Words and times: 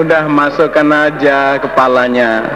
udah 0.00 0.24
masukkan 0.32 0.88
aja 0.88 1.60
kepalanya. 1.60 2.48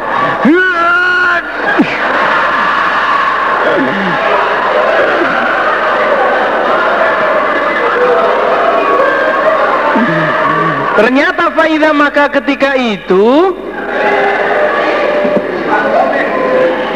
Ternyata 10.95 11.51
Faidah 11.53 11.93
maka 11.93 12.31
ketika 12.33 12.79
itu 12.79 13.53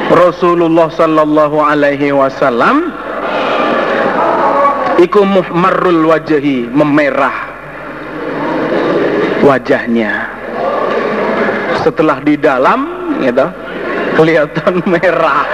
Rasulullah 0.09 0.89
sallallahu 0.89 1.59
alaihi 1.61 2.15
wasallam 2.15 2.95
iku 5.03 5.27
muhmarrul 5.27 6.09
wajhi 6.09 6.65
memerah 6.73 7.37
wajahnya 9.45 10.38
setelah 11.83 12.19
di 12.23 12.35
dalam 12.39 12.87
gitu 13.23 13.47
kelihatan 14.19 14.83
merah. 14.93 15.47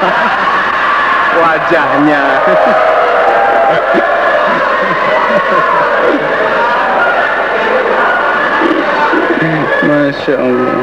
Wajahnya. 1.35 2.23
Masya 9.85 10.37
Allah. 10.41 10.81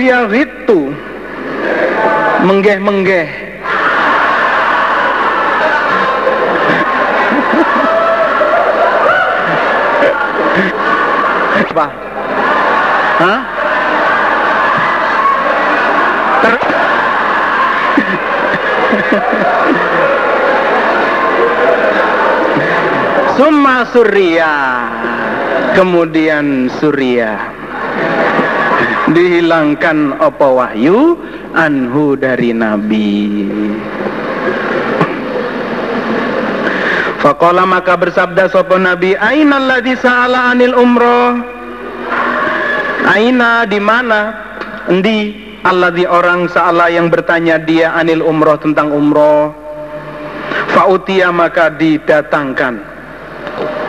Yang 0.00 0.48
itu 0.48 0.80
Menggeh-menggeh 2.40 3.39
Apa? 11.80 11.88
Hah? 13.24 13.40
Ter 16.44 16.54
Summa 23.40 23.88
Surya 23.96 24.52
Kemudian 25.72 26.68
Surya 26.76 27.40
Dihilangkan 29.16 30.20
apa 30.20 30.46
wahyu 30.52 31.16
Anhu 31.56 32.12
dari 32.20 32.52
Nabi 32.52 33.48
Fakola 37.24 37.64
maka 37.64 37.96
bersabda 37.96 38.52
sopo 38.52 38.76
Nabi 38.76 39.16
Aina 39.16 39.56
alladhi 39.56 39.96
sa'ala 39.96 40.52
anil 40.52 40.76
umroh 40.76 41.49
Aina 43.10 43.66
di 43.66 43.82
mana? 43.82 44.30
Endi 44.86 45.34
alladhi 45.66 46.06
orang 46.06 46.46
sa'ala 46.46 46.94
yang 46.94 47.10
bertanya 47.10 47.58
dia 47.58 47.90
anil 47.98 48.22
umroh 48.22 48.54
tentang 48.62 48.94
umroh. 48.94 49.50
Fa'utia 50.70 51.34
maka 51.34 51.74
didatangkan. 51.74 52.78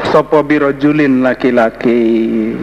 Sopo 0.09 0.41
birojulin 0.41 1.21
laki-laki. 1.21 2.57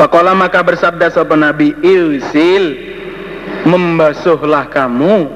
Fakola 0.00 0.32
maka 0.32 0.64
bersabda 0.64 1.10
sopo 1.10 1.34
Nabi 1.34 1.74
Ilsil 1.82 2.78
Membasuhlah 3.66 4.70
kamu 4.70 5.26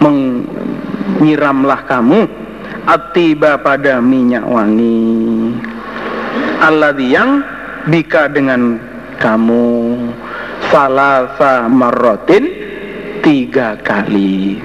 Menyiramlah 0.00 1.84
kamu 1.84 2.24
Atiba 2.88 3.60
pada 3.60 4.00
minyak 4.00 4.42
wangi. 4.48 5.52
Alladhi 6.64 7.12
yang 7.12 7.44
Bika 7.88 8.28
dengan 8.28 8.76
kamu 9.16 9.96
Salasa 10.68 11.64
marrotin 11.64 12.44
Tiga 13.20 13.76
kali. 13.84 14.56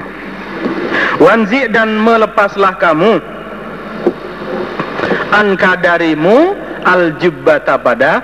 Wanzi 1.20 1.68
dan 1.72 2.00
melepaslah 2.00 2.80
kamu. 2.80 3.20
Anka 5.36 5.75
darimu 5.80 6.56
Al 6.88 7.20
jubbata 7.20 7.75
pada 7.75 8.24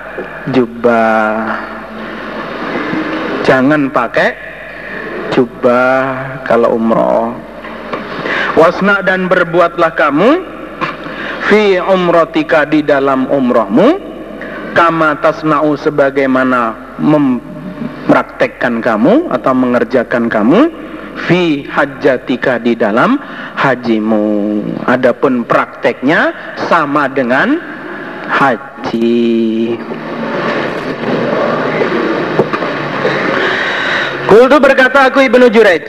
Jubbah 0.56 1.52
Jangan 3.44 3.92
pakai 3.92 4.32
Jubbah 5.36 6.40
Kalau 6.48 6.76
umroh. 6.80 7.36
Wasna 8.56 9.04
dan 9.04 9.28
berbuatlah 9.28 9.92
kamu 9.92 10.30
Fi 11.48 11.76
umrotika 11.76 12.64
di 12.64 12.80
dalam 12.80 13.28
umrohmu 13.28 14.11
Kama 14.72 15.20
tasna'u 15.20 15.76
sebagaimana 15.76 16.74
Mempraktekkan 17.00 18.80
kamu 18.80 19.28
Atau 19.32 19.52
mengerjakan 19.52 20.32
kamu 20.32 20.60
fi 21.28 21.68
hajjatika 21.68 22.56
di 22.62 22.72
dalam 22.72 23.20
hajimu. 23.56 24.60
Adapun 24.88 25.44
prakteknya 25.44 26.32
sama 26.68 27.06
dengan 27.10 27.60
haji. 28.32 29.76
Kultu 34.26 34.56
berkata 34.56 35.12
aku 35.12 35.28
Ibnu 35.28 35.46
Juraij. 35.52 35.84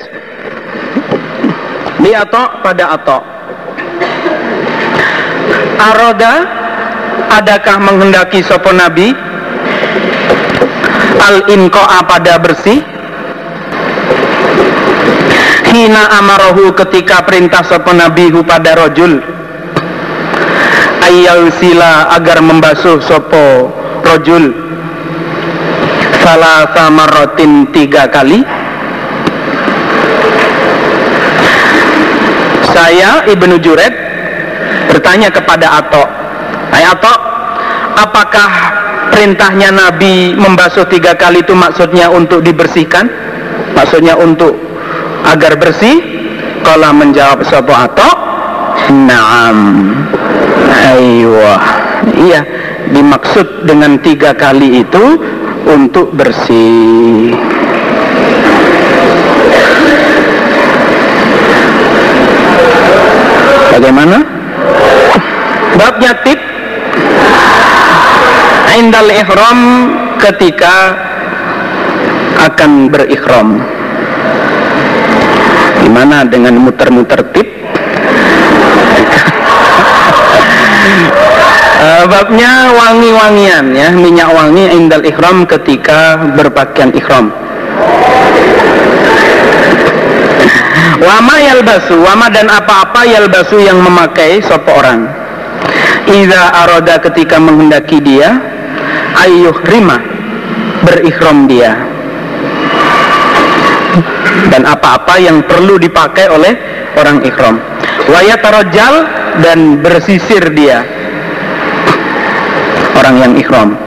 Di 2.04 2.12
atok 2.12 2.50
pada 2.60 3.00
atok. 3.00 3.24
Aroda 5.80 6.63
adakah 7.34 7.78
menghendaki 7.82 8.46
sopo 8.46 8.70
nabi? 8.70 9.14
Al 11.24 11.48
inqo'a 11.50 12.04
pada 12.06 12.38
bersih. 12.38 12.84
Hina 15.74 16.22
amarahu 16.22 16.70
ketika 16.78 17.26
perintah 17.26 17.66
sopo 17.66 17.90
nabihu 17.98 18.46
pada 18.46 18.78
rojul 18.78 19.34
ayal 21.04 21.52
sila 21.60 22.14
agar 22.16 22.40
membasuh 22.40 23.02
sopo 23.04 23.74
rojul 24.06 24.54
salah 26.24 26.70
sama 26.72 27.10
rotin 27.10 27.68
tiga 27.74 28.08
kali. 28.08 28.46
Saya 32.74 33.26
Ibnu 33.30 33.58
Jured 33.62 33.94
bertanya 34.90 35.30
kepada 35.30 35.82
Ato 35.82 36.06
Hai 36.74 36.90
apakah 38.02 38.50
perintahnya 39.14 39.70
Nabi 39.70 40.34
membasuh 40.34 40.90
tiga 40.90 41.14
kali 41.14 41.46
itu 41.46 41.54
maksudnya 41.54 42.10
untuk 42.10 42.42
dibersihkan? 42.42 43.06
Maksudnya 43.78 44.18
untuk 44.18 44.58
agar 45.22 45.54
bersih? 45.62 46.02
Kalau 46.66 46.90
menjawab 46.98 47.46
sopo 47.46 47.78
atau 47.78 48.10
naam. 48.90 49.94
Aywa 50.74 51.62
iya 52.18 52.42
dimaksud 52.90 53.70
dengan 53.70 54.02
tiga 54.02 54.34
kali 54.34 54.82
itu 54.82 55.22
untuk 55.70 56.10
bersih. 56.18 57.38
Bagaimana? 63.78 64.18
Babnya 65.74 66.14
indal 68.78 69.08
ihram 69.10 69.60
ketika 70.18 70.98
akan 72.44 72.90
berikhram 72.90 73.62
Gimana 75.84 76.24
dengan 76.24 76.56
muter-muter 76.64 77.20
tip? 77.36 77.44
uh, 81.84 82.08
babnya 82.12 82.72
wangi-wangian 82.72 83.76
ya, 83.76 83.92
minyak 83.92 84.32
wangi 84.32 84.72
indal 84.72 85.04
ikhram 85.04 85.44
ketika 85.44 86.16
berpakaian 86.40 86.96
ikhram. 86.96 87.36
Wama 91.04 91.36
yalbasu, 91.44 92.00
wama 92.00 92.32
dan 92.32 92.48
apa-apa 92.48 93.04
yalbasu 93.04 93.60
yang 93.60 93.84
memakai 93.84 94.40
sopo 94.40 94.72
orang. 94.72 95.04
Iza 96.08 96.64
aroda 96.64 96.96
ketika 97.04 97.44
menghendaki 97.44 98.00
dia, 98.00 98.40
ayuh 99.18 99.56
rima 99.68 99.98
berikhram 100.84 101.46
dia. 101.46 101.78
Dan 104.50 104.66
apa-apa 104.66 105.22
yang 105.22 105.46
perlu 105.46 105.78
dipakai 105.78 106.30
oleh 106.30 106.54
orang 106.98 107.22
ikhram. 107.22 107.62
Wayat 108.10 108.42
tarojal 108.42 109.06
dan 109.42 109.82
bersisir 109.82 110.42
dia. 110.54 110.82
Orang 112.98 113.22
yang 113.22 113.34
ikhram. 113.38 113.78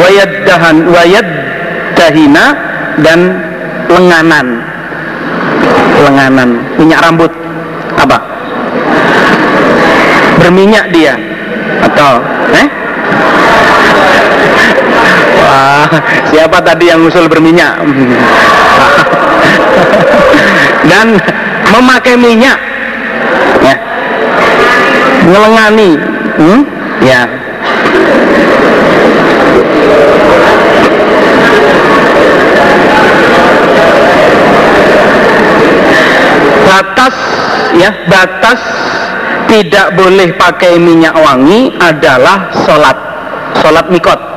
Wayat 0.00 0.30
dahan, 0.48 0.76
wayat 0.88 1.26
dahina 1.96 2.56
dan 3.04 3.20
lenganan, 3.92 4.64
lenganan. 6.00 6.50
Minyak 6.80 7.00
rambut. 7.04 7.32
Apa? 8.00 8.30
berminyak 10.40 10.88
dia. 10.90 11.14
Atau 11.84 12.24
eh 12.56 12.66
Siapa 16.30 16.58
tadi 16.62 16.86
yang 16.90 17.06
usul 17.06 17.26
berminyak? 17.26 17.82
Dan 20.90 21.18
memakai 21.70 22.18
minyak 22.18 22.58
ya. 23.62 23.76
Ngelengani 25.26 25.90
hmm? 26.38 26.62
ya. 27.04 27.22
Batas 36.70 37.16
ya, 37.76 37.90
batas 38.06 38.60
tidak 39.50 39.98
boleh 39.98 40.30
pakai 40.38 40.78
minyak 40.78 41.12
wangi 41.18 41.74
adalah 41.82 42.54
sholat 42.62 42.94
sholat 43.58 43.90
mikot 43.90 44.29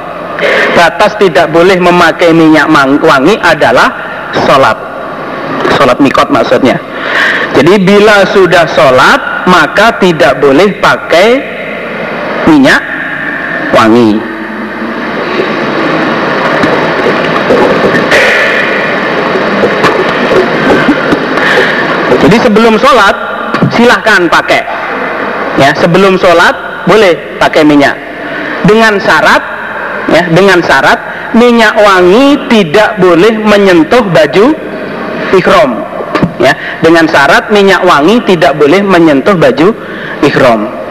batas 0.74 1.16
tidak 1.22 1.50
boleh 1.54 1.78
memakai 1.78 2.34
minyak 2.34 2.68
wangi 3.02 3.36
adalah 3.40 3.90
sholat. 4.46 4.78
Sholat 5.78 5.98
mikot 6.02 6.30
maksudnya. 6.34 6.78
Jadi 7.54 7.78
bila 7.86 8.26
sudah 8.34 8.66
sholat 8.66 9.46
maka 9.46 9.98
tidak 10.02 10.42
boleh 10.42 10.74
pakai 10.82 11.30
minyak 12.50 12.82
wangi. 13.72 14.18
Jadi 22.24 22.38
sebelum 22.40 22.80
sholat 22.80 23.16
silahkan 23.70 24.26
pakai. 24.32 24.64
Ya 25.62 25.70
sebelum 25.78 26.18
sholat 26.18 26.86
boleh 26.90 27.38
pakai 27.38 27.62
minyak. 27.62 27.94
Dengan 28.66 28.98
syarat 28.98 29.53
ya 30.14 30.24
dengan 30.30 30.62
syarat 30.62 31.00
minyak 31.34 31.74
wangi 31.74 32.38
tidak 32.48 33.02
boleh 33.02 33.34
menyentuh 33.42 34.06
baju 34.06 34.46
ikhram 35.34 35.72
ya. 36.38 36.54
Dengan 36.86 37.10
syarat 37.10 37.50
minyak 37.50 37.82
wangi 37.82 38.22
tidak 38.30 38.54
boleh 38.62 38.80
menyentuh 38.86 39.34
baju 39.34 39.74
ikhram 40.22 40.84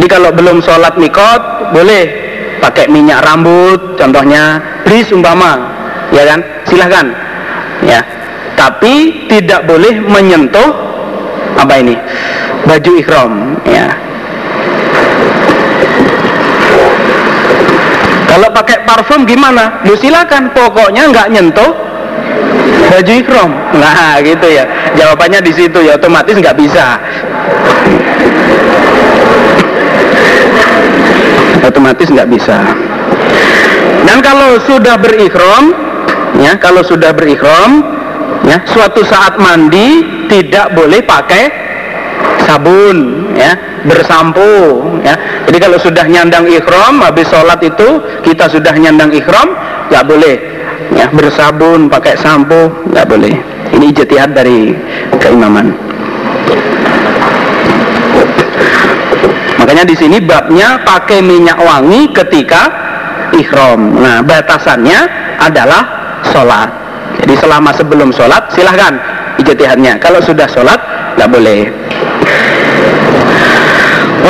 jadi 0.00 0.16
kalau 0.16 0.32
belum 0.32 0.64
sholat 0.64 0.96
mikot 0.96 1.72
boleh 1.76 2.08
pakai 2.56 2.88
minyak 2.88 3.20
rambut 3.20 4.00
contohnya 4.00 4.56
bris 4.80 5.12
umpama 5.12 5.60
ya 6.08 6.24
kan? 6.24 6.40
Silahkan 6.64 7.06
ya. 7.84 8.00
Tapi 8.56 9.28
tidak 9.28 9.68
boleh 9.68 10.00
menyentuh 10.00 10.72
apa 11.56 11.84
ini? 11.84 11.96
Baju 12.64 12.92
ikhram 12.96 13.60
ya 13.68 13.92
kalau 18.40 18.56
pakai 18.56 18.88
parfum 18.88 19.28
gimana? 19.28 19.84
Lu 19.84 19.92
silakan 20.00 20.48
pokoknya 20.56 21.12
nggak 21.12 21.28
nyentuh 21.28 21.76
baju 22.88 23.12
ikhram 23.12 23.52
nah 23.76 24.16
gitu 24.24 24.48
ya. 24.48 24.64
Jawabannya 24.96 25.44
di 25.44 25.52
situ 25.52 25.76
ya 25.84 26.00
otomatis 26.00 26.40
nggak 26.40 26.56
bisa. 26.56 26.96
Otomatis 31.60 32.08
nggak 32.08 32.32
bisa. 32.32 32.64
Dan 34.08 34.24
kalau 34.24 34.56
sudah 34.64 34.96
berikhram 34.96 35.76
ya 36.40 36.56
kalau 36.56 36.80
sudah 36.80 37.12
berikhram 37.12 37.84
ya 38.48 38.56
suatu 38.64 39.04
saat 39.04 39.36
mandi 39.36 40.00
tidak 40.32 40.72
boleh 40.72 41.04
pakai 41.04 41.59
sabun 42.50 43.30
ya 43.38 43.54
bersampo 43.86 44.82
ya. 45.06 45.14
Jadi 45.46 45.58
kalau 45.62 45.78
sudah 45.78 46.02
nyandang 46.10 46.50
ikhram 46.50 46.98
habis 46.98 47.30
sholat 47.30 47.62
itu 47.62 48.02
kita 48.26 48.50
sudah 48.50 48.74
nyandang 48.74 49.14
ikhram 49.14 49.54
nggak 49.86 50.04
boleh 50.10 50.34
ya. 50.98 51.06
Bersabun 51.14 51.86
pakai 51.86 52.18
sampo 52.18 52.74
nggak 52.90 53.06
boleh. 53.06 53.34
Ini 53.70 53.94
ijtihad 53.94 54.34
dari 54.34 54.74
keimaman. 55.22 55.70
Makanya 59.62 59.86
di 59.86 59.94
sini 59.94 60.18
babnya 60.18 60.82
pakai 60.82 61.22
minyak 61.22 61.62
wangi 61.62 62.10
ketika 62.10 62.66
ikhram 63.30 63.94
nah 64.02 64.18
batasannya 64.26 64.98
adalah 65.38 65.86
sholat. 66.34 66.66
Jadi 67.22 67.38
selama 67.38 67.70
sebelum 67.70 68.10
sholat 68.10 68.50
silahkan 68.50 68.98
ijtihadnya. 69.38 70.02
Kalau 70.02 70.18
sudah 70.18 70.50
sholat 70.50 70.82
nggak 71.14 71.30
boleh 71.30 71.70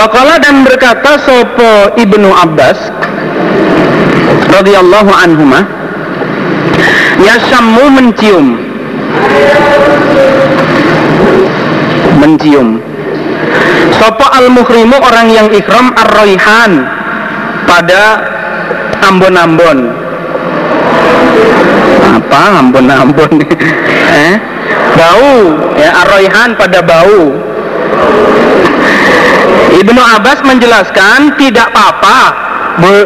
Wakala 0.00 0.40
dan 0.40 0.64
berkata 0.64 1.20
sopo 1.20 1.92
ibnu 2.00 2.32
Abbas 2.32 2.88
radhiyallahu 4.48 5.12
anhuma 5.12 5.60
Yasamu 7.20 7.84
mencium. 7.92 8.56
Mencium. 12.16 12.80
Sopo 14.00 14.24
al-muhrimu 14.24 14.96
orang 14.96 15.28
yang 15.28 15.52
ikhram 15.52 15.92
ar-raihan 15.92 16.88
pada 17.68 18.24
ambon-ambon. 19.04 19.78
Apa 22.08 22.40
ambon-ambon? 22.64 23.36
Eh? 24.10 24.34
Bau 24.96 25.54
ya 25.78 25.92
ar-raihan 26.02 26.56
pada 26.58 26.82
bau 26.82 27.30
Ibnu 29.80 30.00
Abbas 30.00 30.44
menjelaskan 30.44 31.40
tidak 31.40 31.72
apa-apa 31.72 32.18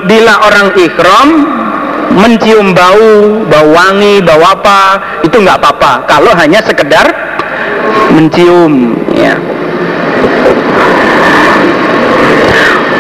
bila 0.05 0.35
orang 0.46 0.69
ikhram 0.75 1.29
mencium 2.14 2.75
bau, 2.75 3.43
bau 3.49 3.69
wangi, 3.75 4.23
bau 4.23 4.43
apa, 4.43 5.02
itu 5.26 5.35
nggak 5.35 5.58
apa-apa. 5.58 6.06
Kalau 6.06 6.31
hanya 6.38 6.62
sekedar 6.62 7.06
mencium, 8.14 8.94
ya. 9.14 9.35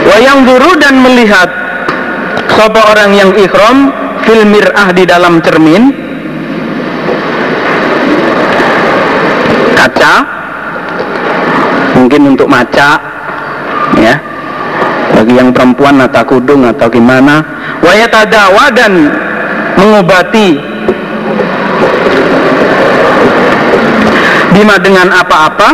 Wayang 0.04 0.44
guru 0.44 0.70
dan 0.78 1.00
melihat 1.00 1.48
siapa 2.54 2.80
orang 2.90 3.10
yang 3.12 3.30
ikhram 3.36 3.92
fil 4.24 4.44
mir'ah 4.46 4.88
di 4.96 5.04
dalam 5.04 5.42
cermin 5.44 5.92
kaca 9.76 10.14
mungkin 11.98 12.32
untuk 12.32 12.48
maca 12.48 13.13
ya. 13.98 14.14
Bagi 15.14 15.38
yang 15.38 15.54
perempuan 15.54 16.02
atau 16.02 16.26
kudung 16.26 16.66
atau 16.66 16.90
gimana 16.90 17.44
wayatadawa 17.84 18.72
dan 18.74 18.92
mengobati. 19.78 20.58
Bima 24.54 24.78
dengan 24.78 25.10
apa-apa. 25.10 25.68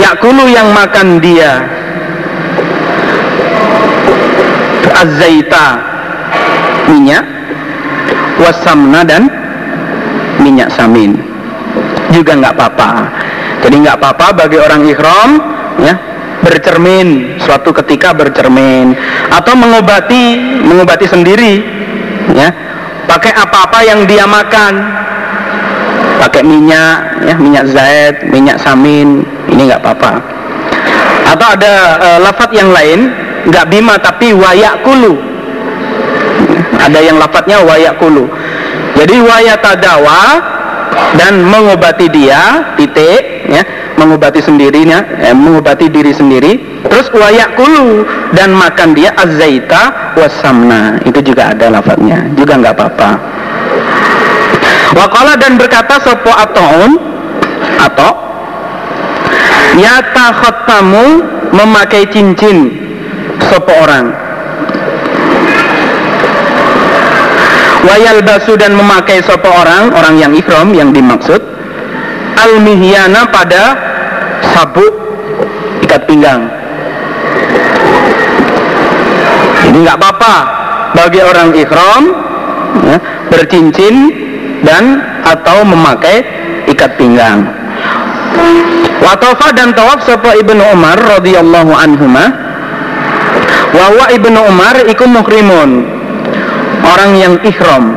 Yakulu 0.00 0.48
yang 0.48 0.72
makan 0.72 1.20
dia. 1.20 1.64
Azaita 4.94 5.80
minyak. 6.88 7.24
Wasamna 8.34 9.06
dan 9.06 9.30
minyak 10.40 10.72
samin. 10.72 11.16
Juga 12.10 12.36
nggak 12.36 12.54
apa-apa 12.56 12.90
jadi 13.64 13.74
nggak 13.80 13.96
apa-apa 13.96 14.44
bagi 14.44 14.60
orang 14.60 14.84
ikhram 14.84 15.30
ya 15.80 15.94
bercermin 16.44 17.40
suatu 17.40 17.72
ketika 17.72 18.12
bercermin. 18.12 18.92
Atau 19.32 19.56
mengobati 19.56 20.36
mengobati 20.60 21.08
sendiri 21.08 21.64
ya. 22.36 22.52
Pakai 23.08 23.32
apa-apa 23.32 23.80
yang 23.84 24.04
dia 24.04 24.28
makan. 24.28 24.74
Pakai 26.20 26.44
minyak 26.44 27.24
ya 27.24 27.34
minyak 27.40 27.64
zait 27.72 28.16
minyak 28.28 28.60
samin 28.60 29.24
ini 29.48 29.72
nggak 29.72 29.80
apa-apa. 29.80 30.20
Atau 31.24 31.46
ada 31.56 31.72
e, 31.98 32.08
lafat 32.20 32.52
yang 32.52 32.68
lain 32.68 33.08
nggak 33.48 33.66
bima 33.68 33.96
tapi 34.00 34.32
wayak 34.32 34.80
kulu 34.84 35.34
ada 36.80 37.00
yang 37.00 37.16
lafadznya 37.16 37.64
wayak 37.64 37.96
kulu 37.96 38.28
jadi 38.96 39.16
wayatadawa 39.20 40.20
dan 41.14 41.42
mengobati 41.46 42.10
dia 42.10 42.74
titik 42.74 43.48
ya 43.48 43.62
mengobati 43.98 44.42
sendirinya 44.42 45.22
eh, 45.22 45.34
mengobati 45.34 45.86
diri 45.90 46.10
sendiri. 46.10 46.52
Terus 46.84 47.10
wayak 47.14 47.58
kulu 47.58 48.06
dan 48.34 48.54
makan 48.54 48.94
dia 48.94 49.14
azaita 49.14 50.14
wasamna 50.18 51.02
itu 51.06 51.18
juga 51.22 51.54
ada 51.54 51.70
lafadznya 51.70 52.30
juga 52.38 52.60
nggak 52.60 52.74
apa-apa. 52.74 53.10
Wakala 54.94 55.34
dan 55.34 55.58
berkata 55.58 55.98
sopo 56.02 56.30
ataun 56.30 56.90
atau 57.82 58.12
yata 59.74 60.26
khotamu 60.38 61.06
memakai 61.50 62.06
cincin 62.14 62.70
sopo 63.50 63.74
orang 63.74 64.23
wayal 67.84 68.20
basu 68.24 68.56
dan 68.56 68.72
memakai 68.74 69.20
sopo 69.20 69.48
orang 69.48 69.92
orang 69.92 70.16
yang 70.16 70.32
ikhram 70.32 70.72
yang 70.72 70.90
dimaksud 70.90 71.40
al-mihyana 72.40 73.28
pada 73.28 73.62
sabuk 74.52 74.92
ikat 75.84 76.02
pinggang. 76.08 76.48
Ini 79.64 79.76
nggak 79.80 79.96
apa-apa 79.96 80.34
bagi 80.92 81.20
orang 81.24 81.56
ikhram 81.56 82.02
ya, 82.84 82.98
bercincin 83.32 83.94
dan 84.64 85.00
atau 85.24 85.64
memakai 85.64 86.24
ikat 86.68 86.96
pinggang. 87.00 87.48
Watofa 89.04 89.52
dan 89.52 89.76
tawaf 89.76 90.00
sapa 90.04 90.36
ibnu 90.40 90.60
Umar 90.72 90.96
radhiyallahu 90.96 91.72
anhuma. 91.76 92.24
Wawa 93.74 94.06
ibnu 94.14 94.38
Umar 94.38 94.86
iku 94.86 95.04
muhrimun 95.10 95.93
orang 96.84 97.10
yang 97.16 97.34
ikhram. 97.40 97.96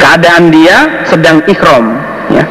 Keadaan 0.00 0.50
dia 0.50 1.06
sedang 1.06 1.42
ikhram. 1.46 1.98
Ya. 2.30 2.46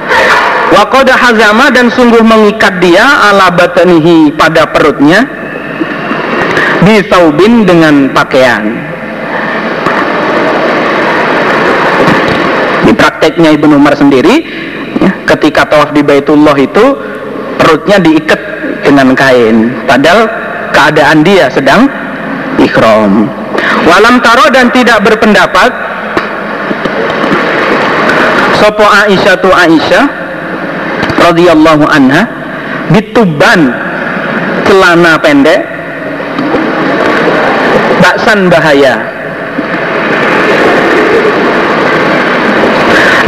Wakoda 0.69 1.17
hazama 1.17 1.73
dan 1.73 1.89
sungguh 1.89 2.21
mengikat 2.21 2.77
dia 2.77 3.03
ala 3.03 3.49
batanihi 3.49 4.31
pada 4.37 4.69
perutnya 4.69 5.25
di 6.85 7.03
saubin 7.09 7.65
dengan 7.65 8.13
pakaian. 8.13 8.69
Di 12.85 12.93
prakteknya 12.95 13.53
Ibnu 13.57 13.75
Umar 13.75 13.97
sendiri, 13.97 14.45
ya, 15.01 15.11
ketika 15.35 15.67
tawaf 15.67 15.91
di 15.91 16.05
Baitullah 16.05 16.55
itu 16.57 16.85
perutnya 17.59 17.99
diikat 17.99 18.39
dengan 18.85 19.13
kain, 19.13 19.73
padahal 19.83 20.25
keadaan 20.71 21.21
dia 21.25 21.51
sedang 21.51 21.91
ikhram. 22.69 23.27
Walam 23.89 24.21
taro 24.21 24.47
dan 24.53 24.69
tidak 24.69 25.01
berpendapat 25.01 25.73
Sopo 28.59 28.85
Aisyah 28.85 29.35
tu 29.39 29.49
Aisyah 29.49 30.05
radhiyallahu 31.19 31.83
anha 31.89 32.27
dituban 32.91 33.71
celana 34.67 35.15
pendek 35.19 35.63
baksan 38.03 38.51
bahaya 38.51 38.99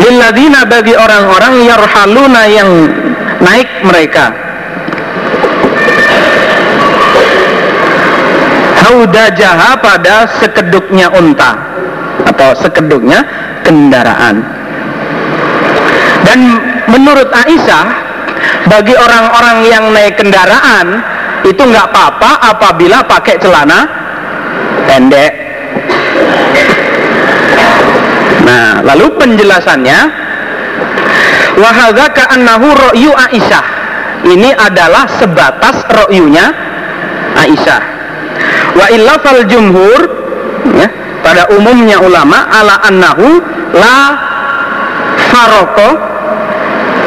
lilladina 0.01 0.67
bagi 0.67 0.97
orang-orang 0.97 1.53
yarhaluna 1.63 2.43
yang 2.49 2.69
naik 3.39 3.69
mereka 3.87 4.35
haudajaha 8.91 9.79
pada 9.79 10.27
sekeduknya 10.43 11.07
unta 11.15 11.55
atau 12.27 12.51
sekeduknya 12.59 13.23
kendaraan. 13.63 14.43
Dan 16.27 16.39
menurut 16.91 17.31
Aisyah 17.31 17.85
bagi 18.67 18.93
orang-orang 18.93 19.57
yang 19.71 19.83
naik 19.95 20.19
kendaraan 20.19 21.01
itu 21.47 21.57
nggak 21.57 21.87
apa-apa 21.89 22.31
apabila 22.51 23.01
pakai 23.07 23.39
celana 23.39 23.87
pendek. 24.85 25.31
Nah 28.43 28.83
lalu 28.85 29.07
penjelasannya 29.17 29.99
wahadha 31.57 32.05
ka'annahu 32.11 32.67
ro'yu 32.75 33.11
Aisyah. 33.15 33.79
Ini 34.21 34.53
adalah 34.53 35.09
sebatas 35.17 35.81
ro'yunya 35.89 36.53
Aisyah 37.33 37.90
wa 38.77 38.85
illa 38.91 39.13
fal 39.19 39.43
jumhur 39.47 40.01
ya, 40.77 40.87
pada 41.21 41.51
umumnya 41.55 41.99
ulama 42.01 42.49
ala 42.49 42.81
annahu 42.87 43.27
la 43.75 43.97
faroko 45.31 45.89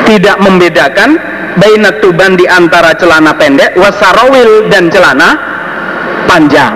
tidak 0.04 0.36
membedakan 0.40 1.16
bainat 1.56 2.02
tuban 2.02 2.36
di 2.36 2.44
antara 2.44 2.92
celana 2.96 3.32
pendek 3.36 3.74
wasarawil 3.78 4.68
dan 4.68 4.92
celana 4.92 5.38
panjang. 6.28 6.74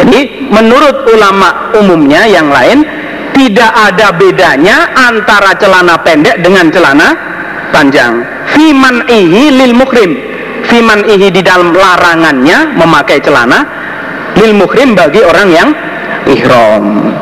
Jadi 0.00 0.48
menurut 0.48 1.04
ulama 1.12 1.74
umumnya 1.76 2.24
yang 2.24 2.48
lain 2.48 2.86
tidak 3.36 3.68
ada 3.72 4.12
bedanya 4.16 4.90
antara 4.96 5.52
celana 5.60 6.00
pendek 6.00 6.40
dengan 6.40 6.72
celana 6.72 7.08
panjang. 7.74 8.24
Fiman 8.56 9.04
ihi 9.06 9.52
lil 9.52 9.74
mukrim. 9.76 10.16
Fiman 10.66 11.04
ihi 11.04 11.28
di 11.28 11.42
dalam 11.44 11.74
larangannya 11.74 12.78
memakai 12.78 13.20
celana 13.20 13.79
lil 14.40 14.56
muhrim 14.56 14.96
bagi 14.96 15.20
orang 15.20 15.48
yang 15.52 15.68
ihram. 16.26 17.12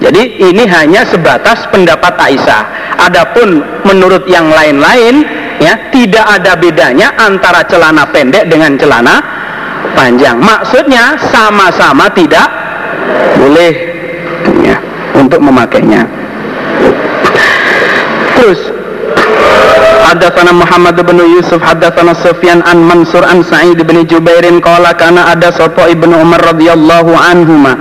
Jadi 0.00 0.36
ini 0.36 0.64
hanya 0.68 1.04
sebatas 1.08 1.64
pendapat 1.72 2.12
Aisyah. 2.16 2.62
Adapun 3.08 3.64
menurut 3.88 4.28
yang 4.28 4.52
lain-lain 4.52 5.24
ya 5.60 5.88
tidak 5.88 6.24
ada 6.28 6.52
bedanya 6.56 7.14
antara 7.16 7.64
celana 7.64 8.04
pendek 8.12 8.44
dengan 8.52 8.76
celana 8.76 9.24
panjang. 9.96 10.36
Maksudnya 10.36 11.16
sama-sama 11.32 12.12
tidak 12.12 12.48
boleh 13.40 13.72
ya, 14.60 14.76
untuk 15.16 15.40
memakainya. 15.40 16.04
Terus 18.36 18.73
Hadatsana 20.14 20.54
Muhammad 20.54 20.94
bin 20.94 21.18
Yusuf 21.26 21.58
hadatsana 21.58 22.14
Sufyan 22.14 22.62
an 22.70 22.86
Mansur 22.86 23.26
an 23.26 23.42
Sa'id 23.42 23.82
bin 23.82 23.98
Jubairin. 24.06 24.62
Qala 24.62 24.94
kana 24.94 25.26
ada 25.26 25.50
sapa 25.50 25.90
Ibnu 25.90 26.14
Umar 26.22 26.54
radhiyallahu 26.54 27.10
anhuma. 27.18 27.74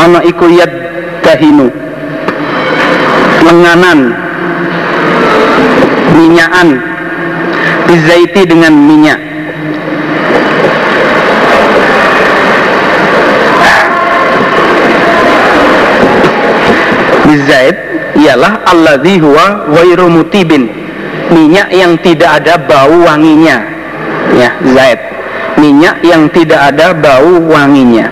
Ana 0.00 0.24
iku 0.24 0.48
yadahinu 0.48 1.68
lenganan. 3.44 4.16
Minyakan 6.16 6.80
bizaiti 7.84 8.48
dengan 8.48 8.72
minyak. 8.72 9.20
Bizait 17.28 17.76
ialah 18.16 18.64
alladhi 18.72 19.20
huwa 19.20 19.68
ghairu 19.68 20.08
mutibin 20.08 20.87
minyak 21.32 21.68
yang 21.72 21.96
tidak 22.00 22.42
ada 22.42 22.60
bau 22.60 23.04
wanginya. 23.04 23.58
Ya 24.36 24.52
zait 24.74 25.00
minyak 25.58 26.00
yang 26.06 26.30
tidak 26.30 26.72
ada 26.74 26.94
bau 26.94 27.42
wanginya. 27.50 28.08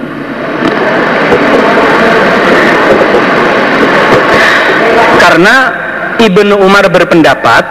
Karena 5.23 5.55
Ibnu 6.17 6.55
Umar 6.59 6.89
berpendapat 6.89 7.65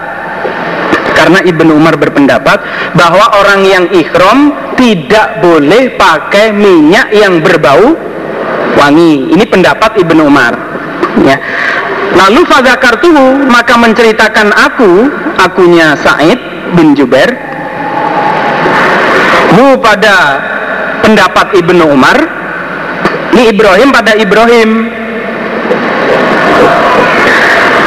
karena 1.16 1.40
Ibnu 1.42 1.72
Umar 1.74 1.96
berpendapat 1.96 2.60
bahwa 2.94 3.40
orang 3.40 3.64
yang 3.66 3.86
ikhram 3.90 4.54
tidak 4.75 5.40
boleh 5.40 5.96
pakai 5.96 6.52
minyak 6.52 7.10
yang 7.16 7.40
berbau 7.40 7.96
wangi. 8.75 9.32
Ini 9.32 9.44
pendapat 9.48 9.98
Ibnu 9.98 10.22
Umar. 10.28 10.54
Ya 11.24 11.40
lalu 12.15 12.41
fadzakartuhu 12.48 13.45
maka 13.51 13.75
menceritakan 13.75 14.50
aku 14.55 15.12
akunya 15.36 15.93
Said 16.00 16.39
bin 16.74 16.95
Jubair 16.95 17.36
mu 19.55 19.77
pada 19.79 20.39
pendapat 21.03 21.60
Ibnu 21.60 21.84
Umar 21.91 22.17
ini 23.36 23.51
Ibrahim 23.51 23.89
pada 23.91 24.15
Ibrahim 24.15 24.72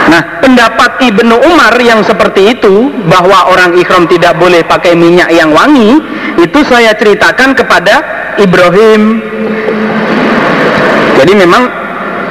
Nah, 0.08 0.40
pendapat 0.40 1.04
Ibnu 1.04 1.36
Umar 1.36 1.76
yang 1.84 2.00
seperti 2.00 2.56
itu 2.56 2.88
bahwa 3.12 3.52
orang 3.52 3.76
ikhram 3.76 4.08
tidak 4.08 4.40
boleh 4.40 4.64
pakai 4.64 4.96
minyak 4.96 5.28
yang 5.28 5.52
wangi, 5.52 6.00
itu 6.40 6.64
saya 6.64 6.96
ceritakan 6.96 7.52
kepada 7.52 8.00
Ibrahim. 8.40 9.20
Jadi 11.20 11.32
memang 11.36 11.68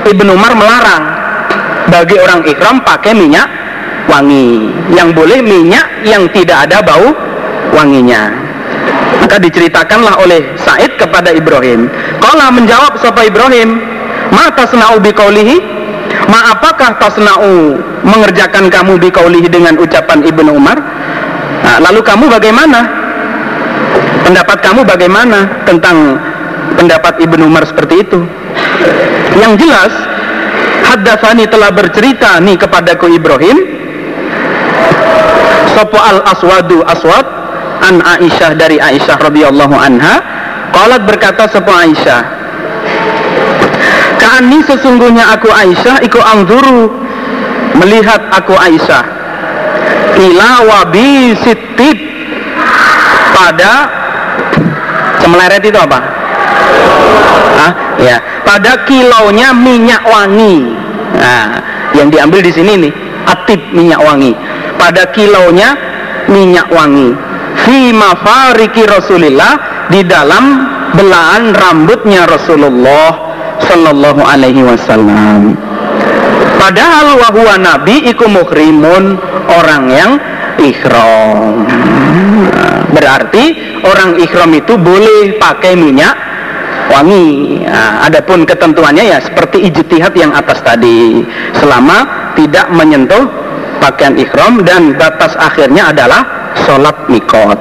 Ibnu 0.10 0.32
Umar 0.34 0.58
melarang 0.58 1.17
bagi 1.88 2.16
orang 2.20 2.44
ikhram 2.48 2.84
pakai 2.84 3.16
minyak 3.16 3.48
wangi. 4.12 4.72
Yang 4.92 5.10
boleh 5.16 5.40
minyak 5.44 5.88
yang 6.08 6.28
tidak 6.32 6.68
ada 6.70 6.84
bau 6.84 7.12
wanginya. 7.76 8.32
Maka 9.24 9.42
diceritakanlah 9.44 10.24
oleh 10.24 10.56
Said 10.62 10.96
kepada 10.96 11.34
Ibrahim. 11.36 11.92
Kala 12.24 12.54
menjawab 12.54 12.96
sapa 13.02 13.28
Ibrahim, 13.28 13.82
"Mata 14.32 14.64
senau 14.70 15.00
biqaulihi?" 15.04 15.78
Ma 16.28 16.52
apakah 16.52 17.00
tasna'u 17.00 17.80
mengerjakan 18.04 18.68
kamu 18.68 19.00
bikaulihi 19.00 19.48
dengan 19.48 19.80
ucapan 19.80 20.24
Ibnu 20.28 20.52
Umar? 20.56 20.76
Nah, 21.64 21.78
lalu 21.88 22.04
kamu 22.04 22.28
bagaimana? 22.28 22.84
Pendapat 24.28 24.60
kamu 24.60 24.84
bagaimana 24.84 25.64
tentang 25.64 26.20
pendapat 26.76 27.24
Ibnu 27.24 27.48
Umar 27.48 27.64
seperti 27.64 28.04
itu? 28.04 28.20
Yang 29.40 29.68
jelas, 29.68 29.92
Haddatsani 30.88 31.46
telah 31.52 31.70
bercerita 31.76 32.40
nih 32.40 32.56
kepadaku 32.56 33.12
Ibrahim. 33.12 33.58
Sopo 35.76 36.00
al 36.00 36.24
aswadu 36.26 36.82
aswad 36.88 37.28
an 37.84 38.02
Aisyah 38.02 38.56
dari 38.56 38.80
Aisyah 38.80 39.20
radhiyallahu 39.20 39.76
anha. 39.76 40.16
Qalat 40.72 41.04
berkata 41.08 41.48
Sopo 41.48 41.72
Aisyah 41.72 42.38
Ka'ani 44.18 44.60
sesungguhnya 44.66 45.30
aku 45.32 45.48
Aisyah 45.48 46.04
iku 46.04 46.20
angzuru 46.20 46.90
melihat 47.78 48.28
aku 48.34 48.58
Aisyah. 48.58 49.04
Ila 50.18 50.52
wabi 50.66 51.38
sitib 51.46 51.98
pada 53.32 53.74
cemeleret 55.22 55.62
itu 55.62 55.78
apa? 55.78 56.17
Hah? 57.58 57.72
Ya, 57.98 58.18
pada 58.46 58.86
kilonya 58.86 59.52
minyak 59.52 60.06
wangi. 60.06 60.70
Nah, 61.18 61.48
yang 61.98 62.14
diambil 62.14 62.46
di 62.46 62.52
sini 62.54 62.88
nih, 62.88 62.94
atib 63.26 63.60
minyak 63.74 64.00
wangi. 64.02 64.38
Pada 64.78 65.10
kilonya 65.10 65.74
minyak 66.30 66.70
wangi. 66.70 67.12
Fi 67.66 67.90
mafariki 67.90 68.86
Rasulillah 68.86 69.88
di 69.90 70.06
dalam 70.06 70.70
belahan 70.94 71.58
rambutnya 71.58 72.30
Rasulullah 72.30 73.28
sallallahu 73.66 74.22
alaihi 74.22 74.62
wasallam. 74.62 75.58
Padahal 76.58 77.18
wahwa 77.18 77.56
nabi 77.58 78.06
iku 78.12 78.30
muhrimun 78.30 79.18
orang 79.50 79.84
yang 79.90 80.12
ikhram. 80.62 81.66
Berarti 82.94 83.44
orang 83.86 84.18
ikhram 84.22 84.52
itu 84.54 84.74
boleh 84.78 85.38
pakai 85.38 85.78
minyak 85.78 86.27
wangi. 86.92 87.62
Nah, 87.64 88.08
adapun 88.08 88.44
ketentuannya 88.48 89.04
ya 89.12 89.18
seperti 89.22 89.68
ijtihad 89.72 90.14
yang 90.16 90.32
atas 90.34 90.60
tadi. 90.64 91.24
Selama 91.58 92.32
tidak 92.34 92.68
menyentuh 92.74 93.28
pakaian 93.80 94.18
ikhram 94.18 94.64
dan 94.66 94.96
batas 94.98 95.36
akhirnya 95.38 95.94
adalah 95.94 96.52
sholat 96.66 96.96
mikot. 97.08 97.58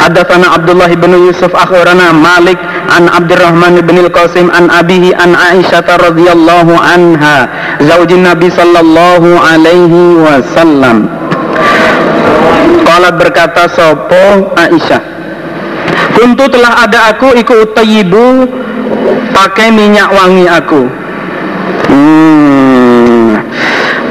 Hadatsana 0.00 0.58
Abdullah 0.58 0.90
bin 0.92 1.12
Yusuf 1.14 1.54
akhbarana 1.54 2.12
Malik 2.12 2.58
an 2.90 3.06
Abdurrahman 3.08 3.80
bin 3.84 3.96
Al-Qasim 4.02 4.50
an 4.50 4.68
abihi 4.68 5.14
an 5.14 5.38
Aisyah 5.38 5.86
radhiyallahu 5.86 6.72
anha 6.74 7.48
zaujin 7.84 8.26
Nabi 8.26 8.50
sallallahu 8.50 9.38
alaihi 9.38 10.18
wasallam. 10.20 11.06
Qala 12.84 13.14
berkata 13.14 13.70
sopo 13.70 14.50
Aisyah 14.58 15.20
Kuntu 16.10 16.52
telah 16.52 16.84
ada 16.84 17.14
aku 17.14 17.32
iku 17.38 17.64
utayibu 17.64 18.44
pakai 19.34 19.68
minyak 19.72 20.08
wangi 20.12 20.46
aku. 20.46 20.82
Hmm, 21.90 23.38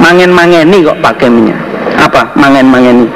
mangen-mangeni 0.00 0.84
kok 0.84 0.98
pakai 1.00 1.28
minyak. 1.28 1.58
Apa 2.00 2.32
mangen-mangeni? 2.36 3.06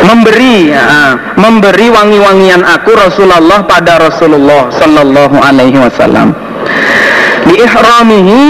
Memberi, 0.00 0.72
ya, 0.72 1.14
memberi 1.36 1.92
wangi-wangian 1.92 2.64
aku 2.64 2.96
Rasulullah 2.96 3.62
pada 3.68 4.00
Rasulullah 4.00 4.72
Sallallahu 4.72 5.36
Alaihi 5.38 5.76
Wasallam. 5.76 6.32
Di 7.44 7.54
ihramihi 7.60 8.48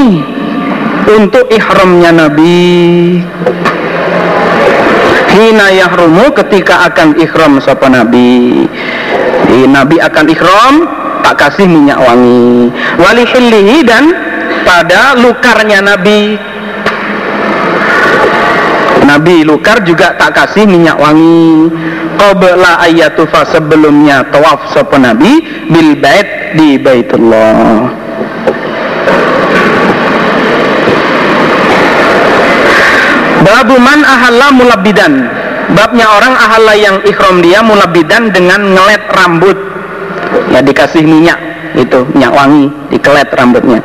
untuk 1.10 1.50
ihramnya 1.50 2.14
Nabi 2.14 3.18
Hina 5.30 5.70
yahrumu 5.70 6.34
ketika 6.34 6.90
akan 6.90 7.14
ikhram 7.16 7.62
sapa 7.62 7.86
Nabi 7.86 8.66
Nabi 9.70 9.96
akan 10.02 10.26
ikhram 10.26 10.74
tak 11.22 11.36
kasih 11.36 11.66
minyak 11.68 12.00
wangi. 12.00 12.72
Wali 13.00 13.24
hillihi 13.24 13.78
dan 13.84 14.04
pada 14.64 15.16
lukarnya 15.16 15.84
Nabi. 15.84 16.36
Nabi 19.04 19.42
lukar 19.42 19.82
juga 19.82 20.14
tak 20.14 20.36
kasih 20.36 20.68
minyak 20.68 20.96
wangi. 21.00 21.72
Qabla 22.20 22.84
ayatufa 22.84 23.48
sebelumnya 23.48 24.28
tawaf 24.28 24.76
sapa 24.76 25.00
Nabi 25.00 25.40
bil 25.72 25.96
bait 25.96 26.56
di 26.56 26.76
Baitullah. 26.76 27.88
Babu 33.40 33.80
man 33.80 34.04
ahalla 34.04 34.52
mulabidan 34.52 35.40
Babnya 35.70 36.02
orang 36.02 36.34
ahalla 36.34 36.74
yang 36.74 36.98
ikhram 37.06 37.38
dia 37.46 37.62
mulabidan 37.62 38.34
dengan 38.34 38.74
ngelet 38.74 39.06
rambut 39.14 39.58
Ya 40.50 40.60
dikasih 40.62 41.02
minyak 41.06 41.38
itu 41.78 42.02
minyak 42.14 42.34
wangi 42.34 42.66
dikelet 42.90 43.30
rambutnya. 43.30 43.78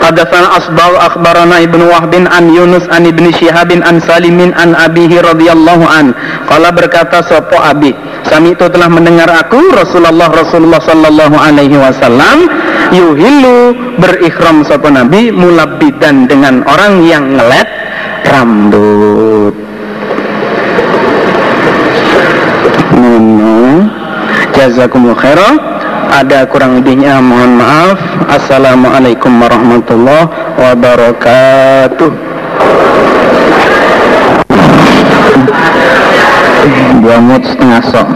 Hadatsana 0.00 0.56
Asbal 0.56 0.96
akhbarana 0.96 1.60
Ibnu 1.64 1.88
Wahbin 1.92 2.24
an 2.28 2.48
Yunus 2.48 2.88
an 2.88 3.04
Ibnu 3.04 3.32
Syihabin 3.36 3.84
an 3.84 4.00
Salimin 4.00 4.56
an 4.56 4.72
Abihi 4.72 5.20
radhiyallahu 5.20 5.84
an. 5.84 6.16
Kala 6.48 6.72
berkata 6.72 7.20
sopo 7.24 7.60
Abi? 7.60 7.92
Sami 8.26 8.56
itu 8.56 8.66
telah 8.72 8.90
mendengar 8.90 9.30
aku 9.30 9.60
Rasulullah 9.70 10.32
Rasulullah 10.32 10.82
sallallahu 10.82 11.36
alaihi 11.38 11.78
wasallam 11.78 12.50
yuhillu 12.90 13.76
berikhram 14.02 14.66
sopo 14.66 14.90
Nabi 14.90 15.30
mulabidan 15.30 16.26
dengan 16.26 16.64
orang 16.64 17.04
yang 17.04 17.36
ngelet 17.36 17.68
rambut. 18.26 19.54
Jazakumullah 24.56 25.20
khairan 25.20 25.75
ada 26.12 26.44
kurang 26.48 26.80
lebihnya 26.80 27.20
mohon 27.20 27.60
maaf. 27.60 27.98
Assalamualaikum 28.28 29.36
warahmatullahi 29.40 30.30
wabarakatuh. 30.60 32.10
Buamut 37.00 37.42
setengah 37.46 37.82
sok. 37.86 38.08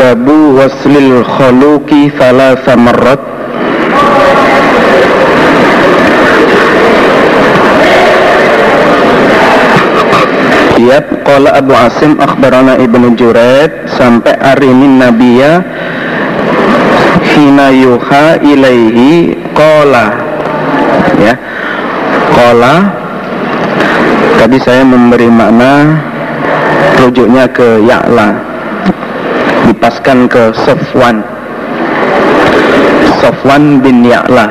Babu 0.00 0.56
waslil 0.56 1.22
khaluki 1.26 2.10
thalatha 2.14 2.74
marrat 2.74 3.39
Siap 10.80 11.28
Qala 11.28 11.60
Abu 11.60 11.76
Asim 11.76 12.16
akhbarana 12.16 12.80
Ibnu 12.80 13.12
Juret 13.12 13.84
Sampai 14.00 14.32
arimin 14.40 14.96
nabiya 14.96 15.60
Hina 17.36 17.68
yuha 17.68 18.40
ilaihi 18.40 19.36
Qala. 19.52 20.08
Ya 21.20 21.36
Qala. 22.32 22.96
Tadi 24.40 24.56
saya 24.56 24.80
memberi 24.80 25.28
makna 25.28 26.00
Rujuknya 26.96 27.44
ke 27.52 27.84
Ya'la 27.84 28.40
Dipaskan 29.68 30.32
ke 30.32 30.48
Sofwan 30.64 31.20
Sofwan 33.20 33.84
bin 33.84 34.00
Ya'la. 34.00 34.48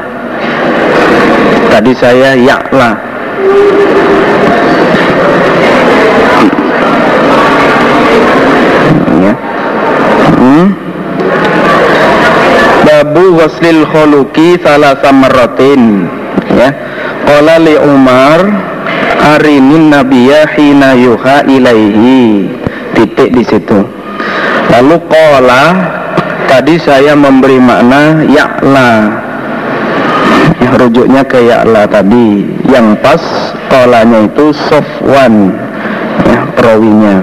Tadi 1.73 1.89
saya 1.97 2.37
Ya'la 2.37 3.09
Babu 12.83 13.37
waslil 13.37 13.85
khuluki 13.85 14.57
salah 14.59 14.97
samaratin 14.99 16.09
ya. 16.57 16.69
Qala 17.23 17.61
li 17.61 17.77
Umar 17.77 18.41
arinin 19.37 19.93
nabiyya 19.93 20.49
hina 20.57 20.97
yuha 20.97 21.45
ilaihi 21.45 22.49
titik 22.97 23.29
di 23.29 23.43
situ. 23.45 23.85
Lalu 24.73 24.97
qala 25.05 25.63
tadi 26.49 26.81
saya 26.81 27.13
memberi 27.13 27.61
makna 27.61 28.25
ya'la 28.25 28.91
ya, 30.57 30.69
rujuknya 30.81 31.21
ke 31.29 31.45
ya'la 31.45 31.85
tadi 31.85 32.49
yang 32.69 32.97
pas 33.01 33.21
kolanya 33.69 34.25
itu 34.25 34.49
sofwan 34.69 35.53
ya, 36.25 36.41
perawinya 36.57 37.21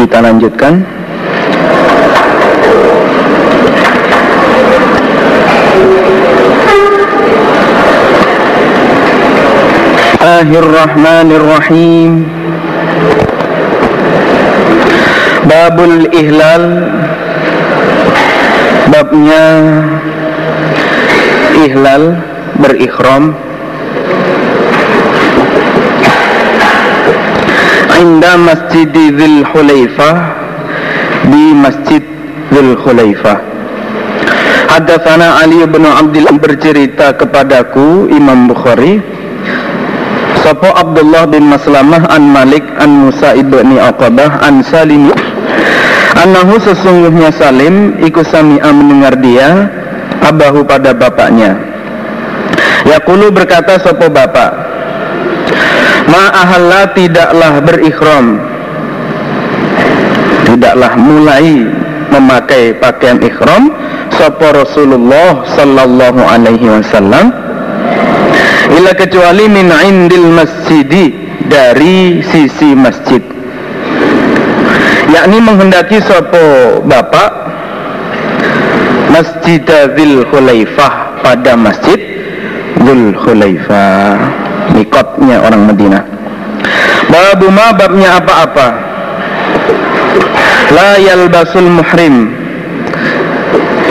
kita 0.00 0.24
lanjutkan. 0.24 0.80
Bismillahirrahmanirrahim. 10.20 12.12
Babul 15.44 16.08
Ihlal. 16.16 16.64
Babnya 18.88 19.48
Ihlal 21.60 22.16
Berikhram 22.56 23.36
Inda 28.00 28.32
Masjid 28.40 28.88
Dhul 28.88 29.44
Hulaifah 29.44 30.16
Di 31.28 31.52
Masjid 31.52 32.00
Dhul 32.48 32.80
Hulaifah 32.80 33.50
Hadatsana 34.70 35.42
Ali 35.42 35.66
bin 35.66 35.82
Abdullah 35.82 36.30
bercerita 36.38 37.10
kepadaku 37.18 38.06
Imam 38.06 38.46
Bukhari. 38.46 39.02
Sopo 40.46 40.70
Abdullah 40.70 41.26
bin 41.26 41.50
Maslamah 41.50 42.06
an 42.06 42.30
Malik 42.30 42.62
an 42.78 43.02
Musa 43.02 43.34
ibni 43.34 43.82
Aqabah 43.82 44.46
an 44.46 44.62
Salim. 44.62 45.10
Anahu 46.22 46.54
sesungguhnya 46.62 47.34
Salim 47.34 47.98
ikut 47.98 48.22
sami'a 48.30 48.70
mendengar 48.70 49.18
dia 49.18 49.66
abahu 50.22 50.62
pada 50.62 50.94
bapaknya. 50.94 51.58
Yakulu 52.86 53.34
berkata 53.34 53.74
sopo 53.82 54.06
bapak, 54.06 54.69
Ma 56.08 56.24
ahalla 56.32 56.88
tidaklah 56.96 57.60
berikhram 57.60 58.40
Tidaklah 60.48 60.92
mulai 60.96 61.68
memakai 62.10 62.72
pakaian 62.78 63.20
ikhram 63.20 63.74
Sopo 64.10 64.50
Rasulullah 64.52 65.46
sallallahu 65.54 66.20
alaihi 66.26 66.66
wasallam. 66.66 67.30
Ila 68.74 68.90
kecuali 68.98 69.46
min 69.46 69.70
indil 69.70 70.28
masjidi 70.34 71.14
Dari 71.46 72.22
sisi 72.26 72.74
masjid. 72.74 73.22
Yakni 75.10 75.42
menghendaki 75.42 75.98
sopo 75.98 76.78
bapak 76.86 77.30
Masjid 79.10 79.58
Dzul 79.66 80.22
Khulaifah 80.30 81.18
pada 81.18 81.58
masjid 81.58 81.98
Dzul 82.78 83.18
Khulaifah 83.18 84.39
mikotnya 84.80 85.44
orang 85.44 85.68
Madinah. 85.68 86.02
Babu 87.12 87.52
ma 87.52 87.76
babnya 87.76 88.16
apa-apa. 88.16 88.68
La 90.72 90.96
yalbasul 90.96 91.68
muhrim. 91.68 92.32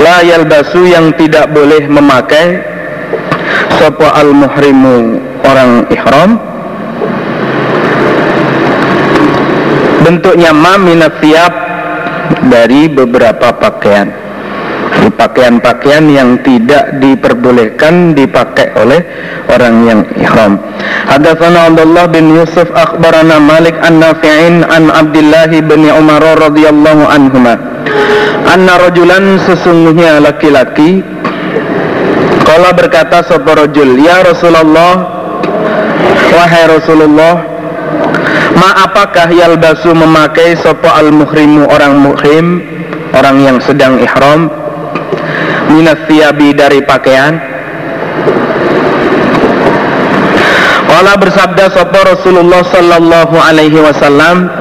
La 0.01 0.25
yalbasu 0.25 0.89
yang 0.89 1.13
tidak 1.13 1.53
boleh 1.53 1.85
memakai. 1.85 2.65
Sopo 3.77 4.07
al 4.09 4.33
muhrimu 4.33 5.21
orang 5.45 5.85
ihram. 5.93 6.41
Bentuknya 9.99 10.55
ma 10.55 10.79
minat 10.79 11.21
dari 12.49 12.87
beberapa 12.89 13.53
pakaian. 13.53 14.09
Pakaian-pakaian 14.99 16.05
yang 16.11 16.39
tidak 16.43 16.99
diperbolehkan 17.03 18.15
dipakai 18.15 18.71
oleh 18.79 19.01
orang 19.51 19.75
yang 19.83 19.99
ihram. 20.15 20.59
Hadatsana 21.07 21.71
Abdullah 21.71 22.05
bin 22.11 22.35
Yusuf 22.35 22.67
akhbarana 22.75 23.39
Malik 23.39 23.79
an 23.79 24.03
Nafi'in 24.03 24.67
an 24.67 24.91
Abdullah 24.91 25.47
bin 25.47 25.87
Umar 25.87 26.19
radhiyallahu 26.19 27.03
anhuma. 27.07 27.55
Anna 28.49 28.81
rajulan 28.81 29.39
sesungguhnya 29.45 30.19
laki-laki 30.19 31.05
Kala 32.43 32.73
berkata 32.73 33.21
sapa 33.21 33.53
rajul, 33.53 34.01
"Ya 34.01 34.25
Rasulullah, 34.25 35.05
wahai 36.33 36.65
Rasulullah, 36.65 37.33
Ma 38.59 38.89
apakah 38.89 39.29
yalbasu 39.31 39.93
memakai 39.95 40.57
sopo 40.59 40.89
al 40.91 41.13
muhrimu 41.15 41.69
orang 41.69 41.95
muhrim 42.01 42.59
Orang 43.15 43.39
yang 43.39 43.57
sedang 43.63 44.01
ihram 44.01 44.51
Minas 45.69 46.01
siabi 46.09 46.51
dari 46.57 46.81
pakaian 46.83 47.58
Wala 50.99 51.15
bersabda 51.15 51.71
sopo 51.71 51.95
Rasulullah 52.03 52.59
sallallahu 52.59 53.39
alaihi 53.39 53.79
wasallam 53.79 54.51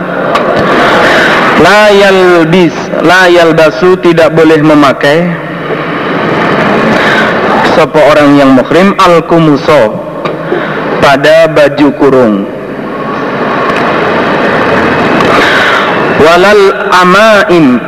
La 1.58 1.90
yalbis 1.90 2.70
La 3.02 3.26
yalbasu 3.26 3.98
tidak 3.98 4.38
boleh 4.38 4.62
memakai 4.62 5.34
Sopo 7.74 7.98
orang 7.98 8.38
yang 8.38 8.54
muhrim 8.54 8.94
Al-kumuso 9.02 9.98
Pada 11.02 11.50
baju 11.50 11.88
kurung. 11.98 12.46
Walal 16.22 16.62
amaim 17.02 17.82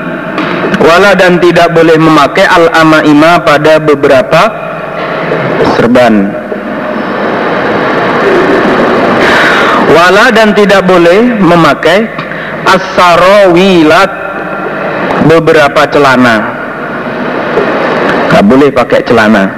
wala 0.82 1.14
dan 1.14 1.38
tidak 1.38 1.70
boleh 1.70 1.94
memakai 2.02 2.50
al 2.50 2.66
amaima 2.74 3.46
pada 3.46 3.78
beberapa 3.78 4.42
serban 5.78 6.40
wala 9.90 10.30
dan 10.30 10.54
tidak 10.54 10.86
boleh 10.86 11.34
memakai 11.38 12.06
asarawilat 12.66 14.10
beberapa 15.26 15.82
celana. 15.90 16.36
Gak 18.30 18.44
boleh 18.46 18.70
pakai 18.70 19.02
celana. 19.02 19.50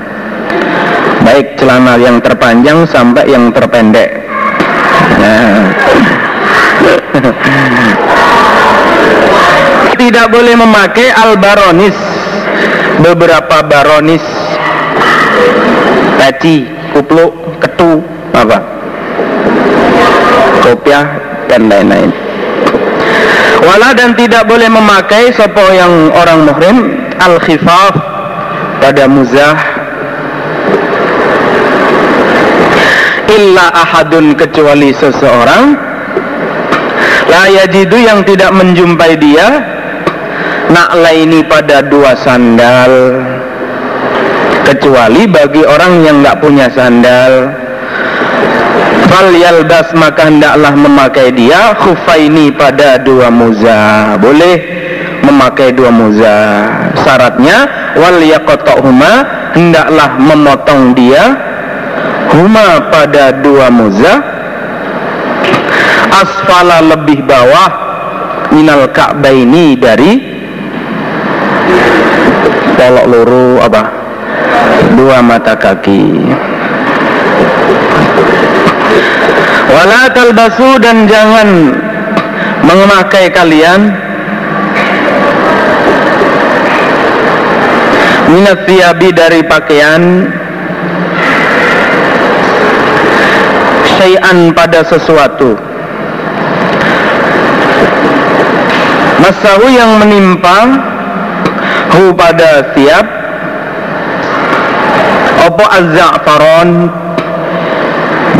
Baik 1.22 1.60
celana 1.60 1.94
yang 2.00 2.18
terpanjang 2.18 2.88
sampai 2.88 3.30
yang 3.30 3.52
terpendek. 3.54 4.10
Nah. 5.20 5.70
Tidak 10.02 10.26
boleh 10.34 10.58
memakai 10.58 11.14
al-baronis 11.14 11.94
beberapa 12.98 13.62
baronis. 13.62 14.24
Peci, 16.18 16.66
kupluk, 16.90 17.60
ketu 17.62 18.02
apa 18.34 18.81
kopiah 20.62 21.06
dan 21.50 21.66
lain-lain. 21.66 22.10
Wala 23.62 23.94
dan 23.94 24.18
tidak 24.18 24.46
boleh 24.50 24.66
memakai 24.66 25.30
sopo 25.34 25.62
yang 25.70 26.10
orang 26.10 26.48
muhrim 26.48 26.76
al-khifaf 27.22 27.94
pada 28.82 29.06
muzah. 29.06 29.58
Illa 33.30 33.66
ahadun 33.70 34.34
kecuali 34.34 34.90
seseorang. 34.90 35.78
La 37.30 37.48
yajidu 37.48 37.96
yang 37.96 38.26
tidak 38.26 38.50
menjumpai 38.50 39.14
dia 39.16 39.46
laini 40.72 41.46
pada 41.46 41.86
dua 41.86 42.18
sandal. 42.18 43.22
Kecuali 44.66 45.28
bagi 45.30 45.62
orang 45.62 46.02
yang 46.02 46.16
nggak 46.24 46.38
punya 46.42 46.66
sandal 46.72 47.61
fal 49.12 49.28
yalbas 49.36 49.92
maka 49.92 50.32
hendaklah 50.32 50.72
memakai 50.72 51.28
dia. 51.36 51.76
Khufaini 51.76 52.48
pada 52.56 52.96
dua 52.96 53.28
muza. 53.28 54.16
Boleh 54.16 54.56
memakai 55.20 55.76
dua 55.76 55.92
muza. 55.92 56.36
Syaratnya 57.04 57.68
wal 58.00 58.16
huma 58.80 59.12
hendaklah 59.52 60.16
memotong 60.16 60.96
dia. 60.96 61.24
Huma 62.32 62.88
pada 62.88 63.36
dua 63.44 63.68
muza. 63.68 64.24
Asfala 66.12 66.80
lebih 66.80 67.24
bawah 67.24 67.70
minal 68.52 68.88
ka'baini 68.92 69.76
dari 69.80 70.12
polok 72.76 73.06
luru 73.08 73.48
apa? 73.64 73.82
Dua 74.92 75.24
mata 75.24 75.56
kaki 75.56 76.02
wala 79.82 80.06
talbasu 80.14 80.78
dan 80.78 81.10
jangan 81.10 81.74
memakai 82.62 83.34
kalian. 83.34 83.90
Minat 88.30 88.62
siabi 88.62 89.10
dari 89.10 89.42
pakaian. 89.42 90.30
Syai'an 93.98 94.54
pada 94.54 94.86
sesuatu. 94.86 95.58
Masahu 99.18 99.66
yang 99.66 99.98
menimpa 99.98 100.58
hu 101.90 102.14
pada 102.14 102.70
siap. 102.70 103.06
Opo 105.42 105.66
az-za'faron 105.66 107.01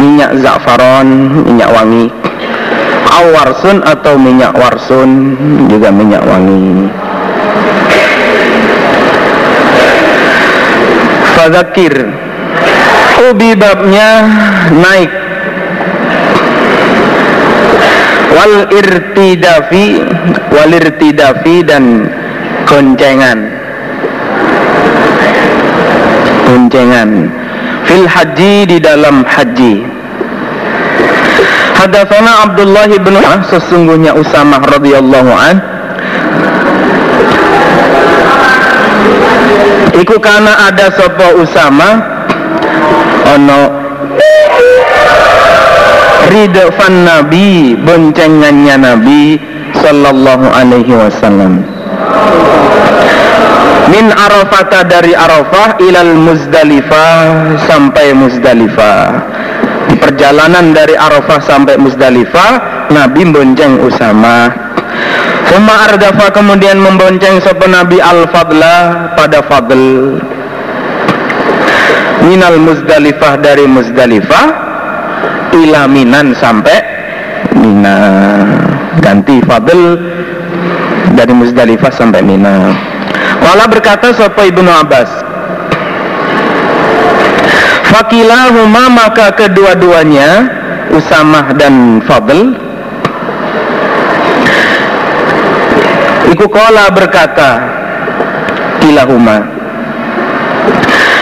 minyak 0.03 0.43
za'faron 0.43 1.07
minyak 1.47 1.71
wangi. 1.71 2.11
Awarsun 3.13 3.87
atau 3.87 4.19
minyak 4.19 4.51
warsun 4.59 5.39
juga 5.71 5.95
minyak 5.95 6.27
wangi. 6.27 6.91
Fadzakir. 11.39 11.95
Ubi 13.31 13.55
babnya 13.55 14.27
naik. 14.75 15.13
Wal 18.33 18.57
irtidafi 18.75 20.03
wal 20.51 20.73
irtidafi 20.73 21.57
dan 21.63 22.11
goncengan. 22.67 23.39
Goncengan. 26.49 27.11
Fil 27.87 28.09
haji 28.09 28.55
di 28.67 28.79
dalam 28.81 29.21
haji 29.27 29.92
Hadatsana 31.83 32.47
Abdullah 32.47 32.87
bin 32.87 33.19
sesungguhnya 33.51 34.15
Usamah 34.15 34.63
radhiyallahu 34.71 35.31
an. 35.35 35.59
Iku 39.99 40.15
karena 40.23 40.71
ada 40.71 40.95
sapa 40.95 41.35
Usama 41.43 41.99
ono 43.35 43.61
ridfan 46.31 47.03
Nabi 47.03 47.75
boncengannya 47.75 48.79
Nabi 48.79 49.43
sallallahu 49.83 50.55
alaihi 50.55 50.95
wasallam. 50.95 51.67
Min 53.91 54.15
Arafata 54.15 54.87
dari 54.87 55.19
Arafah 55.19 55.83
ilal 55.83 56.15
Muzdalifah 56.15 57.59
sampai 57.67 58.15
Muzdalifah 58.15 59.42
perjalanan 60.03 60.75
dari 60.75 60.99
Arafah 60.99 61.39
sampai 61.47 61.79
Muzdalifah 61.79 62.51
Nabi 62.91 63.23
bonceng 63.31 63.79
Usama. 63.87 64.51
Suma 65.47 65.87
ardafa 65.87 66.35
kemudian 66.35 66.83
membonceng 66.83 67.39
sopa 67.39 67.71
Nabi 67.71 68.03
Al-Fadlah 68.03 69.15
pada 69.15 69.39
Fadl. 69.47 70.19
Minal 72.27 72.59
Muzdalifah 72.59 73.39
dari 73.39 73.67
Muzdalifah 73.71 74.47
Ila 75.55 75.87
Minan 75.87 76.35
sampai 76.35 76.79
Mina. 77.55 77.99
Ganti 79.03 79.43
Fadl 79.43 79.99
Dari 81.13 81.35
Muzdalifah 81.35 81.93
sampai 81.93 82.25
Mina. 82.25 82.73
Wala 83.43 83.67
berkata 83.67 84.15
sopa 84.15 84.47
Ibnu 84.47 84.71
Abbas 84.71 85.22
Fakilahuma 88.03 88.91
maka 88.91 89.31
kedua-duanya 89.31 90.51
Usamah 90.91 91.55
dan 91.55 92.03
Fadl 92.03 92.51
Iku 96.35 96.51
kola 96.51 96.91
berkata 96.91 97.63
Kilahuma. 98.83 99.47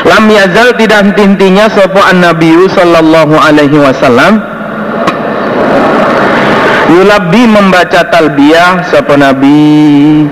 Lam 0.09 0.25
yazal 0.33 0.73
tidak 0.81 1.05
henti-hentinya 1.05 1.69
Sopo 1.69 2.01
an 2.01 2.25
Nabiu 2.25 2.65
Sallallahu 2.73 3.37
alaihi 3.37 3.77
wasallam. 3.77 4.41
Yulabi 6.97 7.45
membaca 7.45 8.09
talbiyah 8.09 8.89
Sopo 8.89 9.21
Nabi. 9.21 10.25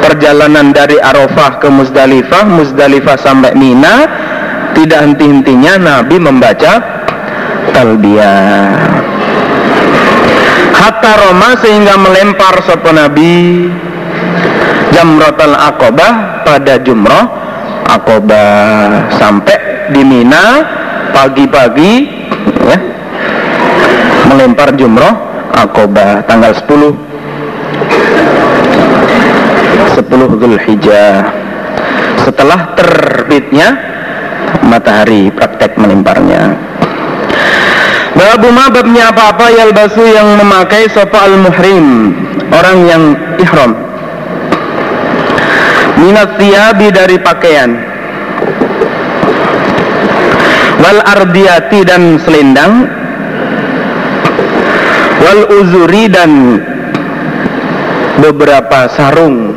Perjalanan 0.00 0.72
dari 0.72 0.96
Arafah 0.96 1.60
ke 1.60 1.68
Muzdalifah, 1.68 2.48
Muzdalifah 2.48 3.20
sampai 3.20 3.52
Mina, 3.54 4.21
tidak 4.82 5.00
henti-hentinya 5.06 5.78
Nabi 5.78 6.18
membaca 6.18 6.72
talbiyah. 7.70 8.74
Hatta 10.74 11.12
Roma 11.22 11.54
sehingga 11.62 11.94
melempar 11.94 12.58
sapa 12.66 12.90
Nabi 12.90 13.70
Jamratul 14.90 15.54
Aqabah 15.54 16.42
pada 16.42 16.82
jumroh 16.82 17.30
Aqabah 17.86 19.14
sampai 19.14 19.94
di 19.94 20.02
Mina 20.02 20.66
pagi-pagi 21.14 21.92
ya 22.66 22.78
melempar 24.26 24.74
jumroh 24.74 25.14
Aqabah 25.54 26.26
tanggal 26.26 26.50
10 26.58 27.12
10 30.02 30.40
Zulhijjah. 30.42 31.30
Setelah 32.26 32.74
terbitnya 32.74 33.91
matahari 34.60 35.32
praktek 35.32 35.74
melimparnya 35.80 36.56
Babu 38.12 38.52
ma 38.52 38.68
babnya 38.68 39.08
apa-apa 39.08 39.48
yalbasu 39.48 40.04
yang 40.04 40.36
memakai 40.36 40.84
sopa 40.92 41.24
al-muhrim 41.24 42.12
orang 42.52 42.78
yang 42.84 43.02
ihram. 43.40 43.72
Minat 45.96 46.36
siabi 46.36 46.92
dari 46.92 47.16
pakaian. 47.16 47.72
Wal 50.84 51.00
ardiyati 51.08 51.80
dan 51.88 52.20
selendang. 52.20 52.84
Wal 55.24 55.40
uzuri 55.64 56.04
dan 56.12 56.60
beberapa 58.20 58.92
sarung 58.92 59.51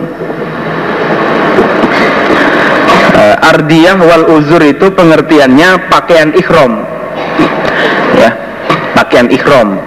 ardiyah 3.53 3.97
wal 4.01 4.25
uzur 4.41 4.61
itu 4.65 4.89
pengertiannya 4.89 5.91
pakaian 5.91 6.33
ikhram 6.33 6.81
ya 8.17 8.31
pakaian 8.97 9.27
ikhram 9.29 9.77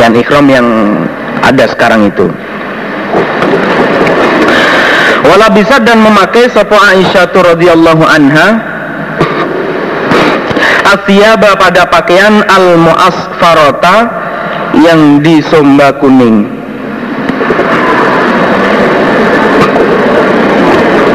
pakaian 0.00 0.14
ikhram 0.16 0.46
yang 0.48 0.68
ada 1.44 1.64
sekarang 1.68 2.08
itu. 2.08 2.28
Wala 5.28 5.52
bisa 5.52 5.76
dan 5.84 6.00
memakai 6.00 6.48
sapa 6.48 6.72
Aisyah 6.72 7.28
radhiyallahu 7.28 8.04
anha. 8.08 8.48
Asyaba 10.90 11.54
pada 11.60 11.86
pakaian 11.86 12.42
al 12.48 12.80
muasfarata 12.80 13.96
yang 14.80 15.20
disomba 15.22 15.94
kuning 16.00 16.59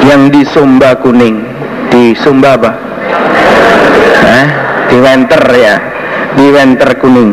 yang 0.05 0.29
di 0.29 0.45
Sumba 0.45 0.93
Kuning. 1.01 1.41
Di 1.89 2.13
Sumba 2.13 2.55
apa? 2.55 2.71
Eh, 4.25 4.47
di 4.93 4.97
Wenter 5.01 5.43
ya? 5.53 5.75
Di 6.37 6.45
Wenter 6.53 6.91
Kuning. 7.01 7.31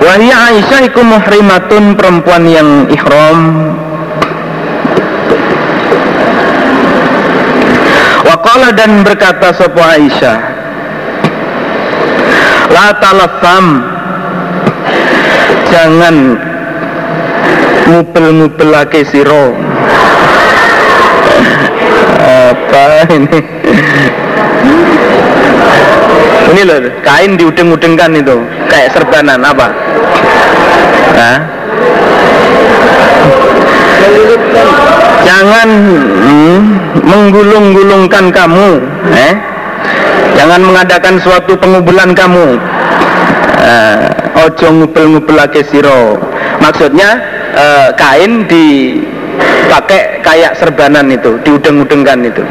Wahia 0.00 0.52
Aisyah 0.52 0.80
iku 0.88 1.04
muhrimatun 1.04 1.94
perempuan 1.98 2.48
yang 2.48 2.88
ihram. 2.88 3.40
Waqala 8.28 8.76
dan 8.76 9.00
berkata 9.08 9.56
sopo 9.56 9.80
Aisyah 9.80 10.36
La 12.68 12.92
talafam 13.00 13.80
Jangan 15.72 16.36
ngupel-ngupel 17.88 18.68
lagi 18.68 19.00
siro 19.08 19.56
apa 22.68 23.08
ini? 23.12 23.38
Ini 26.48 26.60
loh 26.64 26.78
kain 27.04 27.36
diudeng-udengkan 27.36 28.16
itu. 28.16 28.36
Kayak 28.68 28.92
serbanan 28.96 29.40
apa? 29.44 29.68
Jangan 35.28 35.68
hmm, 36.24 36.58
menggulung-gulungkan 37.04 38.32
kamu 38.32 38.80
eh? 39.12 39.34
Jangan 40.38 40.60
mengadakan 40.62 41.18
suatu 41.20 41.58
pengubulan 41.58 42.14
kamu. 42.14 42.56
Uh, 43.58 44.08
ojo 44.46 44.66
ngubel-ngubel 44.70 45.34
lagi 45.34 45.66
siro 45.66 46.14
maksudnya 46.62 47.18
uh, 47.58 47.88
kain 47.98 48.46
di 48.46 48.98
pakai 49.68 50.24
kayak 50.24 50.56
serbanan 50.56 51.12
itu 51.12 51.36
diudeng-udengkan 51.44 52.24
itu. 52.24 52.42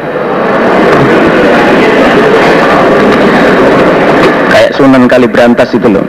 Kayak 4.53 4.71
sunan 4.77 5.09
kali 5.09 5.27
berantas 5.27 5.69
itu 5.73 5.87
loh. 5.89 6.05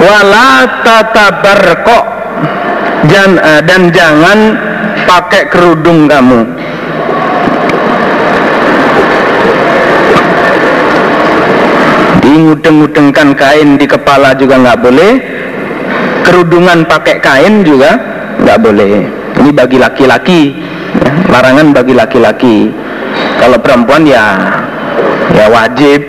Wala 0.00 0.64
tatabarko 0.80 1.98
dan, 3.04 3.36
uh, 3.36 3.60
dan 3.60 3.92
jangan 3.92 4.38
pakai 5.04 5.52
kerudung 5.52 6.08
kamu. 6.08 6.40
Diudeng-udengkan 12.24 13.36
kain 13.36 13.76
di 13.76 13.84
kepala 13.84 14.32
juga 14.32 14.56
nggak 14.56 14.80
boleh 14.80 15.39
kerudungan 16.30 16.86
pakai 16.86 17.18
kain 17.18 17.66
juga 17.66 17.98
nggak 18.38 18.58
boleh. 18.62 19.02
Ini 19.42 19.50
bagi 19.50 19.82
laki-laki 19.82 20.54
ya, 20.94 21.10
larangan 21.26 21.74
bagi 21.74 21.94
laki-laki. 21.98 22.70
Kalau 23.42 23.58
perempuan 23.58 24.06
ya 24.06 24.38
ya 25.34 25.50
wajib. 25.50 26.06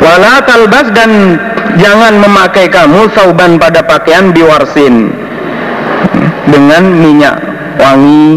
Wala 0.00 0.40
talbas 0.48 0.88
dan 0.96 1.38
jangan 1.76 2.18
memakai 2.18 2.72
kamu 2.72 3.12
sauban 3.12 3.60
pada 3.60 3.84
pakaian 3.84 4.32
biwarsin. 4.32 5.12
Dengan 6.48 6.88
minyak 6.88 7.36
wangi 7.76 8.32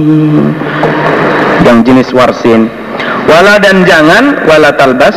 yang 1.63 1.81
jenis 1.87 2.11
warsin. 2.11 2.67
Wala 3.31 3.57
dan 3.63 3.87
jangan 3.87 4.43
wala 4.43 4.75
talbas. 4.75 5.15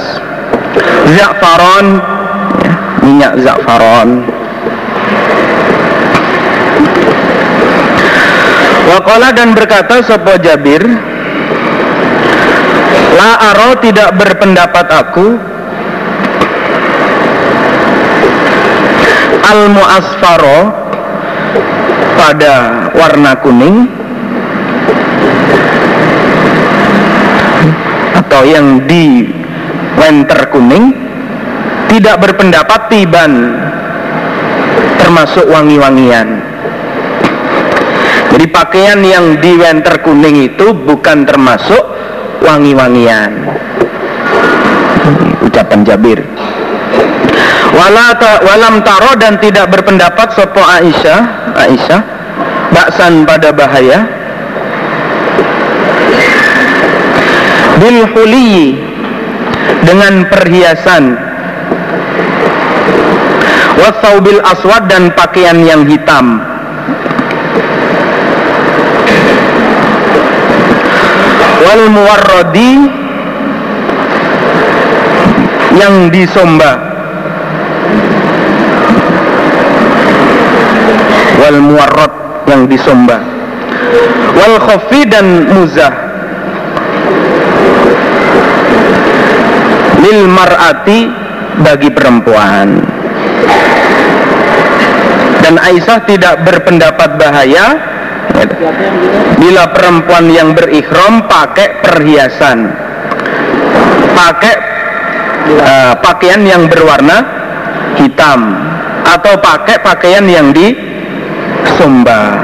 Za'faron 1.08 1.86
ya, 2.62 2.72
minyak 3.02 3.32
za'faron 3.42 4.37
Wakola 8.88 9.36
dan 9.36 9.52
berkata 9.52 10.00
Sopo 10.00 10.32
Jabir 10.40 10.80
La 13.18 13.34
aro 13.50 13.74
tidak 13.82 14.14
berpendapat 14.14 14.86
aku. 14.94 15.26
Al 19.42 19.60
muasfaro 19.74 20.60
pada 22.14 22.54
warna 22.94 23.34
kuning 23.42 23.90
atau 28.14 28.42
yang 28.46 28.86
di 28.86 29.26
winter 29.98 30.46
kuning 30.54 30.94
tidak 31.90 32.22
berpendapat 32.22 32.86
tiban 32.86 33.56
termasuk 35.02 35.48
wangi-wangian 35.50 36.47
jadi 38.38 38.54
pakaian 38.54 39.02
yang 39.02 39.42
di 39.42 39.58
wenter 39.58 39.98
kuning 39.98 40.46
itu 40.46 40.70
bukan 40.70 41.26
termasuk 41.26 41.82
wangi-wangian. 42.38 43.34
Ucapan 45.42 45.82
Jabir. 45.82 46.22
Walata, 47.74 48.38
walam 48.46 48.78
taro 48.86 49.18
dan 49.18 49.42
tidak 49.42 49.74
berpendapat 49.74 50.38
sopo 50.38 50.62
Aisyah 50.62 51.50
Aisyah 51.66 52.00
baksan 52.70 53.26
pada 53.26 53.50
bahaya. 53.50 54.06
Bil 57.82 58.06
dengan 59.82 60.30
perhiasan. 60.30 61.18
Wasaubil 63.82 64.38
aswad 64.46 64.86
dan 64.86 65.10
pakaian 65.10 65.58
yang 65.66 65.90
hitam 65.90 66.38
wal 71.62 71.84
muwarradi 71.90 72.72
yang 75.78 76.10
disomba. 76.10 76.72
Wal 81.38 81.58
muwarrad 81.62 82.12
yang 82.50 82.62
disomba. 82.66 83.18
Wal 84.34 84.56
khafi 84.62 85.00
dan 85.06 85.26
muzah. 85.54 85.94
Lil 89.98 90.30
mar'ati 90.30 91.10
bagi 91.62 91.90
perempuan. 91.90 92.68
Dan 95.42 95.54
Aisyah 95.56 95.98
tidak 96.04 96.44
berpendapat 96.44 97.16
bahaya 97.16 97.87
bila 99.38 99.70
perempuan 99.72 100.26
yang 100.28 100.52
berikhram 100.52 101.24
pakai 101.30 101.80
perhiasan. 101.82 102.58
Pakai 104.12 104.54
uh, 105.62 105.94
pakaian 106.02 106.42
yang 106.42 106.66
berwarna 106.66 107.22
hitam. 107.96 108.56
Atau 109.08 109.40
pakai 109.40 109.80
pakaian 109.80 110.26
yang 110.28 110.52
di 110.52 110.76
sumba 111.80 112.36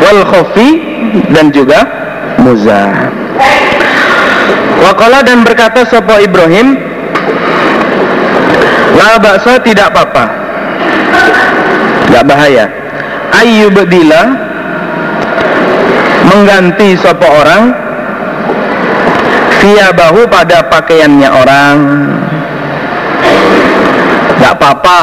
wal 0.00 0.20
khofi 0.28 0.68
dan 1.32 1.48
juga 1.54 1.86
muzah 2.40 3.08
Wakala 4.80 5.20
dan 5.20 5.44
berkata 5.44 5.84
Sopo 5.84 6.16
Ibrahim? 6.16 6.72
La 8.96 9.20
bakso 9.20 9.60
tidak 9.60 9.92
apa-apa. 9.92 10.24
Tidak 12.08 12.24
bahaya 12.24 12.79
Ayyubdila 13.34 14.22
Mengganti 16.30 16.94
sopo 16.98 17.26
orang? 17.26 17.90
Bahu 19.90 20.24
pada 20.30 20.64
pakaiannya 20.70 21.28
orang. 21.28 21.76
Tidak 24.38 24.52
apa-apa 24.56 25.00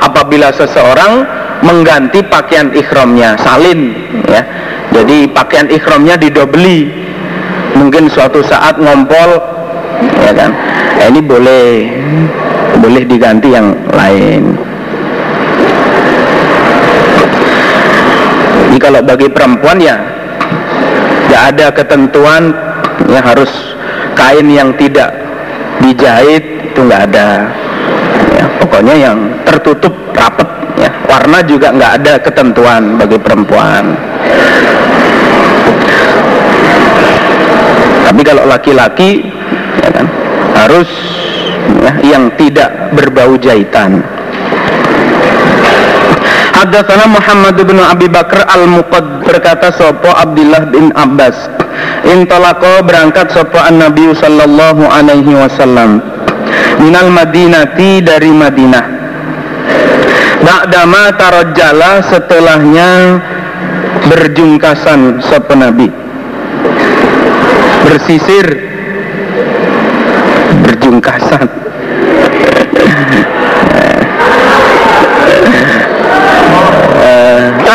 Apabila 0.00 0.52
seseorang 0.54 1.24
mengganti 1.60 2.24
pakaian 2.24 2.72
ikhramnya 2.72 3.36
Salin 3.40 3.92
ya. 4.28 4.42
Jadi 4.90 5.28
pakaian 5.30 5.68
ikhramnya 5.68 6.16
didobeli. 6.16 6.88
Mungkin 7.76 8.08
suatu 8.10 8.40
saat 8.44 8.80
ngompol 8.80 9.40
ya 10.24 10.32
kan? 10.32 10.50
Ya 11.00 11.04
ini 11.08 11.20
boleh 11.20 11.64
boleh 12.80 13.02
diganti 13.04 13.52
yang 13.52 13.76
lain 13.92 14.56
ini 18.70 18.78
kalau 18.78 19.02
bagi 19.02 19.26
perempuan 19.26 19.82
ya 19.82 19.98
tidak 21.26 21.42
ada 21.54 21.66
ketentuan 21.74 22.42
yang 23.10 23.22
harus 23.26 23.50
kain 24.14 24.46
yang 24.46 24.70
tidak 24.78 25.10
dijahit 25.82 26.70
itu 26.70 26.78
nggak 26.86 27.02
ada. 27.10 27.50
Ya, 28.30 28.44
pokoknya 28.62 28.94
yang 28.94 29.18
tertutup 29.42 29.90
rapet 30.14 30.46
ya. 30.78 30.90
Warna 31.10 31.42
juga 31.42 31.74
nggak 31.74 31.92
ada 32.02 32.14
ketentuan 32.22 32.94
bagi 32.94 33.18
perempuan. 33.18 33.94
Tapi 38.06 38.20
kalau 38.26 38.46
laki-laki 38.46 39.22
ya 39.82 39.90
kan, 39.90 40.06
harus 40.54 40.90
ya, 41.78 41.92
yang 42.02 42.30
tidak 42.34 42.90
berbau 42.94 43.38
jahitan 43.38 44.02
Hadatsana 46.60 47.08
Muhammad 47.08 47.56
bin 47.64 47.80
Abi 47.80 48.04
Bakar 48.04 48.44
Al-Muqad 48.44 49.24
berkata 49.24 49.72
sopo 49.72 50.12
Abdullah 50.12 50.68
bin 50.68 50.92
Abbas? 50.92 51.48
Intalako 52.04 52.84
berangkat 52.84 53.32
sopo 53.32 53.56
an 53.56 53.80
Nabi 53.80 54.12
sallallahu 54.12 54.84
alaihi 54.84 55.32
wasallam. 55.32 56.04
Minal 56.84 57.08
Madinati 57.08 58.04
dari 58.04 58.28
Madinah. 58.28 58.84
Ba'dama 60.44 61.08
tarajjala 61.16 62.04
setelahnya 62.12 62.90
berjungkasan 64.12 65.24
sopo 65.24 65.56
Nabi. 65.56 65.88
Bersisir. 67.88 68.68
Berjungkasan 70.60 71.59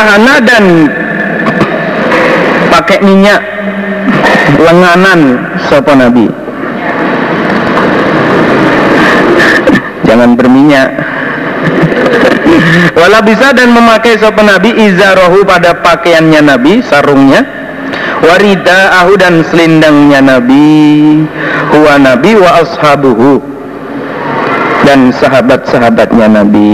tahana 0.05 0.37
dan 0.37 0.63
pakai 2.69 3.01
minyak 3.01 3.41
lenganan 4.61 5.49
sopo 5.65 5.97
nabi? 5.97 6.29
Jangan 10.05 10.37
berminyak. 10.37 10.89
Wala 12.93 13.25
bisa 13.25 13.49
dan 13.57 13.73
memakai 13.73 14.21
sopan 14.21 14.45
nabi 14.45 14.77
izarohu 14.77 15.41
pada 15.41 15.73
pakaiannya 15.81 16.41
nabi 16.45 16.85
sarungnya. 16.85 17.41
Warida 18.21 19.01
ahu 19.01 19.17
dan 19.21 19.45
selindangnya 19.45 20.17
Nabi. 20.17 21.21
Huwa 21.69 21.99
Nabi 22.01 22.31
wa 22.33 22.63
ashabuhu. 22.63 23.37
Dan 24.81 25.13
sahabat-sahabatnya 25.13 26.31
Nabi 26.33 26.73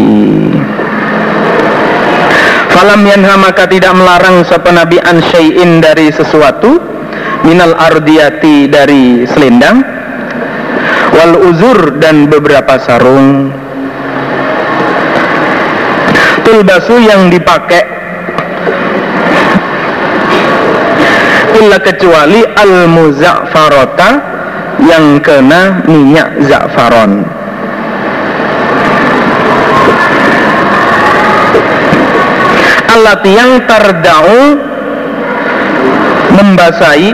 Falam 2.71 3.03
yanha 3.03 3.35
maka 3.35 3.67
tidak 3.67 3.91
melarang 3.91 4.47
sapa 4.47 4.71
Nabi 4.71 4.95
an 5.03 5.19
syai'in 5.19 5.83
dari 5.83 6.07
sesuatu 6.07 6.79
minal 7.43 7.75
ardiyati 7.75 8.71
dari 8.71 9.27
selendang 9.27 9.83
wal 11.11 11.35
uzur 11.51 11.99
dan 11.99 12.31
beberapa 12.31 12.79
sarung. 12.79 13.51
Tulbasu 16.47 16.95
yang 17.03 17.27
dipakai 17.27 17.83
illa 21.59 21.77
kecuali 21.83 22.41
al 22.55 22.87
muza'farota 22.87 24.09
yang 24.87 25.19
kena 25.19 25.83
minyak 25.85 26.39
za'faron 26.47 27.40
alat 33.01 33.25
yang 33.25 33.65
terdau 33.65 34.29
membasahi 36.37 37.09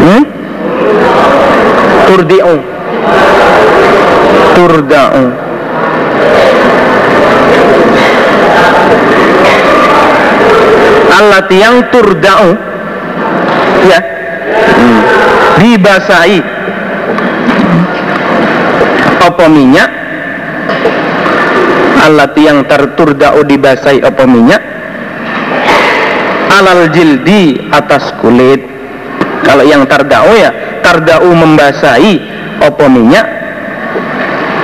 hmm? 0.00 0.22
turdi'u 2.08 2.56
turda'u 4.56 5.24
alat 11.20 11.48
yang 11.52 11.76
turda'u 11.92 12.50
ya 13.84 14.00
hmm. 14.00 14.98
dibasahi 15.60 16.55
apa 19.36 19.52
minyak 19.52 19.90
alat 22.08 22.32
yang 22.40 22.64
terturda'u 22.64 23.44
dibasahi 23.44 24.00
apa 24.00 24.24
minyak 24.24 24.64
alal 26.56 26.88
jildi 26.88 27.60
atas 27.68 28.16
kulit. 28.24 28.64
Kalau 29.44 29.60
yang 29.60 29.84
tarda'u 29.84 30.32
ya 30.40 30.80
tarda'u 30.80 31.28
membasahi 31.28 32.16
apa 32.64 32.84
minyak 32.88 33.28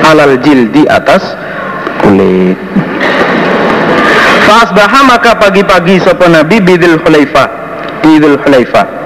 alal 0.09 0.41
jildi 0.41 0.89
atas 0.89 1.21
kulit. 2.01 2.57
Fasbaha 4.49 5.05
maka 5.05 5.37
pagi-pagi 5.37 6.01
sapa 6.01 6.33
Nabi 6.33 6.65
bidil 6.65 6.97
Hulaifah. 6.97 7.49
Bidil 8.01 8.41
Hulaifah. 8.41 9.02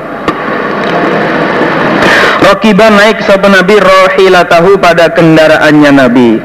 Rakiban 2.57 2.97
naik 2.97 3.21
sapa 3.29 3.53
Nabi 3.53 3.77
rohilatahu 3.77 4.81
pada 4.81 5.13
kendaraannya 5.13 5.93
Nabi. 5.93 6.41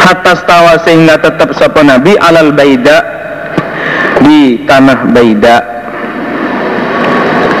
Hatta 0.00 0.32
stawa 0.32 0.80
sehingga 0.80 1.20
tetap 1.20 1.52
sapa 1.52 1.84
Nabi 1.84 2.16
alal 2.24 2.56
baida 2.56 3.04
Di 4.24 4.64
tanah 4.64 5.12
baida. 5.12 5.60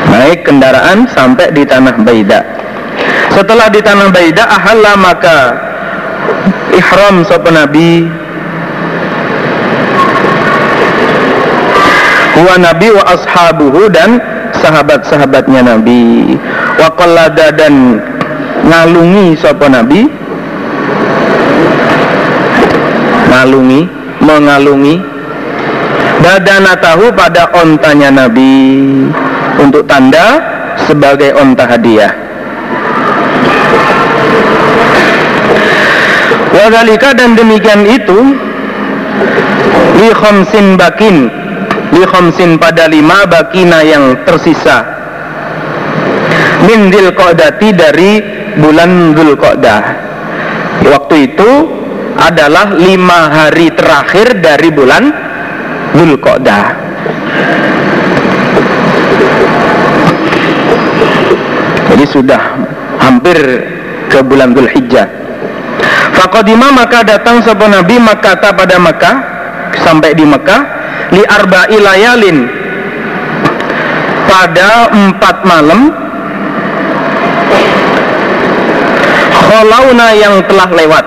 Naik 0.08 0.48
kendaraan 0.48 1.04
sampai 1.12 1.52
di 1.52 1.68
tanah 1.68 2.00
baida. 2.00 2.48
Setelah 3.36 3.68
di 3.68 3.84
tanah 3.84 4.08
baida 4.08 4.48
ahalla 4.48 4.96
maka 4.96 5.36
Ihram 6.80 7.28
sapa 7.28 7.52
Nabi. 7.52 8.08
Huwa 12.40 12.56
Nabi 12.56 12.88
wa 12.88 13.04
ashabuhu 13.04 13.92
dan 13.92 14.39
sahabat-sahabatnya 14.60 15.64
Nabi. 15.64 16.36
Wa 16.76 16.92
dan 17.56 17.98
ngalungi 18.64 19.34
sapa 19.40 19.66
Nabi? 19.72 20.06
Ngalungi 23.32 23.80
mengalungi. 24.20 24.96
Badana 26.20 26.76
tahu 26.76 27.08
pada 27.16 27.48
ontanya 27.56 28.12
Nabi. 28.12 28.52
Untuk 29.60 29.84
tanda 29.88 30.40
sebagai 30.84 31.36
onta 31.36 31.68
hadiah. 31.68 32.12
Wadhalika 36.50 37.14
dan 37.14 37.38
demikian 37.38 37.86
itu 37.86 38.36
li 40.00 40.10
khamsin 40.10 40.74
bakin 40.74 41.39
li 41.90 42.04
khamsin 42.06 42.56
pada 42.56 42.86
lima 42.86 43.26
bakina 43.26 43.82
yang 43.82 44.22
tersisa. 44.22 44.98
Min 46.66 46.92
Qadati 46.92 47.72
dari 47.72 48.20
bulan 48.60 49.16
Qadah. 49.16 49.82
Waktu 50.86 51.14
itu 51.32 51.50
adalah 52.20 52.76
lima 52.76 53.32
hari 53.32 53.72
terakhir 53.72 54.38
dari 54.38 54.68
bulan 54.70 55.02
Qadah. 55.96 56.66
Jadi 61.90 62.04
sudah 62.06 62.42
hampir 63.02 63.36
ke 64.06 64.22
bulan 64.22 64.54
Hijjah. 64.54 65.08
Fakodima 66.14 66.70
maka 66.70 67.02
datang 67.02 67.40
sebuah 67.40 67.80
Nabi 67.80 67.96
Makkah 67.98 68.36
pada 68.36 68.76
Makkah 68.76 69.16
sampai 69.80 70.12
di 70.12 70.22
Makkah 70.28 70.79
li 71.12 71.22
arba'i 71.26 71.76
layalin. 71.78 72.38
Pada 74.30 74.90
empat 74.94 75.36
malam. 75.42 75.80
Kholauna 79.50 80.08
yang 80.14 80.38
telah 80.46 80.68
lewat. 80.70 81.04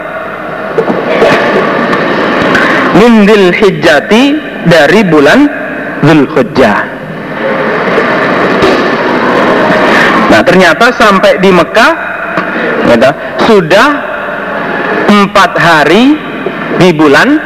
Min 2.99 3.25
hijjati 3.51 4.23
dari 4.69 5.01
bulan 5.07 5.49
Zulhijjah 6.03 6.79
Nah 10.33 10.41
ternyata 10.41 10.89
sampai 10.91 11.37
di 11.39 11.49
Mekah 11.53 11.91
sudah 13.45 13.89
empat 15.07 15.51
hari 15.61 16.17
di 16.81 16.89
bulan 16.93 17.37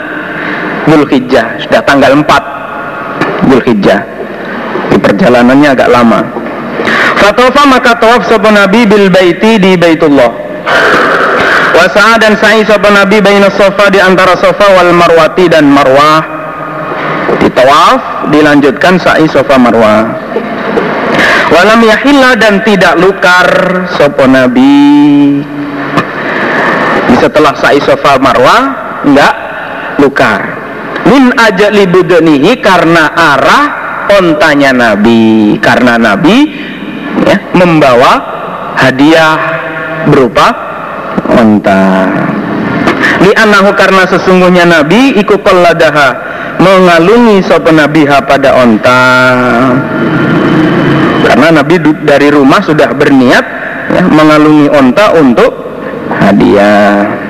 Zulhijjah 0.87 1.59
sudah 1.67 1.81
tanggal 1.83 2.15
4 2.15 3.47
Zulhijjah 3.51 4.01
di 4.87 4.97
perjalanannya 4.99 5.69
agak 5.75 5.89
lama. 5.91 6.21
Fatofa 7.19 7.63
maka 7.67 7.97
tawaf 7.99 8.23
sopan 8.27 8.55
Nabi 8.55 8.87
bil 8.87 9.11
baiti 9.11 9.59
di 9.59 9.75
Baitullah. 9.75 10.31
Wasa'a 11.77 12.17
dan 12.17 12.33
sa'i 12.39 12.65
sopan 12.65 12.97
Nabi 12.97 13.21
baina 13.21 13.53
sofa 13.53 13.91
di 13.91 14.01
antara 14.01 14.33
sofa 14.39 14.65
wal 14.73 14.95
marwati 14.95 15.45
dan 15.51 15.69
marwah. 15.69 16.23
Ditawaf 17.37 18.31
dilanjutkan 18.33 18.97
sa'i 18.97 19.29
sofa 19.29 19.59
marwah. 19.59 20.07
Walam 21.47 21.79
yahilla 21.85 22.35
dan 22.35 22.63
tidak 22.65 22.97
lukar 22.99 23.47
sopan 23.95 24.33
Nabi. 24.35 25.43
Setelah 27.17 27.53
sa'i 27.57 27.81
sofa 27.81 28.17
marwah 28.21 28.61
enggak 29.05 29.33
lukar 29.97 30.56
min 31.07 31.31
aja 31.39 31.71
libudenihi 31.71 32.59
karena 32.59 33.15
arah 33.15 33.65
ontanya 34.19 34.71
Nabi. 34.75 35.55
Karena 35.59 35.95
Nabi 35.95 36.37
ya, 37.23 37.37
membawa 37.55 38.11
hadiah 38.77 39.35
berupa 40.07 40.47
onta. 41.31 42.07
Li 43.23 43.31
anahu 43.33 43.73
karena 43.73 44.05
sesungguhnya 44.05 44.67
Nabi 44.67 45.17
iku 45.17 45.41
qalladaha 45.41 46.09
mengalungi 46.61 47.41
sopan 47.41 47.81
Nabi 47.81 48.05
pada 48.05 48.61
onta. 48.61 49.01
Karena 51.27 51.61
Nabi 51.61 51.75
dari 52.07 52.31
rumah 52.31 52.63
sudah 52.63 52.93
berniat 52.95 53.45
ya, 53.93 54.03
mengalungi 54.05 54.71
onta 54.71 55.11
untuk 55.17 55.51
hadiah 56.07 57.26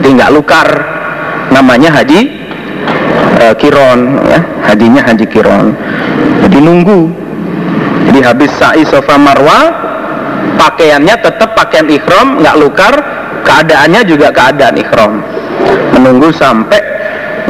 jadi 0.00 0.16
nggak 0.16 0.32
lukar. 0.32 0.68
Namanya 1.52 1.92
haji 1.92 2.20
e, 3.36 3.44
kiron 3.60 4.16
ya. 4.24 4.40
Hajinya 4.64 5.04
haji 5.04 5.28
kiron. 5.28 5.76
Jadi 6.48 6.56
nunggu. 6.56 7.12
Jadi 8.08 8.18
habis 8.24 8.48
sa'i 8.56 8.80
sofa 8.88 9.20
marwa 9.20 9.76
pakaiannya 10.56 11.20
tetap 11.20 11.52
pakaian 11.52 11.84
ikhram 11.92 12.40
nggak 12.40 12.56
lukar. 12.56 12.94
Keadaannya 13.44 14.00
juga 14.08 14.32
keadaan 14.32 14.76
ikhram 14.80 15.20
menunggu 15.96 16.32
sampai 16.32 16.80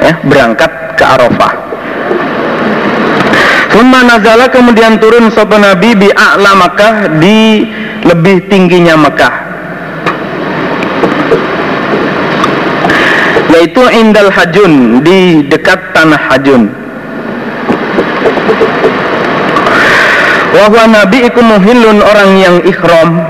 ya, 0.02 0.18
berangkat 0.26 0.70
ke 0.98 1.04
Arafah. 1.06 1.54
Summa 3.70 4.02
nazala 4.02 4.50
kemudian 4.50 4.98
turun 4.98 5.30
sopan 5.30 5.62
Nabi 5.62 5.94
di 5.94 6.10
a'la 6.10 6.58
Makkah 6.58 6.94
di 7.22 7.62
lebih 8.02 8.50
tingginya 8.50 8.98
Mekah 8.98 9.39
yaitu 13.60 13.84
indal 13.92 14.32
hajun 14.32 15.04
di 15.04 15.44
dekat 15.44 15.76
tanah 15.92 16.16
hajun. 16.32 16.72
Wahwa 20.56 20.88
nabi 20.88 21.28
iku 21.28 21.44
muhillun 21.44 22.00
orang 22.00 22.40
yang 22.40 22.56
ikhram 22.64 23.20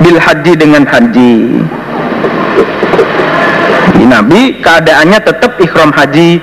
bil 0.00 0.16
haji 0.16 0.52
dengan 0.56 0.88
haji. 0.88 1.60
Di 4.00 4.04
nabi 4.08 4.56
keadaannya 4.64 5.20
tetap 5.28 5.52
ikhram 5.60 5.92
haji. 5.92 6.40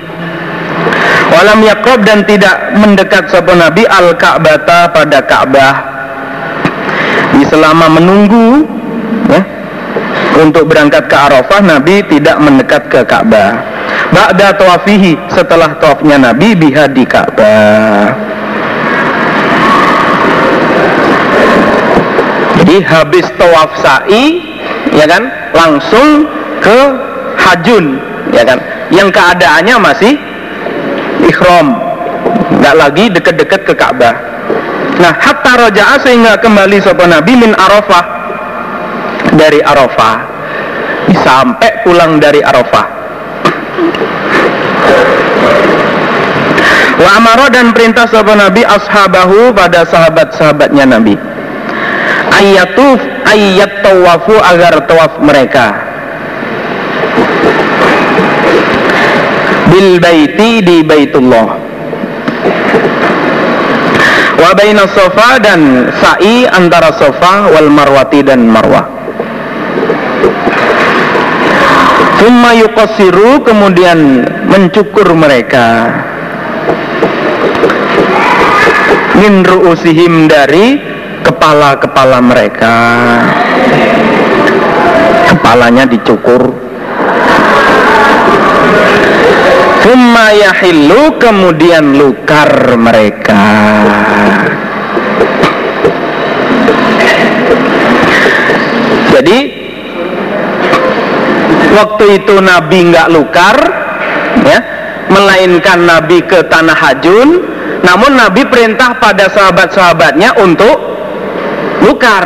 Walam 1.34 1.58
yakrob 1.66 2.06
dan 2.06 2.22
tidak 2.22 2.78
mendekat 2.78 3.26
sapa 3.34 3.50
nabi 3.58 3.82
al 3.90 4.14
ka'bata 4.14 4.94
pada 4.94 5.18
ka'bah. 5.26 5.74
Selama 7.48 7.88
menunggu 7.88 8.68
untuk 10.38 10.70
berangkat 10.70 11.10
ke 11.10 11.16
Arafah 11.18 11.60
Nabi 11.66 12.06
tidak 12.06 12.38
mendekat 12.38 12.86
ke 12.86 13.02
Ka'bah. 13.02 13.58
Ba'da 14.14 14.54
tawafihi 14.54 15.18
setelah 15.34 15.74
tawafnya 15.82 16.16
Nabi 16.16 16.54
biha 16.54 16.86
di 16.86 17.02
Ka'bah. 17.02 18.14
Jadi 22.62 22.76
habis 22.84 23.26
tawaf 23.38 23.70
sa'i 23.82 24.42
ya 24.94 25.04
kan 25.06 25.30
langsung 25.54 26.26
ke 26.58 26.78
hajun 27.38 27.96
ya 28.34 28.42
kan 28.44 28.58
yang 28.92 29.08
keadaannya 29.08 29.76
masih 29.78 30.14
ikhram 31.24 31.76
nggak 32.58 32.74
lagi 32.76 33.04
deket-deket 33.12 33.60
ke 33.62 33.74
Ka'bah 33.78 34.14
nah 34.98 35.14
hatta 35.14 35.52
roja'a 35.54 36.02
sehingga 36.02 36.34
kembali 36.42 36.82
sopan 36.82 37.14
Nabi 37.14 37.38
min 37.38 37.54
Arafah 37.54 38.17
dari 39.38 39.62
Arafah 39.62 40.38
sampai 41.14 41.86
pulang 41.86 42.20
dari 42.20 42.42
Arafah. 42.42 42.86
Wa 46.98 47.10
amaro 47.14 47.46
dan 47.54 47.70
perintah 47.70 48.10
sahabat 48.10 48.36
Nabi 48.50 48.66
ashabahu 48.66 49.54
pada 49.54 49.86
sahabat-sahabatnya 49.86 50.84
Nabi. 50.98 51.14
Ayatuf 52.34 52.98
ayat 53.22 53.86
tawafu 53.86 54.34
agar 54.34 54.82
tawaf 54.90 55.22
mereka. 55.22 55.78
Bil 59.70 60.02
baiti 60.02 60.58
di 60.64 60.82
baitullah. 60.82 61.48
Wa 64.38 64.50
baina 64.54 64.86
sofa 64.90 65.38
dan 65.38 65.90
sa'i 65.98 66.46
antara 66.50 66.94
sofa 66.98 67.50
wal 67.54 67.70
marwati 67.70 68.22
dan 68.26 68.46
marwah 68.46 68.97
Thumma 72.18 72.50
yuqasiru 72.58 73.46
kemudian 73.46 74.26
mencukur 74.50 75.06
mereka. 75.14 75.86
Min 79.18 79.46
ru'usihim 79.46 80.26
dari 80.26 80.82
kepala-kepala 81.22 82.18
mereka. 82.18 82.74
Kepalanya 85.30 85.86
dicukur. 85.86 86.50
Thumma 89.86 90.34
yahillu 90.34 91.16
kemudian 91.22 91.96
lukar 91.96 92.74
mereka. 92.74 93.44
Jadi 99.14 99.47
waktu 101.74 102.22
itu 102.22 102.40
Nabi 102.40 102.92
nggak 102.92 103.08
lukar 103.12 103.56
ya 104.44 104.58
melainkan 105.08 105.88
Nabi 105.88 106.22
ke 106.24 106.46
tanah 106.46 106.76
Hajun. 106.76 107.56
Namun 107.78 108.18
Nabi 108.18 108.42
perintah 108.50 108.98
pada 108.98 109.30
sahabat-sahabatnya 109.30 110.36
untuk 110.42 110.76
lukar 111.84 112.24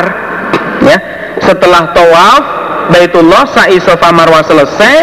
ya. 0.82 0.98
Setelah 1.42 1.90
tawaf 1.90 2.42
Baitullah 2.92 3.46
sa'i 3.50 3.78
Safa 3.82 4.10
Marwah 4.10 4.42
selesai 4.42 4.94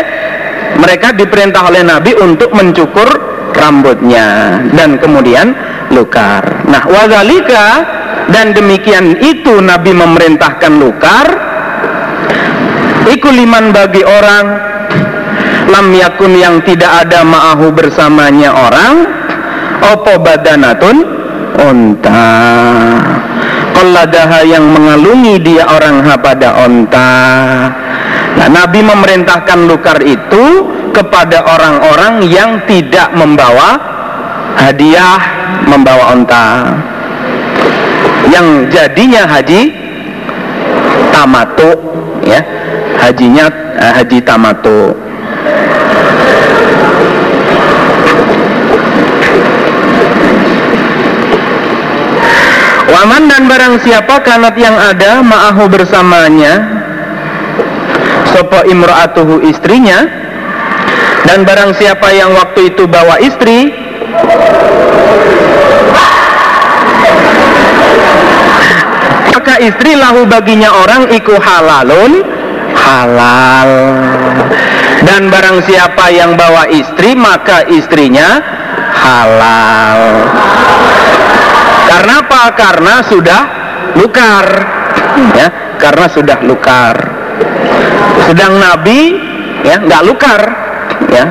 mereka 0.80 1.16
diperintah 1.16 1.68
oleh 1.68 1.84
Nabi 1.84 2.16
untuk 2.20 2.52
mencukur 2.54 3.08
rambutnya 3.56 4.60
dan 4.76 5.00
kemudian 5.02 5.52
lukar. 5.92 6.64
Nah 6.70 6.86
wazalika 6.86 7.68
dan 8.30 8.54
demikian 8.54 9.18
itu 9.20 9.58
Nabi 9.60 9.92
memerintahkan 9.96 10.72
lukar 10.78 11.28
ikuliman 13.08 13.72
bagi 13.72 14.04
orang 14.04 14.45
lam 15.70 15.88
yakun 15.93 16.34
yang 16.36 16.60
tidak 16.66 17.08
ada 17.08 17.24
ma'ahu 17.24 17.72
bersamanya 17.72 18.52
orang 18.52 18.93
opo 19.86 20.20
badanatun 20.20 20.97
unta 21.56 22.28
Qalladaha 23.80 24.43
yang 24.43 24.76
mengalungi 24.76 25.39
dia 25.39 25.64
orang 25.64 26.04
ha 26.04 26.20
pada 26.20 26.68
onta. 26.68 27.12
Nah 28.36 28.47
Nabi 28.52 28.84
memerintahkan 28.84 29.72
lukar 29.72 30.04
itu 30.04 30.68
kepada 30.91 31.47
orang-orang 31.47 32.28
yang 32.28 32.60
tidak 32.68 33.08
membawa 33.16 33.80
hadiah 34.60 35.16
membawa 35.64 36.12
onta. 36.12 36.76
Yang 38.28 38.68
jadinya 38.68 39.24
haji 39.32 39.72
tamatu 41.16 41.72
ya 42.28 42.43
hajinya 43.00 43.45
uh, 43.80 43.91
haji 43.95 44.20
tamatu 44.22 44.93
Waman 52.89 53.32
dan 53.32 53.47
barang 53.47 53.80
siapa 53.86 54.20
kanat 54.26 54.60
yang 54.60 54.76
ada 54.76 55.24
ma'ahu 55.24 55.72
bersamanya 55.72 56.68
Sopo 58.34 58.66
imra'atuhu 58.68 59.45
istrinya 59.47 60.04
Dan 61.24 61.47
barang 61.47 61.78
siapa 61.80 62.12
yang 62.12 62.36
waktu 62.36 62.74
itu 62.74 62.89
bawa 62.89 63.22
istri 63.24 63.72
Maka 69.32 69.64
istri 69.64 69.95
lahu 69.95 70.28
baginya 70.28 70.74
orang 70.84 71.08
iku 71.14 71.39
halalun 71.39 72.39
halal. 72.80 73.72
Dan 75.04 75.32
barang 75.32 75.64
siapa 75.64 76.12
yang 76.12 76.36
bawa 76.36 76.68
istri 76.72 77.16
maka 77.16 77.64
istrinya 77.68 78.40
halal. 78.94 80.02
Karena 81.90 82.14
apa? 82.24 82.42
karena 82.56 82.94
sudah 83.04 83.42
lukar. 83.98 84.48
Ya 85.36 85.48
karena 85.80 86.06
sudah 86.12 86.38
lukar. 86.44 86.96
Sedang 88.28 88.60
Nabi 88.60 89.18
ya 89.64 89.80
nggak 89.82 90.04
lukar. 90.08 90.42
Ya 91.10 91.26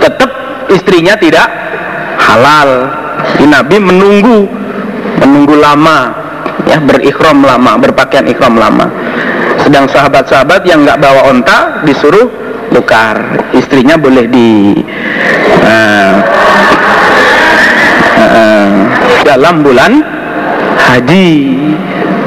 tetap 0.00 0.30
istrinya 0.70 1.16
tidak 1.18 1.48
halal. 2.20 2.92
Nabi 3.44 3.76
menunggu 3.80 4.46
menunggu 5.24 5.56
lama. 5.58 6.28
Ya 6.68 6.76
berikhram 6.84 7.40
lama 7.40 7.80
berpakaian 7.80 8.28
ikhram 8.28 8.60
lama 8.60 9.07
sedang 9.68 9.84
sahabat-sahabat 9.84 10.64
yang 10.64 10.80
nggak 10.80 10.96
bawa 10.96 11.28
onta 11.28 11.84
disuruh 11.84 12.32
lukar 12.72 13.20
istrinya 13.52 14.00
boleh 14.00 14.24
di 14.24 14.80
uh, 15.60 16.14
uh, 18.16 18.72
dalam 19.28 19.60
bulan 19.60 20.00
haji. 20.88 21.28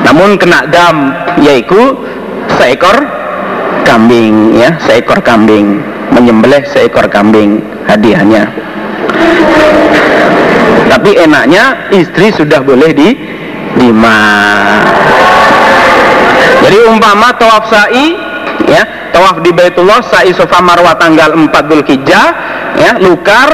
Namun 0.05 0.37
kena 0.37 0.69
dam 0.69 1.17
yaitu 1.41 1.97
seekor 2.61 3.09
kambing 3.89 4.53
ya 4.53 4.77
seekor 4.85 5.17
kambing. 5.25 5.81
Menyembelih 6.13 6.61
seekor 6.69 7.09
kambing 7.09 7.57
hadiahnya. 7.89 8.53
Tapi 10.93 11.25
enaknya 11.25 11.89
istri 11.89 12.29
sudah 12.29 12.61
boleh 12.61 12.93
di 12.93 13.09
lima 13.81 14.17
jadi 16.62 16.78
umpama 16.86 17.34
tawaf 17.41 17.66
sa'i 17.74 18.14
ya, 18.70 19.09
tawaf 19.09 19.41
di 19.41 19.49
Baitullah 19.49 20.05
sa'i 20.05 20.30
Safa 20.30 20.62
Marwah 20.62 20.93
tanggal 20.93 21.34
4 21.34 21.49
Dzulhijjah 21.49 22.28
ya, 22.78 22.91
lukar 23.01 23.49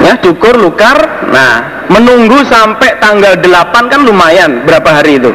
ya, 0.00 0.16
cukur 0.24 0.56
lukar. 0.56 1.28
Nah, 1.28 1.84
menunggu 1.92 2.40
sampai 2.48 2.96
tanggal 2.96 3.36
8 3.36 3.92
kan 3.92 4.00
lumayan 4.00 4.64
berapa 4.64 4.88
hari 4.88 5.20
itu? 5.20 5.30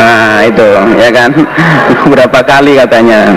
Nah, 0.00 0.48
itu 0.48 0.68
ya 0.96 1.10
kan. 1.12 1.30
berapa 2.12 2.40
kali 2.40 2.80
katanya. 2.80 3.28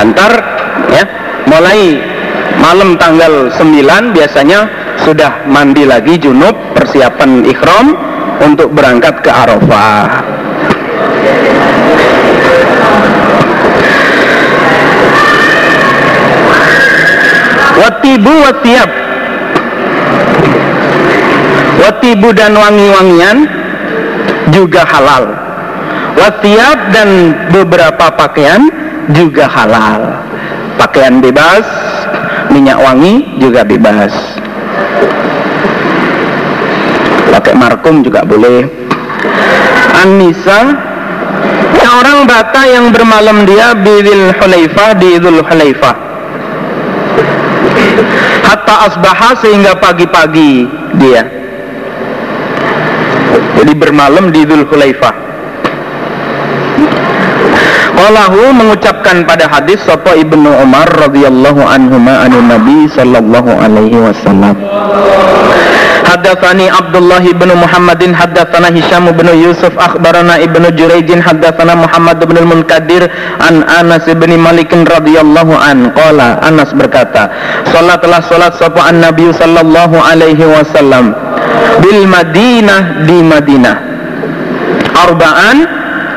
Antar 0.00 0.32
ya, 0.88 1.04
mulai 1.44 2.00
malam 2.56 2.96
tanggal 2.96 3.52
9 3.52 4.16
biasanya 4.16 4.79
sudah 5.04 5.48
mandi 5.48 5.88
lagi 5.88 6.20
junub 6.20 6.52
persiapan 6.76 7.44
ikhram 7.48 7.96
untuk 8.40 8.72
berangkat 8.72 9.20
ke 9.24 9.30
Arafah. 9.32 10.08
Watibu 17.80 18.32
watiab. 18.44 18.90
Watibu 21.80 22.28
dan 22.36 22.52
wangi-wangian 22.52 23.48
juga 24.52 24.84
halal. 24.84 25.32
Watiab 26.20 26.78
dan 26.92 27.32
beberapa 27.48 28.12
pakaian 28.12 28.68
juga 29.16 29.48
halal. 29.48 30.20
Pakaian 30.76 31.24
bebas 31.24 31.64
minyak 32.52 32.76
wangi 32.82 33.24
juga 33.40 33.64
bebas 33.64 34.29
pakai 37.40 37.56
markum 37.56 38.04
juga 38.04 38.20
boleh. 38.20 38.68
An-Nisa 39.96 40.60
ya 41.80 41.88
orang 42.04 42.28
bata 42.28 42.68
yang 42.68 42.92
bermalam 42.92 43.48
dia 43.48 43.72
bidil 43.72 44.36
hulaifah 44.36 44.92
di 45.00 45.16
idul 45.16 45.40
hulaifah 45.40 45.96
hatta 48.44 48.74
asbaha 48.92 49.40
sehingga 49.40 49.72
pagi-pagi 49.80 50.68
dia. 51.00 51.24
Jadi 53.56 53.72
bermalam 53.72 54.28
di 54.28 54.44
idul 54.44 54.68
hulaifah 54.68 55.32
Walahu 58.00 58.56
mengucapkan 58.56 59.28
pada 59.28 59.44
hadis 59.44 59.76
Sapa 59.84 60.16
Ibnu 60.16 60.48
Umar 60.64 60.88
radhiyallahu 60.88 61.60
anhu 61.60 62.00
anu 62.00 62.38
Nabi 62.48 62.88
sallallahu 62.88 63.60
alaihi 63.60 64.00
wasallam 64.00 64.56
Haddatsani 66.10 66.66
Abdullah 66.66 67.22
bin 67.22 67.50
Muhammadin 67.54 68.10
haddatsana 68.10 68.74
Hisham 68.74 69.06
bin 69.14 69.30
Yusuf 69.30 69.70
akhbarana 69.78 70.42
Ibnu 70.42 70.74
Jurayj 70.74 71.06
haddatsana 71.06 71.78
Muhammad 71.78 72.18
bin 72.26 72.50
Munkadir 72.50 73.06
an 73.38 73.62
Anas 73.70 74.10
bin 74.10 74.34
Malik 74.42 74.74
radhiyallahu 74.74 75.54
an. 75.54 75.94
Qala 75.94 76.42
Anas 76.42 76.74
berkata 76.74 77.30
salatlah 77.70 78.26
salat 78.26 78.58
sapa 78.58 78.90
an 78.90 79.06
Nabi 79.06 79.30
sallallahu 79.30 80.02
alaihi 80.02 80.42
wasallam 80.42 81.14
bil 81.78 82.02
Madinah 82.10 83.06
di 83.06 83.18
Madinah. 83.22 83.76
Arba'an 84.90 85.56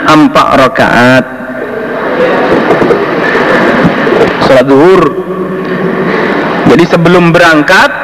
empat 0.10 0.48
rakaat. 0.58 1.26
Salat 4.50 4.66
zuhur. 4.66 5.02
Jadi 6.74 6.84
sebelum 6.90 7.30
berangkat 7.30 8.03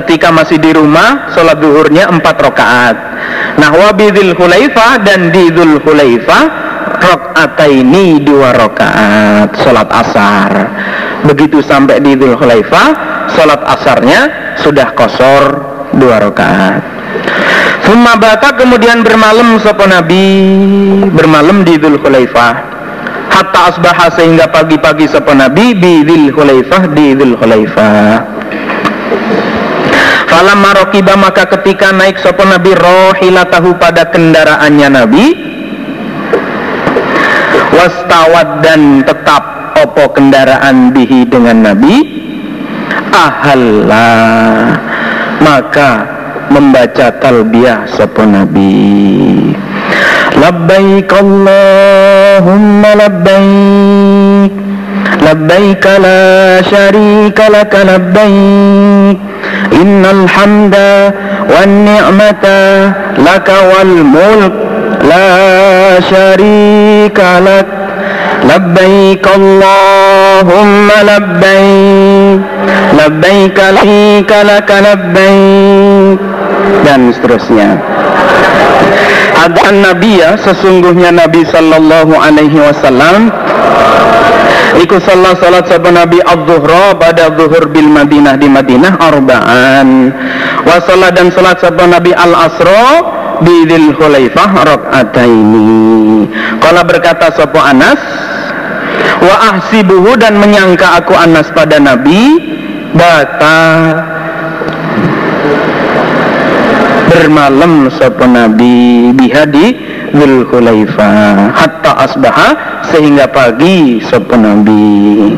ketika 0.00 0.34
masih 0.34 0.58
di 0.58 0.74
rumah 0.74 1.30
sholat 1.32 1.58
duhurnya 1.62 2.10
empat 2.10 2.36
rakaat. 2.40 2.96
Nah 3.62 3.70
wabidil 3.70 4.34
hulaifah 4.34 5.02
dan 5.06 5.30
di 5.30 5.54
dhul 5.54 5.78
hulaifah 5.78 6.64
ini 7.68 8.22
dua 8.22 8.54
rakaat 8.54 9.56
sholat 9.60 9.88
asar. 9.90 10.52
Begitu 11.24 11.64
sampai 11.64 12.04
di 12.04 12.12
Khulaifah 12.16 12.88
sholat 13.32 13.60
asarnya 13.64 14.20
sudah 14.60 14.92
kosor 14.92 15.44
dua 15.96 16.20
rakaat. 16.20 16.82
Summa 17.84 18.16
bata 18.16 18.56
kemudian 18.56 19.04
bermalam 19.04 19.60
sopo 19.60 19.84
Nabi 19.84 20.24
bermalam 21.12 21.64
di 21.64 21.76
Khulaifah 21.80 22.52
hatta 23.32 23.60
asbaha 23.72 24.12
sehingga 24.14 24.48
pagi-pagi 24.52 25.08
sopo 25.08 25.32
Nabi 25.32 25.76
di 25.76 26.28
Khulaifah 26.28 26.82
di 26.92 27.16
Dhul 27.16 27.36
Khulaifah 27.40 28.33
Falam 30.34 30.66
marokiba 30.66 31.14
maka 31.14 31.46
ketika 31.46 31.94
naik 31.94 32.18
sopo 32.18 32.42
Nabi 32.42 32.74
rohilatahu 32.74 33.78
pada 33.78 34.10
kendaraannya 34.10 34.88
Nabi. 34.90 35.24
Wastawad 37.70 38.58
dan 38.58 39.06
tetap 39.06 39.42
opo 39.78 40.10
kendaraan 40.10 40.90
bihi 40.90 41.30
dengan 41.30 41.70
Nabi. 41.70 42.02
Ahalla 43.14 44.10
Maka 45.38 46.02
membaca 46.50 47.14
talbiyah 47.14 47.86
sopo 47.94 48.26
Nabi. 48.26 49.54
Labbaik 50.34 51.14
Allahumma 51.14 52.90
labbaik. 53.06 54.50
Labbaik 55.22 55.84
la 56.02 56.58
syarika 56.66 57.46
laka 57.54 57.86
labbaik 57.86 59.33
إن 59.72 60.04
الحمد 60.06 60.74
والنعمة 61.56 62.44
لك 63.18 63.48
والملك 63.70 64.52
لا 65.08 66.00
شريك 66.10 67.18
لك 67.48 67.66
لبيك 68.44 69.26
اللهم 69.36 70.88
لبيك 71.10 72.40
لبيك 73.00 73.58
لك 73.58 74.30
لك 74.52 74.70
لبيك 74.88 76.18
dan 76.84 77.12
seterusnya 77.12 77.76
ada 79.44 79.68
Nabi 79.72 80.20
ya 80.20 80.36
sesungguhnya 80.40 81.12
Nabi 81.12 81.44
Sallallahu 81.44 82.12
Alaihi 82.16 82.56
Wasallam 82.60 83.28
Iku 84.74 84.98
salat 84.98 85.38
salat 85.38 85.70
sahabat 85.70 85.94
Nabi 85.94 86.18
az-zuhra 86.18 86.98
pada 86.98 87.30
zuhur 87.38 87.70
bil 87.70 87.86
Madinah 87.86 88.34
di 88.34 88.50
Madinah 88.50 88.98
arba'an. 88.98 89.88
Wa 90.66 90.82
dan 91.14 91.30
salat 91.30 91.62
sahabat 91.62 91.94
Nabi 91.94 92.10
al-asra 92.10 92.86
di 93.46 93.66
Dzul 93.70 93.94
Khulaifah 93.94 94.50
rakaataini. 94.50 96.26
Kala 96.58 96.82
berkata 96.82 97.30
sapa 97.34 97.70
Anas 97.70 98.02
wa 99.22 99.34
ahsibuhu 99.54 100.18
dan 100.18 100.38
menyangka 100.42 100.98
aku 100.98 101.14
Anas 101.14 101.48
pada 101.54 101.78
Nabi 101.78 102.34
bata 102.94 103.58
bermalam 107.14 107.90
sapa 107.94 108.26
Nabi 108.26 109.10
bihadi 109.14 109.66
Dzul 110.14 110.46
Khulaifah. 110.46 111.50
Hatta 111.58 112.06
asbaha 112.06 112.48
sehingga 112.94 113.26
pagi 113.26 113.98
sapa 113.98 114.38
Nabi. 114.38 115.34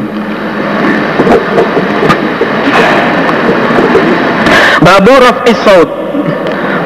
Babu 4.85 5.15
raf'is 5.17 5.61
saut 5.65 5.91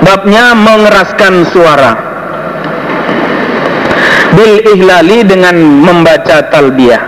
babnya 0.07 0.55
mengeraskan 0.55 1.35
suara. 1.51 1.93
Bil 4.39 4.63
ihlali 4.71 5.27
dengan 5.27 5.59
membaca 5.59 6.47
talbiyah. 6.47 7.03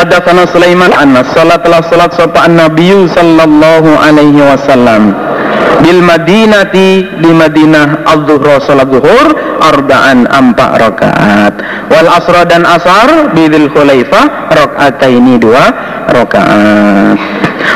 Hadatsana 0.00 0.48
Sulaiman 0.48 0.96
an 0.96 1.12
salat 1.36 1.60
telah 1.60 1.84
salat 1.84 2.10
sapa 2.16 2.48
an-nabiy 2.48 3.04
sallallahu 3.12 4.00
alaihi 4.00 4.40
wasallam 4.40 5.31
bil 5.80 6.04
Madinati 6.04 7.08
di 7.22 7.30
Madinah 7.32 8.04
az-zuhra 8.04 8.60
salat 8.60 8.92
zuhur 8.92 9.26
arba'an 9.62 10.28
empat 10.28 10.70
rakaat. 10.76 11.54
Wal 11.88 12.08
asra 12.10 12.42
dan 12.44 12.68
asar 12.68 13.32
bidil 13.32 13.72
khulaifah 13.72 14.52
ini 15.08 15.40
dua 15.40 15.64
rakaat. 16.12 17.16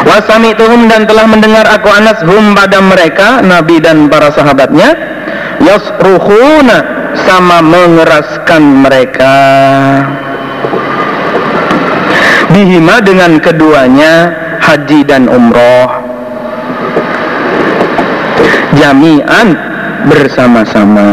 Wasami 0.07 0.53
tuhum 0.59 0.90
dan 0.90 1.07
telah 1.07 1.26
mendengar 1.30 1.64
aku 1.66 1.88
Anas 1.88 2.20
hum 2.26 2.53
pada 2.53 2.82
mereka 2.82 3.40
Nabi 3.40 3.80
dan 3.80 4.11
para 4.11 4.34
sahabatnya 4.34 4.92
yasruhuna 5.62 6.78
sama 7.24 7.64
mengeraskan 7.64 8.62
mereka. 8.84 9.34
Bihima 12.53 13.03
dengan 13.03 13.42
keduanya 13.42 14.30
haji 14.62 15.01
dan 15.03 15.26
umroh 15.26 16.06
jami'an 18.77 19.49
bersama-sama. 20.07 21.09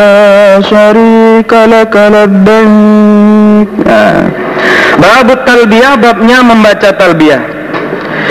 syarika 0.62 1.66
laka 1.66 2.12
labbaik. 2.12 3.68
Nah. 3.82 4.28
bab 5.00 5.28
talbiyah 5.48 5.96
babnya 5.96 6.44
membaca 6.44 6.92
talbiyah. 6.92 7.40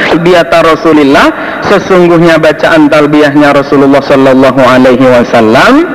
Talbiyah 0.06 0.48
Rasulullah 0.48 1.28
sesungguhnya 1.66 2.38
bacaan 2.38 2.88
talbiyahnya 2.88 3.52
Rasulullah 3.58 4.00
sallallahu 4.06 4.62
alaihi 4.62 5.02
wasallam 5.02 5.95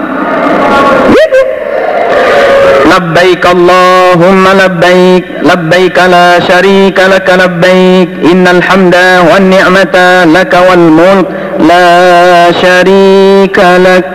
لبيك 2.92 3.46
اللهم 3.46 4.44
لبيك 4.62 5.26
لبيك 5.44 5.98
لا 6.00 6.40
شريك 6.40 7.00
لك 7.00 7.28
لبيك 7.44 8.10
إن 8.32 8.48
الحمد 8.48 8.96
والنعمة 9.32 9.96
لك 10.26 10.54
والملك 10.70 11.28
لا 11.60 11.88
شريك 12.62 13.58
لك 13.60 14.06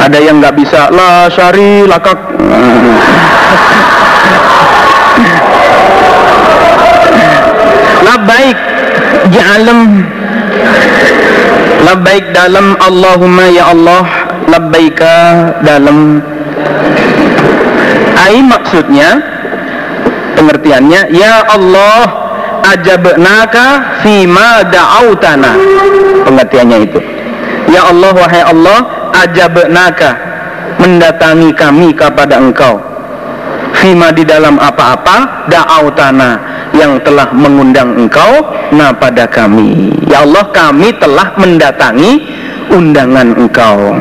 ada 0.00 0.16
yang 0.16 0.40
nggak 0.42 0.56
bisa 0.58 0.90
la 0.90 1.28
syari 1.30 1.86
lakak 1.86 2.18
baik 8.26 8.56
ja'alam 9.30 9.80
Labbaik 10.02 10.03
dalam 12.35 12.75
Allahumma 12.83 13.47
ya 13.47 13.71
Allah 13.71 14.03
Labbaika 14.51 15.15
dalam. 15.63 16.19
Ai 18.19 18.43
maksudnya? 18.43 19.23
Pengertiannya 20.35 21.15
Ya 21.15 21.47
Allah 21.47 22.03
Ajabnaka 22.75 23.65
Fima 24.03 24.67
da'autana. 24.67 25.55
Pengertiannya 26.27 26.77
itu. 26.83 26.99
Ya 27.71 27.87
Allah 27.87 28.11
wahai 28.11 28.43
Allah 28.43 28.79
Ajabnaka 29.15 30.11
Mendatangi 30.83 31.55
kami 31.55 31.95
kepada 31.95 32.35
engkau. 32.35 32.83
Fima 33.79 34.11
di 34.11 34.27
dalam 34.27 34.59
apa-apa 34.59 35.47
Da'autana 35.47 36.31
yang 36.75 36.99
telah 37.07 37.31
mengundang 37.31 37.95
engkau 37.95 38.43
nah 38.71 38.95
pada 38.95 39.29
kami. 39.29 39.93
Ya 40.09 40.25
Allah 40.25 40.45
kami 40.49 40.95
telah 40.97 41.35
mendatangi 41.37 42.23
undangan 42.73 43.35
engkau. 43.37 43.93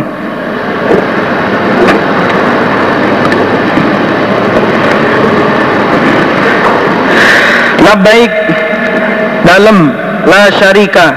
Baik. 8.05 8.33
Dalam 9.49 9.95
la 10.29 10.51
syarika. 10.53 11.09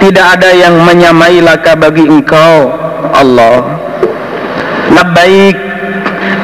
Tidak 0.00 0.26
ada 0.40 0.56
yang 0.56 0.80
menyamai 0.80 1.44
laka 1.44 1.76
bagi 1.76 2.08
engkau 2.08 2.72
Allah. 3.12 3.76
Baik. 5.12 5.58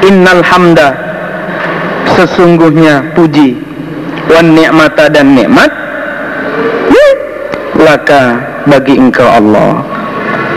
Innal 0.05 0.45
hamda. 0.45 0.93
Sesungguhnya 2.19 3.15
puji. 3.17 3.57
Wan 4.27 4.59
ni'mata 4.59 5.07
dan 5.09 5.39
nikmat 5.39 5.71
laka 7.79 8.41
bagi 8.67 8.97
engkau 8.97 9.27
Allah. 9.27 9.85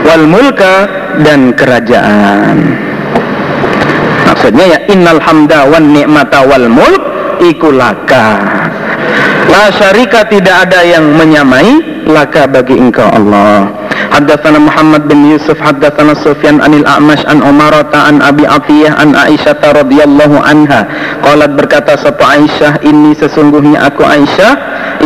Wal 0.04 0.24
mulka 0.24 0.88
dan 1.22 1.52
kerajaan. 1.52 2.58
Maksudnya 4.30 4.64
ya 4.76 4.78
innal 4.88 5.20
hamda 5.20 5.68
wan 5.68 5.92
ni'mata 5.92 6.46
wal 6.48 6.70
mulk 6.70 7.02
ikulaka 7.40 8.40
la 9.50 9.68
syarika 9.74 10.22
tidak 10.30 10.70
ada 10.70 10.80
yang 10.86 11.04
menyamai 11.18 11.82
laka 12.06 12.46
bagi 12.46 12.78
engkau 12.78 13.10
Allah. 13.10 13.68
Haddatsana 14.10 14.58
Muhammad 14.58 15.06
bin 15.06 15.30
Yusuf 15.30 15.54
haddatsana 15.58 16.18
Sufyan 16.18 16.58
anil 16.58 16.82
A'mash 16.82 17.22
an 17.30 17.42
Umarata 17.46 18.10
an 18.10 18.18
Abi 18.18 18.42
Atiyah 18.42 18.98
an 18.98 19.14
Aisyah 19.14 19.54
radhiyallahu 19.60 20.40
anha. 20.42 20.86
Qalat 21.22 21.54
berkata 21.54 21.94
sapa 21.94 22.38
Aisyah 22.38 22.82
ini 22.82 23.14
sesungguhnya 23.14 23.86
aku 23.86 24.02
Aisyah 24.02 24.52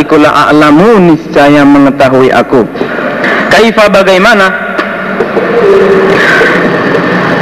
ikulah 0.05 0.53
a'lamu 0.53 1.01
niscaya 1.01 1.65
mengetahui 1.65 2.29
aku. 2.29 2.69
Kaifa 3.49 3.89
bagaimana? 3.89 4.53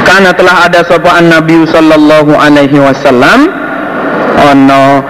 Karena 0.07 0.31
telah 0.31 0.71
ada 0.71 0.79
sopan 0.87 1.27
Nabi 1.27 1.67
sallallahu 1.67 2.31
alaihi 2.39 2.79
wasallam. 2.79 3.51
Ono. 4.39 5.03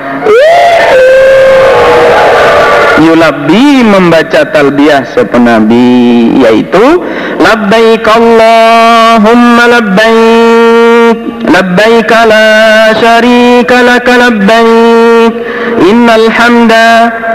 Yulabbi 3.04 3.84
membaca 3.84 4.47
talbiyah 4.47 5.12
sopan 5.12 5.43
Nabi 5.43 6.39
yaitu 6.39 7.04
labbaik 7.41 8.06
Allahumma 8.08 9.64
labbaik 9.68 11.18
labbaik 11.51 12.12
la 12.32 12.47
syarika 12.95 13.84
lak 13.84 14.08
labbaik 14.08 15.03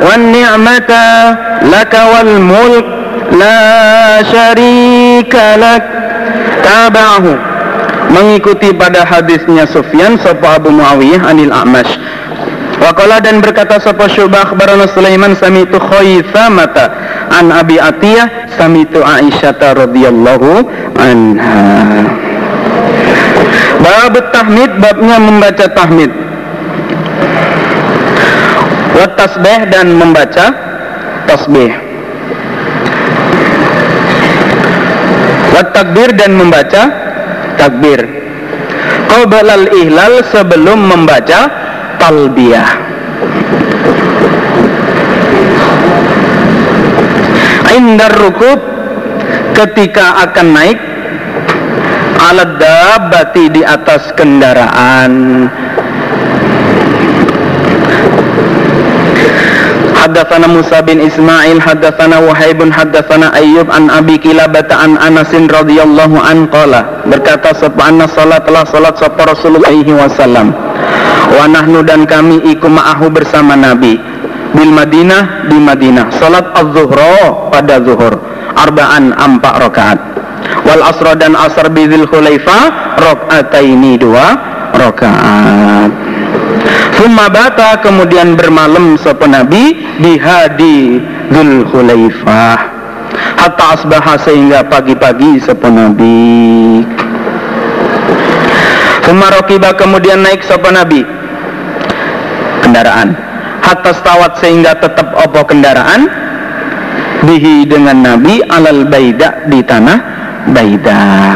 wan 0.00 0.22
ni'mata 0.32 1.04
lak 1.68 1.92
wal 1.92 2.32
mulk 2.40 2.86
la 3.36 3.60
syarika 4.24 5.60
lak 5.60 5.84
tabahu 6.64 7.36
mengikuti 8.08 8.72
pada 8.72 9.04
hadisnya 9.04 9.68
Sufyan 9.68 10.16
sapa 10.16 10.56
Abu 10.56 10.72
Muawiyah 10.72 11.28
anil 11.28 11.52
A'mash 11.52 11.92
Waqala 12.78 13.18
dan 13.18 13.42
berkata 13.42 13.82
sapa 13.82 14.06
Syubah 14.06 14.48
akhbarana 14.48 14.86
Sulaiman 14.94 15.34
samitu 15.34 15.82
Khaythamata 15.82 16.94
an 17.34 17.50
Abi 17.50 17.74
Atiyah 17.82 18.54
samitu 18.54 19.02
Aisyah 19.02 19.58
radhiyallahu 19.58 20.62
anha. 20.94 21.66
Bab 23.82 24.14
tahmid 24.30 24.78
babnya 24.78 25.18
membaca 25.18 25.66
tahmid. 25.74 26.27
Wa 28.98 29.06
tasbih 29.14 29.70
dan 29.70 29.94
membaca 29.94 30.50
tasbih. 31.30 31.70
Wa 35.54 35.62
takbir 35.70 36.10
dan 36.18 36.34
membaca 36.34 36.82
takbir. 37.54 38.02
Qabla 39.08 39.54
al-ihlal 39.54 40.20
sebelum 40.28 40.84
membaca 40.84 41.48
talbiyah 41.98 42.70
Indar 47.78 48.14
rukub 48.16 48.58
ketika 49.54 50.24
akan 50.28 50.46
naik 50.50 50.78
alat 52.18 52.58
dabati 52.58 53.44
di 53.54 53.62
atas 53.62 54.10
kendaraan 54.18 55.46
Haddatsana 60.08 60.48
Musa 60.48 60.80
bin 60.80 61.04
Ismail 61.04 61.60
haddatsana 61.60 62.16
Wahib 62.24 62.64
haddatsana 62.72 63.28
Ayyub 63.36 63.68
an 63.68 63.92
Abi 63.92 64.16
Kilabah 64.16 64.64
an 64.72 64.96
Anas 64.96 65.28
radhiyallahu 65.36 66.16
an 66.16 66.48
qala 66.48 67.04
berkata 67.04 67.52
sapa 67.52 67.92
anna 67.92 68.08
salat 68.08 68.40
telah 68.48 68.64
salat 68.64 68.96
sapa 68.96 69.28
Rasulullah 69.28 69.68
wasallam. 69.68 70.56
Wa 71.28 71.44
nahnu 71.44 71.84
dan 71.84 72.08
kami 72.08 72.40
iku 72.56 72.72
ma'ahu 72.72 73.12
bersama 73.12 73.52
Nabi. 73.52 74.00
Bil 74.56 74.72
Madinah 74.72 75.44
di 75.52 75.60
Madinah. 75.60 76.08
Salat 76.16 76.56
az-zuhra 76.56 77.52
pada 77.52 77.76
zuhur. 77.84 78.16
Arba'an 78.56 79.12
empat 79.12 79.54
rakaat. 79.60 79.98
Wal 80.64 80.88
asra 80.88 81.20
dan 81.20 81.36
asar 81.36 81.68
bidzil 81.68 82.08
khulaifa 82.08 82.96
rakaataini 82.96 84.00
dua 84.00 84.24
rakaat 84.72 85.87
Summa 86.98 87.30
bata 87.30 87.78
kemudian 87.78 88.34
bermalam 88.34 88.98
sapa 88.98 89.30
Nabi 89.30 89.78
di 90.02 90.18
hadi 90.18 90.98
Dzul 91.30 91.62
Khulaifah 91.70 92.58
hatta 93.38 93.78
asbaha 93.78 94.18
sehingga 94.18 94.66
pagi-pagi 94.66 95.38
sapa 95.38 95.70
Nabi. 95.70 96.82
Raqiba 99.08 99.78
kemudian 99.78 100.26
naik 100.26 100.42
sapa 100.42 100.74
Nabi. 100.74 101.06
Kendaraan. 102.66 103.14
Hatta 103.62 103.94
stawat 103.94 104.42
sehingga 104.42 104.74
tetap 104.76 105.14
opo 105.14 105.46
kendaraan. 105.46 106.10
Bihi 107.22 107.62
dengan 107.70 108.02
Nabi 108.02 108.42
alal 108.46 108.86
baida 108.86 109.46
di 109.50 109.58
tanah 109.58 109.98
baida 110.54 111.34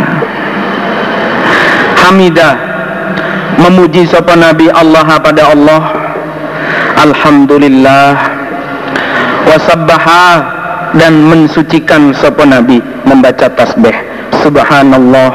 Hamidah 1.98 2.71
memuji 3.62 4.04
sapa 4.10 4.34
Nabi 4.34 4.66
Allah 4.74 5.06
pada 5.22 5.54
Allah. 5.54 5.82
Alhamdulillah. 6.98 8.10
Wasabbaha. 9.46 10.24
Dan 10.92 11.24
mensucikan 11.24 12.12
sapa 12.12 12.44
Nabi 12.44 12.76
membaca 13.08 13.48
tasbih. 13.48 13.96
Subhanallah. 14.44 15.30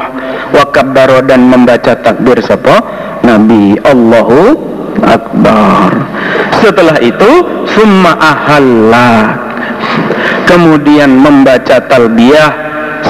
Wa 0.54 0.64
kabbaro 0.70 1.24
dan 1.26 1.50
membaca 1.50 1.98
takbir 1.98 2.38
sapa 2.40 2.78
Nabi 3.26 3.74
Allahu 3.82 4.54
akbar. 5.02 5.92
Setelah 6.62 6.96
itu 7.02 7.30
summa 7.74 8.16
ahalla. 8.16 9.34
Kemudian 10.48 11.12
membaca 11.12 11.82
talbiyah 11.90 12.50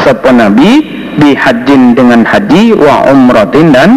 sapa 0.02 0.34
Nabi 0.34 0.82
bihajin 1.20 1.94
dengan 1.94 2.26
haji 2.26 2.74
wa 2.74 3.06
umratin 3.12 3.70
dan 3.70 3.90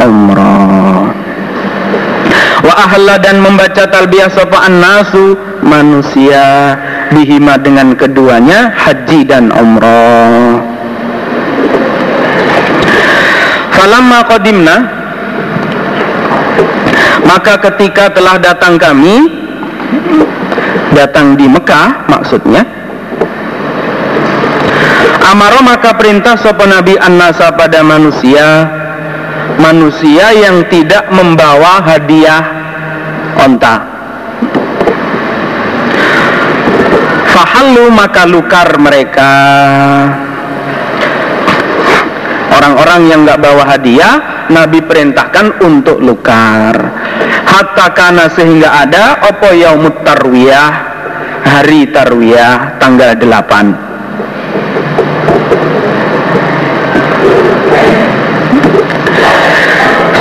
umrah 0.00 1.10
wa 2.62 2.74
ahla 2.74 3.16
dan 3.22 3.38
membaca 3.40 3.86
talbiyah 3.86 4.30
sapa 4.30 4.66
nasu 4.68 5.38
manusia 5.62 6.74
bihima 7.14 7.56
dengan 7.58 7.94
keduanya 7.94 8.74
haji 8.74 9.24
dan 9.24 9.48
umrah. 9.54 10.60
Falamma 13.72 14.18
qadimna 14.26 14.76
maka 17.22 17.60
ketika 17.70 18.10
telah 18.10 18.40
datang 18.42 18.74
kami 18.74 19.30
datang 20.96 21.38
di 21.38 21.46
Mekah 21.46 22.10
maksudnya 22.10 22.66
Amaro 25.28 25.60
maka 25.60 25.92
perintah 25.92 26.40
sopa 26.40 26.64
Nabi 26.64 26.96
An-Nasa 26.96 27.52
pada 27.52 27.84
manusia 27.84 28.64
manusia 29.58 30.30
yang 30.32 30.64
tidak 30.70 31.10
membawa 31.10 31.82
hadiah 31.82 32.42
onta. 33.38 33.76
Fahalu 37.34 37.90
maka 37.92 38.22
lukar 38.26 38.78
mereka. 38.80 39.32
Orang-orang 42.48 43.00
yang 43.06 43.20
nggak 43.22 43.38
bawa 43.38 43.62
hadiah 43.76 44.48
Nabi 44.50 44.82
perintahkan 44.82 45.62
untuk 45.62 46.02
lukar. 46.02 46.74
Hatta 47.46 47.86
kana 47.94 48.26
sehingga 48.32 48.82
ada 48.82 49.22
opo 49.30 49.54
yaumut 49.54 50.02
tarwiyah 50.02 50.70
hari 51.46 51.86
tarwiyah 51.88 52.78
tanggal 52.82 53.14
8 53.14 53.87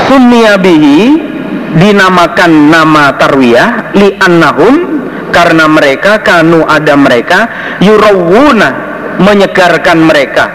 summiya 0.08 0.55
bihi 0.58 1.20
dinamakan 1.78 2.72
nama 2.72 3.14
tarwiyah 3.20 3.93
li 3.93 4.16
annahum 4.18 4.76
karena 5.30 5.68
mereka 5.68 6.24
kanu 6.24 6.64
ada 6.66 6.95
mereka 6.95 7.45
yurawuna 7.84 8.70
menyegarkan 9.22 9.99
mereka. 10.01 10.45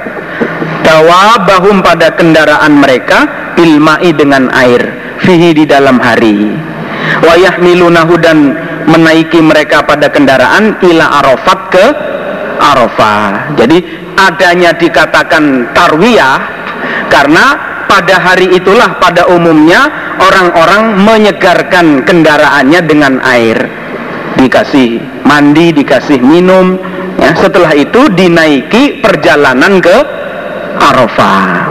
Dawabahum 0.83 1.79
pada 1.85 2.11
kendaraan 2.19 2.83
mereka 2.83 3.53
bilma'i 3.55 4.11
dengan 4.11 4.51
air 4.51 4.83
fihi 5.23 5.55
di 5.55 5.65
dalam 5.69 6.03
hari. 6.03 6.51
Wayah 7.23 7.63
milunahu 7.63 8.19
dan 8.19 8.57
menaiki 8.91 9.39
mereka 9.39 9.87
pada 9.87 10.11
kendaraan 10.11 10.75
ila 10.83 11.23
arafat 11.23 11.61
ke 11.71 11.87
arafah. 12.59 13.55
Jadi 13.55 13.79
adanya 14.19 14.75
dikatakan 14.75 15.71
tarwiyah 15.71 16.39
karena 17.07 17.72
pada 17.93 18.17
hari 18.17 18.57
itulah 18.57 18.97
pada 18.97 19.29
umumnya 19.29 19.85
orang-orang 20.17 20.97
menyegarkan 21.05 22.01
kendaraannya 22.09 22.81
dengan 22.89 23.21
air. 23.21 23.69
Dikasih 24.41 24.97
mandi 25.29 25.77
dikasih 25.77 26.25
minum 26.25 26.81
ya. 27.21 27.37
Setelah 27.37 27.77
itu 27.77 28.09
dinaiki 28.17 29.05
perjalanan 29.05 29.77
ke 29.77 29.97
Arafah 30.81 31.69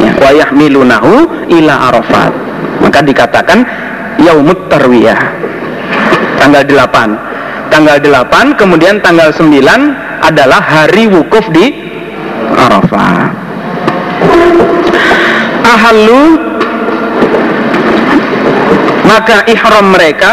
ya. 0.00 0.16
Wayah 0.16 0.48
milunahu 0.56 1.28
ila 1.52 1.92
Arafat 1.92 2.32
maka 2.80 3.04
dikatakan 3.04 3.68
yaumut 4.24 4.72
tarwiyah. 4.72 5.20
Tanggal 6.40 6.64
8 6.64 7.68
tanggal 7.68 8.00
8 8.00 8.56
kemudian 8.56 8.96
tanggal 9.04 9.28
9 9.28 9.60
adalah 10.24 10.60
hari 10.64 11.04
wukuf 11.04 11.44
di 11.52 11.68
Arafah 12.56 13.44
ahallu 15.74 16.22
maka 19.04 19.46
ihram 19.50 19.86
mereka. 19.94 20.32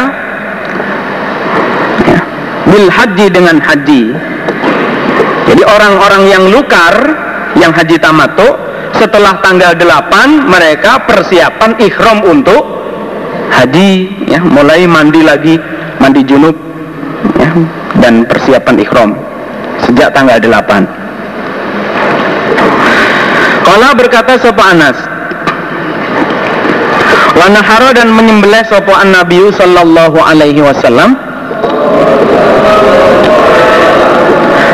Ya, 2.08 2.22
bil 2.70 2.88
haji 2.90 3.26
dengan 3.30 3.58
haji. 3.62 4.04
Jadi 5.52 5.62
orang-orang 5.68 6.24
yang 6.32 6.44
lukar 6.48 6.96
yang 7.60 7.76
haji 7.76 8.00
tamato 8.00 8.56
setelah 8.96 9.44
tanggal 9.44 9.76
8 9.76 10.48
mereka 10.48 11.04
persiapan 11.04 11.76
ikhram 11.82 12.24
untuk 12.24 12.64
haji 13.52 13.92
ya. 14.30 14.40
Mulai 14.40 14.88
mandi 14.88 15.22
lagi 15.22 15.60
mandi 16.00 16.24
junub 16.24 16.56
ya, 17.38 17.52
dan 18.00 18.24
persiapan 18.26 18.76
ikhram 18.80 19.12
sejak 19.86 20.10
tanggal 20.16 20.40
8 20.40 21.02
Kala 23.62 23.94
berkata 23.94 24.42
sopa 24.42 24.74
Anas 24.74 24.98
Wanahara 27.32 27.96
dan 27.96 28.12
menyembelih 28.12 28.60
sopa 28.68 29.00
an 29.00 29.16
Nabi 29.16 29.40
sallallahu 29.56 30.20
alaihi 30.20 30.60
wasallam. 30.60 31.16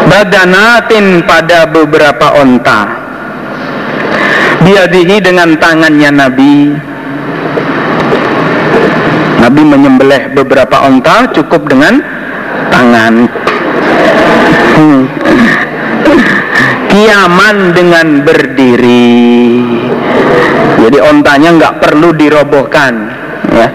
Badanatin 0.09 1.21
pada 1.27 1.69
beberapa 1.69 2.33
onta. 2.41 2.89
Biadihi 4.65 5.21
dengan 5.21 5.53
tangannya 5.61 6.09
Nabi. 6.09 6.55
Nabi 9.37 9.61
menyembelih 9.61 10.33
beberapa 10.33 10.81
onta 10.89 11.29
cukup 11.37 11.69
dengan 11.69 12.01
tangan. 12.73 13.29
Hmm. 14.73 15.01
Kiaman 16.89 17.77
dengan 17.77 18.25
berdiri 18.25 19.37
jadi 20.77 20.97
ontanya 21.01 21.49
nggak 21.57 21.73
perlu 21.81 22.13
dirobohkan 22.13 22.93
ya. 23.49 23.67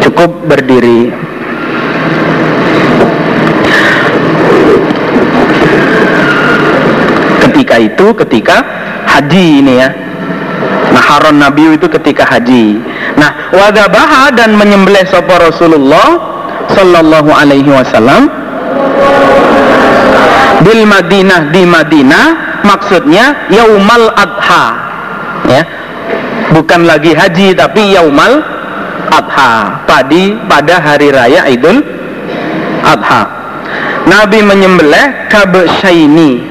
Cukup 0.00 0.48
berdiri. 0.48 1.12
Ketika 7.44 7.76
itu 7.76 8.06
ketika 8.24 8.56
haji 9.10 9.44
ini 9.60 9.74
ya. 9.82 9.90
Nah 10.90 11.02
haron 11.02 11.36
nabi 11.42 11.76
itu 11.76 11.86
ketika 11.90 12.24
haji. 12.24 12.78
Nah 13.18 13.52
wadabaha 13.52 14.32
dan 14.32 14.56
menyembelih 14.56 15.04
sopo 15.10 15.34
Rasulullah 15.36 16.08
sallallahu 16.70 17.30
alaihi 17.34 17.68
wasallam 17.68 18.30
bil 20.62 20.82
Madinah 20.86 21.50
di 21.50 21.62
Madinah 21.66 22.26
maksudnya 22.62 23.48
yaumal 23.48 24.12
adha 24.14 24.64
ya 25.48 25.62
bukan 26.52 26.86
lagi 26.86 27.14
haji 27.14 27.54
tapi 27.54 27.94
yaumal 27.94 28.42
adha. 29.10 29.82
Padi 29.86 30.36
pada 30.46 30.78
hari 30.78 31.10
raya 31.10 31.46
idul 31.50 31.82
adha. 32.84 33.26
Nabi 34.06 34.42
menyembelih 34.42 35.30
kabsyaini 35.30 36.42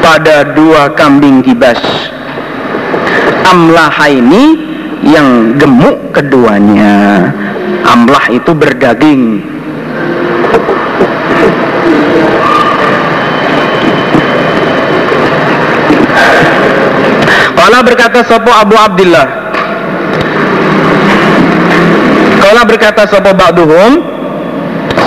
pada 0.00 0.54
dua 0.54 0.92
kambing 0.92 1.42
kibas 1.44 1.80
amlahaini 3.48 4.58
yang 5.04 5.56
gemuk 5.60 6.12
keduanya. 6.16 7.28
Amlah 7.84 8.32
itu 8.32 8.56
berdaging 8.56 9.44
Kala 17.64 17.80
berkata 17.80 18.20
sopo 18.28 18.52
Abu 18.52 18.76
Abdullah 18.76 19.24
Kala 22.44 22.68
berkata 22.68 23.08
sopo 23.08 23.32
Ba'duhum? 23.32 24.04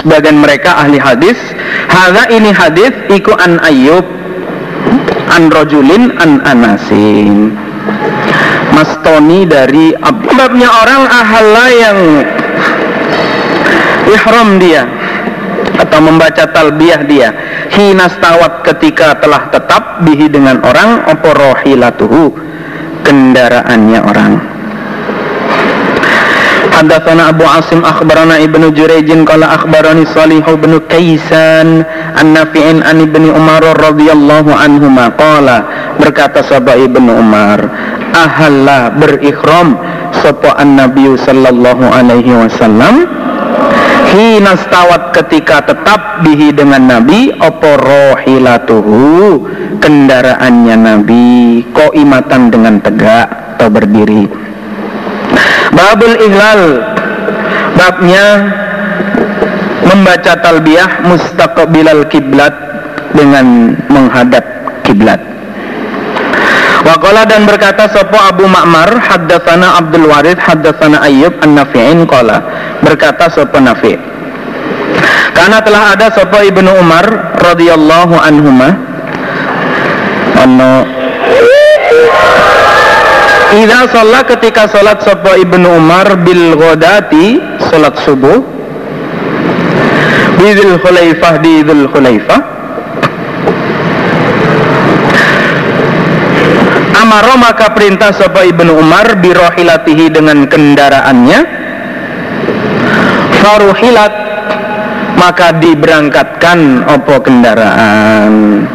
Sebagian 0.02 0.42
mereka 0.42 0.74
ahli 0.82 0.98
hadis 0.98 1.38
Haga 1.86 2.34
ini 2.34 2.50
hadis 2.50 2.98
iku 3.14 3.38
an 3.38 3.62
Ayub 3.62 4.02
An 5.38 5.54
rojulin 5.54 6.18
an 6.18 6.42
anasin 6.50 7.54
Mas 8.74 8.90
Tony 9.06 9.46
dari 9.46 9.94
Babnya 10.34 10.74
orang 10.82 11.04
ahala 11.14 11.66
yang 11.70 12.00
Ihram 14.10 14.58
dia 14.58 14.90
Atau 15.78 16.02
membaca 16.02 16.42
talbiyah 16.50 17.06
dia. 17.06 17.30
Hinastawat 17.70 18.66
ketika 18.66 19.14
telah 19.22 19.46
tetap 19.54 20.02
Bihi 20.02 20.26
dengan 20.26 20.58
orang 20.66 21.06
Oporohilatuhu 21.06 22.47
kendaraannya 23.08 24.00
orang. 24.04 24.34
Hadatsana 26.78 27.34
Abu 27.34 27.42
Asim 27.42 27.82
akhbarana 27.82 28.38
Ibnu 28.38 28.70
Jurayj 28.76 29.10
qala 29.26 29.50
akhbarani 29.58 30.06
Salih 30.14 30.46
bin 30.62 30.78
Kaisan 30.86 31.82
an 32.14 32.38
Nafi'in 32.38 32.86
an 32.86 33.02
Ibnu 33.02 33.34
Umar 33.34 33.66
radhiyallahu 33.66 34.54
anhuma 34.54 35.10
qala 35.18 35.66
berkata 35.98 36.46
sahabat 36.46 36.78
Ibnu 36.78 37.18
Umar 37.18 37.66
ahalla 38.14 38.94
berikhram 38.94 39.74
sapa 40.22 40.54
an-nabi 40.62 41.18
sallallahu 41.18 41.82
alaihi 41.82 42.46
wasallam 42.46 43.10
hina 44.14 44.54
ketika 45.18 45.66
tetap 45.66 46.22
bihi 46.24 46.54
dengan 46.54 47.02
nabi 47.02 47.34
apa 47.42 47.70
rohilatuhu 47.76 49.44
kendaraannya 49.80 50.76
Nabi 50.76 51.28
koimatan 51.72 52.54
dengan 52.54 52.82
tegak 52.82 53.58
atau 53.58 53.68
berdiri. 53.72 54.26
Babul 55.74 56.14
ihlal 56.24 56.64
babnya 57.78 58.26
membaca 59.86 60.34
talbiyah 60.42 61.06
mustaqbilal 61.06 62.06
kiblat 62.10 62.54
dengan 63.14 63.78
menghadap 63.88 64.44
kiblat. 64.84 65.20
Waqala 66.86 67.28
dan 67.28 67.44
berkata 67.44 67.90
sopo 67.90 68.16
Abu 68.16 68.48
Ma'mar 68.48 68.88
haddatsana 69.02 69.82
Abdul 69.82 70.08
Warid 70.08 70.40
haddatsana 70.40 71.04
Ayyub 71.04 71.36
an-Nafi'in 71.44 72.08
qala. 72.08 72.40
Berkata 72.80 73.28
sopo 73.28 73.60
Nafi' 73.60 74.18
karena 75.38 75.62
telah 75.62 75.94
ada 75.94 76.08
sopo 76.10 76.42
Ibnu 76.42 76.82
Umar 76.82 77.38
radhiyallahu 77.38 78.18
anhuma 78.18 78.74
ono. 80.44 80.74
Ida 83.58 83.90
sholat 83.90 84.28
ketika 84.28 84.68
sholat 84.70 85.02
sopo 85.02 85.34
ibnu 85.34 85.80
Umar 85.80 86.20
bil 86.22 86.54
godati 86.60 87.42
sholat 87.72 87.96
subuh. 88.06 88.38
Bidil 90.38 90.78
khulaifah 90.78 91.34
di 91.42 91.66
idul 91.66 91.90
khulaifah. 91.90 92.42
Amaro 97.02 97.34
maka 97.40 97.74
perintah 97.74 98.14
sopo 98.14 98.46
ibnu 98.46 98.78
Umar 98.78 99.18
birohilatihi 99.18 100.12
dengan 100.14 100.46
kendaraannya. 100.46 101.40
Faruhilat 103.42 104.14
maka 105.18 105.56
diberangkatkan 105.58 106.86
opo 106.86 107.16
kendaraan 107.26 108.68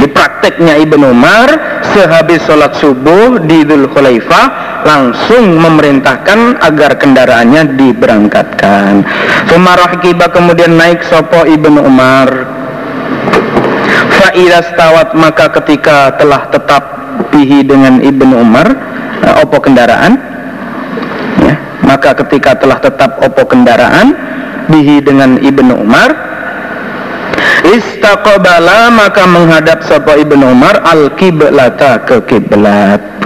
jadi 0.00 0.16
prakteknya 0.16 0.80
Ibnu 0.80 1.12
Umar 1.12 1.52
sehabis 1.92 2.40
sholat 2.48 2.72
subuh 2.80 3.36
di 3.44 3.68
Dhul 3.68 3.84
Khulaifah 3.92 4.80
langsung 4.88 5.60
memerintahkan 5.60 6.56
agar 6.56 6.96
kendaraannya 6.96 7.76
diberangkatkan. 7.76 9.04
Sumarah 9.52 10.00
kiba 10.00 10.32
kemudian 10.32 10.80
naik 10.80 11.04
sopo 11.04 11.44
Ibnu 11.44 11.84
Umar. 11.84 12.32
Faidah 14.08 14.64
stawat 14.72 15.12
maka 15.12 15.52
ketika 15.60 16.16
telah 16.16 16.48
tetap 16.48 16.82
bihi 17.28 17.60
dengan 17.60 18.00
Ibnu 18.00 18.40
Umar 18.40 18.72
uh, 19.20 19.44
opo 19.44 19.60
kendaraan 19.60 20.16
ya, 21.44 21.60
maka 21.84 22.16
ketika 22.24 22.56
telah 22.56 22.80
tetap 22.80 23.20
opo 23.20 23.44
kendaraan 23.44 24.16
bihi 24.72 25.04
dengan 25.04 25.36
Ibnu 25.36 25.76
Umar 25.76 26.29
istaqbala 27.70 28.90
maka 28.90 29.24
menghadap 29.30 29.86
sapa 29.86 30.18
Ibnu 30.18 30.50
Umar 30.50 30.82
al 30.82 31.14
kiblata 31.14 32.02
ke 32.02 32.22
kiblat 32.26 33.20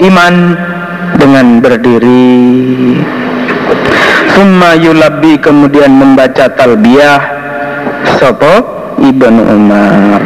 iman 0.00 0.34
dengan 1.20 1.60
berdiri. 1.62 2.98
Summa 4.34 4.74
yulabbi 4.74 5.38
kemudian 5.38 5.94
membaca 5.94 6.50
talbiyah 6.50 7.20
sapa 8.18 8.54
Ibnu 8.98 9.42
Umar. 9.44 10.22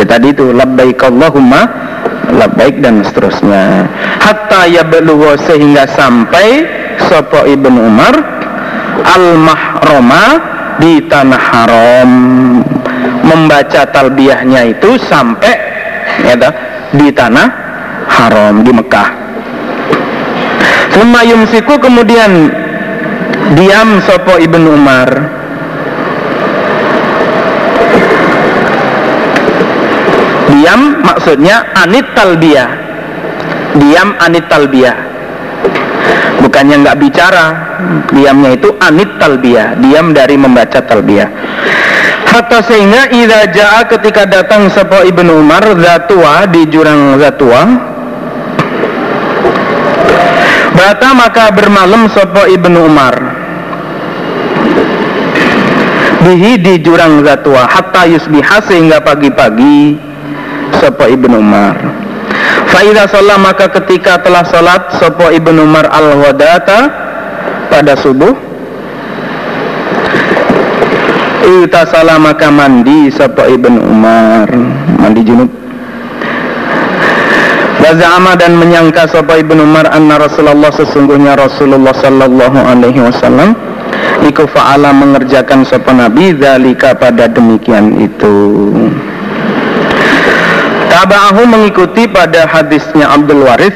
Ya 0.00 0.04
tadi 0.08 0.32
itu 0.32 0.56
labbaik 0.56 1.04
Allahumma 1.04 1.68
labbaik 2.32 2.80
dan 2.80 3.04
seterusnya. 3.04 3.84
Hatta 4.22 4.64
ya 4.70 4.86
sehingga 5.44 5.84
sampai 5.92 6.64
sapa 7.12 7.44
Ibnu 7.44 7.92
Umar 7.92 8.14
al 9.04 9.36
mahroma 9.36 10.51
di 10.82 10.98
tanah 11.06 11.38
haram. 11.38 12.10
Membaca 13.22 13.86
talbiyahnya 13.86 14.74
itu 14.74 14.98
sampai 14.98 15.54
ya 16.26 16.34
di 16.90 17.08
tanah 17.14 17.48
haram 18.10 18.66
di 18.66 18.74
Mekah. 18.74 19.08
Suma 20.92 21.24
yumsiku 21.24 21.78
kemudian 21.78 22.50
diam 23.56 24.02
sopo 24.04 24.36
ibnu 24.36 24.74
Umar. 24.74 25.08
Diam 30.52 31.00
maksudnya 31.00 31.72
anit 31.78 32.04
talbiyah. 32.12 32.70
Diam 33.80 34.12
anit 34.20 34.44
talbiyah. 34.52 34.98
Bukannya 36.44 36.84
nggak 36.84 36.98
bicara 37.00 37.44
diamnya 38.12 38.60
itu 38.60 38.68
anit 38.82 39.01
talbiyah. 39.22 39.78
Diam 39.78 40.10
dari 40.10 40.34
membaca 40.34 40.82
talbiyah. 40.82 41.30
Hatta 42.26 42.64
sehingga 42.66 43.12
idza 43.14 43.54
jaa 43.54 43.80
ketika 43.86 44.26
datang 44.26 44.66
sapa 44.72 45.06
Ibnu 45.06 45.38
Umar 45.38 45.62
zatua 45.76 46.48
di 46.48 46.64
jurang 46.64 47.20
zatua 47.20 47.92
Bata 50.72 51.12
maka 51.12 51.52
bermalam 51.52 52.08
sapa 52.08 52.48
Ibnu 52.48 52.88
Umar. 52.88 53.14
Bihi 56.24 56.56
di 56.58 56.74
jurang 56.80 57.20
zatua 57.20 57.68
Hatta 57.68 58.08
yusbiha 58.08 58.58
sehingga 58.64 59.04
pagi-pagi 59.04 60.00
Sapa 60.80 61.12
Ibnu 61.12 61.36
Umar. 61.36 61.76
Faidah 62.72 63.04
sholat 63.12 63.38
maka 63.38 63.68
ketika 63.76 64.24
telah 64.24 64.42
sholat 64.48 64.96
Sapa 64.96 65.28
Ibnu 65.36 65.68
Umar 65.68 65.84
al-wadata 65.92 66.88
Pada 67.68 67.92
subuh 68.00 68.51
salah 71.90 72.16
maka 72.22 72.48
mandi 72.48 73.10
Sapa 73.10 73.50
Ibnu 73.50 73.78
Umar 73.82 74.48
Mandi 74.98 75.22
junub 75.26 75.62
Waza'ama 77.82 78.38
dan 78.38 78.54
menyangka 78.62 79.10
sapa 79.10 79.42
Ibnu 79.42 79.66
Umar 79.66 79.90
anna 79.90 80.14
Rasulullah 80.14 80.70
sesungguhnya 80.70 81.34
Rasulullah 81.34 81.90
sallallahu 81.90 82.54
alaihi 82.62 83.02
wasallam 83.02 83.58
iku 84.22 84.46
fa'ala 84.46 84.94
mengerjakan 84.94 85.66
sapa 85.66 85.90
nabi 85.90 86.30
zalika 86.38 86.94
pada 86.94 87.26
demikian 87.26 87.98
itu. 87.98 88.38
Taba'ahu 90.94 91.42
mengikuti 91.42 92.06
pada 92.06 92.46
hadisnya 92.46 93.10
Abdul 93.18 93.50
Waris 93.50 93.74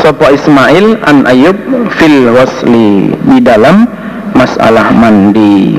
sapa 0.00 0.32
Ismail 0.32 0.96
an 1.04 1.28
Ayub 1.28 1.60
fil 2.00 2.32
wasli 2.32 3.12
di 3.28 3.38
dalam 3.44 3.84
masalah 4.32 4.88
mandi. 4.96 5.76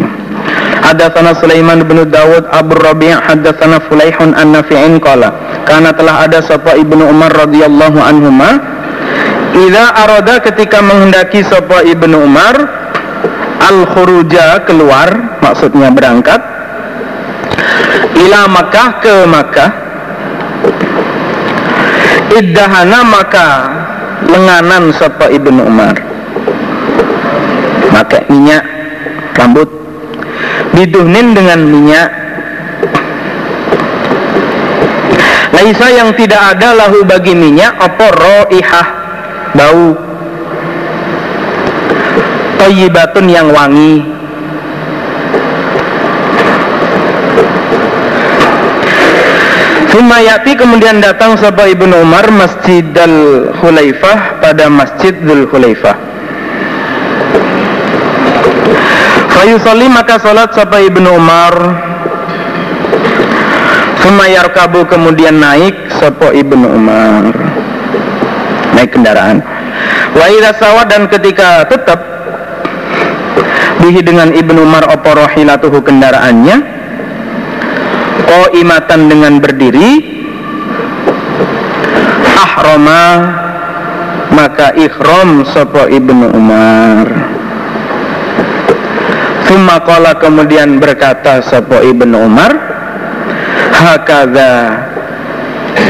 Hadatsana 0.84 1.34
Sulaiman 1.38 1.86
bin 1.86 2.06
Dawud 2.10 2.48
Abu 2.54 2.78
Rabi' 2.78 3.14
hadatsana 3.14 3.82
Fulaihun 3.90 4.38
an 4.38 4.54
Nafi'in 4.54 5.02
qala. 5.02 5.34
Karena 5.66 5.92
telah 5.96 6.28
ada 6.28 6.40
sapa 6.44 6.78
Ibnu 6.78 7.08
Umar 7.08 7.34
radhiyallahu 7.34 8.00
anhuma 8.00 8.78
Idza 9.58 9.90
arada 9.90 10.38
ketika 10.44 10.86
menghendaki 10.86 11.42
sapa 11.42 11.82
Ibnu 11.82 12.30
Umar 12.30 12.56
al 13.58 13.90
khuruja 13.90 14.62
keluar 14.70 15.40
maksudnya 15.42 15.90
berangkat 15.90 16.58
ila 18.18 18.42
Makkah 18.50 18.90
ke 19.02 19.14
Makkah. 19.30 19.72
Iddahana 22.38 23.00
maka 23.08 23.48
lenganan 24.28 24.92
sapa 24.94 25.32
Ibnu 25.32 25.62
Umar. 25.64 25.96
Maka 27.94 28.28
minyak 28.30 28.64
rambut 29.34 29.70
biduhnin 30.76 31.34
dengan 31.34 31.60
minyak. 31.66 32.10
Laisa 35.56 35.88
yang 35.90 36.14
tidak 36.14 36.54
ada 36.54 36.78
lahu 36.78 37.02
bagi 37.02 37.34
minyak 37.34 37.74
apa 37.82 38.06
roihah 38.14 38.88
bau. 39.58 39.98
Tayyibatun 42.62 43.26
yang 43.26 43.50
wangi. 43.50 44.06
Sumayati 49.88 50.54
kemudian 50.54 51.02
datang 51.02 51.34
sahabat 51.42 51.74
Ibnu 51.74 52.06
Umar 52.06 52.30
Masjid 52.30 52.86
Al-Hulaifah 52.86 54.38
pada 54.38 54.70
Masjid 54.70 55.16
Al-Hulaifah 55.18 56.17
Fayusalli 59.38 59.86
maka 59.86 60.18
salat 60.18 60.50
sapa 60.58 60.82
Ibnu 60.82 61.14
Umar. 61.14 61.54
Sumayar 64.02 64.50
kabu 64.50 64.82
kemudian 64.90 65.38
naik 65.38 65.78
sapa 65.94 66.34
Ibnu 66.34 66.66
Umar. 66.66 67.30
Naik 68.74 68.98
kendaraan. 68.98 69.46
Wa 70.18 70.26
sawat 70.58 70.90
dan 70.90 71.06
ketika 71.06 71.70
tetap 71.70 72.02
Bihi 73.78 74.02
dengan 74.02 74.34
Ibnu 74.34 74.58
Umar 74.58 74.90
opo 74.90 75.14
rohilatuhu 75.14 75.86
kendaraannya? 75.86 76.58
Ko 78.26 78.58
imatan 78.58 79.06
dengan 79.06 79.38
berdiri. 79.38 80.18
Ahroma 82.42 83.06
Maka 84.34 84.74
ikhrom 84.74 85.46
sopo 85.46 85.86
Ibnu 85.86 86.26
Umar 86.34 87.37
Thumma 89.48 89.80
qala 89.80 90.20
kemudian 90.20 90.76
berkata 90.78 91.40
Sopo 91.40 91.80
Ibnu 91.80 92.20
Umar? 92.20 92.52
Hakada 93.72 94.52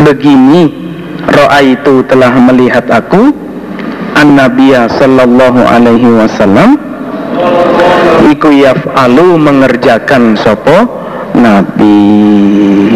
Begini 0.05 0.70
Ro'a 1.26 1.66
itu 1.66 2.05
telah 2.05 2.32
melihat 2.38 2.86
aku 2.86 3.34
An 4.14 4.38
Nabiya 4.38 4.86
Sallallahu 4.93 5.66
alaihi 5.66 6.05
wasallam 6.05 6.78
Iku 8.30 8.53
yaf'alu 8.53 9.41
mengerjakan 9.41 10.38
Sopo 10.38 11.01
Nabi 11.34 12.87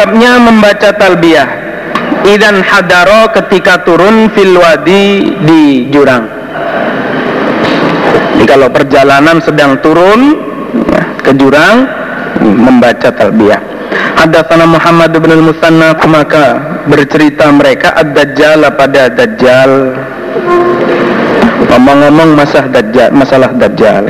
babnya 0.00 0.40
membaca 0.40 0.96
talbiyah. 0.96 1.48
Idan 2.24 2.64
hadaro 2.64 3.28
ketika 3.36 3.84
turun 3.84 4.32
fil 4.32 4.56
wadi 4.56 5.36
di 5.44 5.92
jurang. 5.92 6.24
Jadi 8.40 8.44
kalau 8.48 8.72
perjalanan 8.72 9.44
sedang 9.44 9.76
turun 9.84 10.40
ya, 10.88 11.04
ke 11.20 11.36
jurang 11.36 11.84
membaca 12.40 13.12
talbiyah. 13.12 13.60
Hadatsana 14.16 14.64
Muhammad 14.64 15.12
bin 15.20 15.32
al-Musanna 15.36 15.92
maka 16.08 16.44
bercerita 16.88 17.52
mereka 17.52 17.92
ad-dajjal 18.00 18.64
pada 18.80 19.12
dajjal? 19.12 19.72
Ngomong-ngomong 21.68 22.40
masalah 22.40 22.68
dajjal 22.72 23.08
masalah 23.12 23.50
dajjal. 23.52 24.08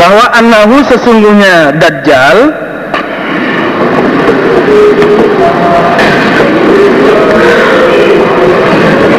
Bahwa 0.00 0.24
annahu 0.32 0.80
sesungguhnya 0.88 1.76
dajjal 1.76 2.36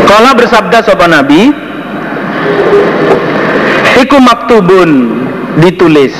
Kala 0.07 0.32
bersabda 0.38 0.86
sopan 0.86 1.09
Nabi 1.09 1.49
Iku 3.93 4.18
maktubun 4.18 4.89
ditulis. 5.61 6.11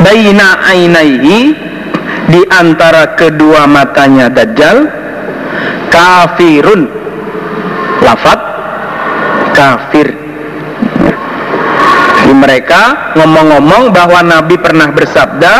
Baina 0.00 0.64
ainaihi 0.64 1.52
di 2.28 2.42
antara 2.48 3.12
kedua 3.16 3.68
matanya 3.68 4.32
Dajjal 4.32 4.88
kafirun. 5.92 6.88
Lafat 8.00 8.40
kafir 9.52 10.23
mereka 12.34 13.14
ngomong-ngomong 13.14 13.94
bahwa 13.94 14.20
Nabi 14.26 14.58
pernah 14.58 14.90
bersabda 14.90 15.54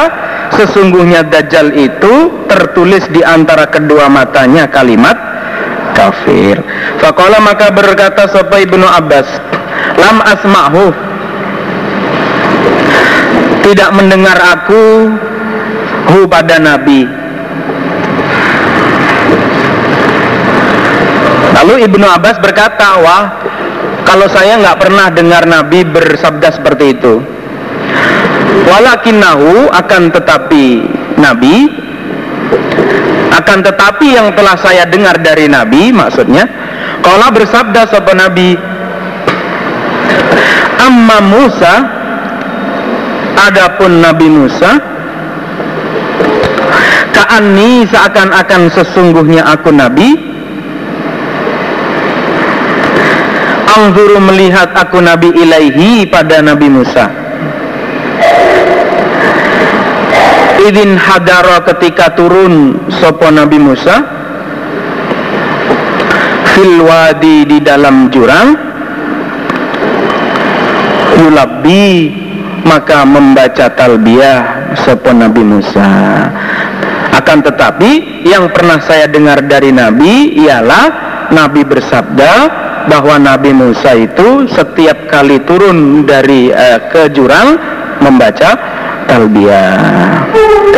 sesungguhnya 0.54 1.26
Dajjal 1.26 1.74
itu 1.74 2.44
tertulis 2.50 3.06
di 3.10 3.22
antara 3.22 3.70
kedua 3.70 4.10
matanya 4.10 4.66
kalimat 4.68 5.16
kafir. 5.94 6.58
Fakola 6.98 7.38
maka 7.38 7.70
berkata 7.70 8.26
Sopa 8.28 8.58
ibnu 8.58 8.84
Abbas, 8.84 9.26
lam 9.98 10.18
asma'hu 10.20 10.86
tidak 13.64 13.90
mendengar 13.96 14.36
aku 14.36 15.08
hu 16.12 16.18
pada 16.28 16.60
Nabi 16.60 17.08
lalu 21.54 21.88
Ibnu 21.88 22.04
Abbas 22.04 22.36
berkata 22.44 23.00
wah 23.00 23.24
kalau 24.04 24.28
saya 24.30 24.60
nggak 24.60 24.78
pernah 24.78 25.08
dengar 25.10 25.42
Nabi 25.48 25.82
bersabda 25.88 26.48
seperti 26.54 26.94
itu. 26.94 27.20
Walakinnahu 28.64 29.68
akan 29.68 30.02
tetapi 30.14 30.64
Nabi 31.20 31.68
akan 33.34 33.58
tetapi 33.66 34.06
yang 34.14 34.30
telah 34.32 34.54
saya 34.54 34.86
dengar 34.86 35.18
dari 35.18 35.50
Nabi 35.50 35.90
maksudnya 35.90 36.46
kalau 37.02 37.28
bersabda 37.34 37.90
sapa 37.90 38.14
Nabi 38.14 38.54
Amma 40.78 41.18
Musa 41.18 41.74
Adapun 43.34 43.98
Nabi 43.98 44.26
Musa 44.30 44.78
Ka'anni 47.14 47.86
seakan-akan 47.90 48.70
sesungguhnya 48.70 49.42
aku 49.50 49.74
Nabi 49.74 50.14
Angzuru 53.74 54.22
melihat 54.22 54.70
aku 54.70 55.02
Nabi 55.02 55.34
ilaihi 55.34 56.06
pada 56.06 56.38
Nabi 56.38 56.70
Musa. 56.70 57.10
Idin 60.62 60.94
hadara 60.94 61.58
ketika 61.74 62.14
turun 62.14 62.86
sopo 63.02 63.34
Nabi 63.34 63.58
Musa. 63.58 63.98
Fil 66.54 66.86
wadi 66.86 67.50
di 67.50 67.58
dalam 67.58 68.14
jurang. 68.14 68.54
Yulabbi 71.18 72.14
maka 72.62 73.02
membaca 73.02 73.74
talbiyah 73.74 74.70
sopo 74.86 75.10
Nabi 75.10 75.42
Musa. 75.42 75.90
Akan 77.10 77.42
tetapi 77.42 78.22
yang 78.22 78.54
pernah 78.54 78.78
saya 78.78 79.10
dengar 79.10 79.42
dari 79.42 79.74
Nabi 79.74 80.38
ialah 80.38 80.86
Nabi 81.34 81.66
bersabda 81.66 82.63
bahwa 82.88 83.16
Nabi 83.16 83.50
Musa 83.56 83.96
itu 83.96 84.44
setiap 84.48 85.08
kali 85.08 85.40
turun 85.44 86.04
dari 86.04 86.52
uh, 86.52 86.78
ke 86.92 87.08
jurang 87.12 87.56
membaca 88.00 88.56
talbiyah 89.08 90.28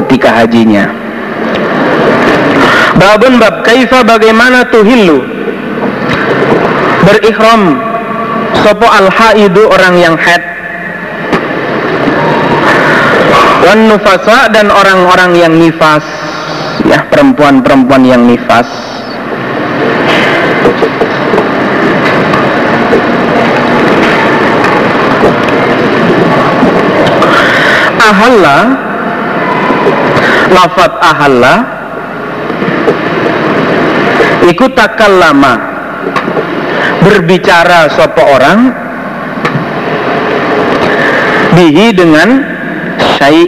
ketika 0.02 0.42
hajinya. 0.42 0.86
Babun 2.96 3.36
bab 3.36 3.60
kaifa 3.66 4.00
bagaimana 4.06 4.66
tuhillu? 4.72 5.20
Berikhram 7.04 7.78
sopo 8.64 8.88
al 8.88 9.12
haidu 9.12 9.68
orang 9.68 9.94
yang 10.00 10.14
haid. 10.16 10.42
Wan 13.66 13.90
nufasa 13.90 14.46
dan 14.54 14.70
orang-orang 14.70 15.32
yang 15.34 15.52
nifas. 15.58 16.06
Ya 16.86 17.02
perempuan-perempuan 17.10 18.06
yang 18.06 18.22
nifas 18.30 18.85
ahalla. 28.06 28.58
Lafat 30.50 30.92
ahalla. 31.02 31.54
Ikut 34.46 34.70
takal 34.78 35.18
lama. 35.18 35.54
Berbicara 37.02 37.90
sopo 37.90 38.22
orang. 38.22 38.58
Bihi 41.56 41.86
dengan 41.96 42.28
syai. 43.18 43.42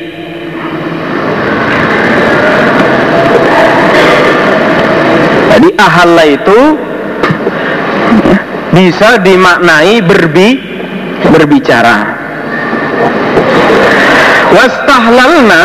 Jadi 5.59 5.68
ahalla 5.74 6.22
itu 6.22 6.61
bisa 8.70 9.18
dimaknai 9.18 9.98
berbi 10.06 10.61
berbicara 11.34 12.17
wastahlalna. 14.53 15.62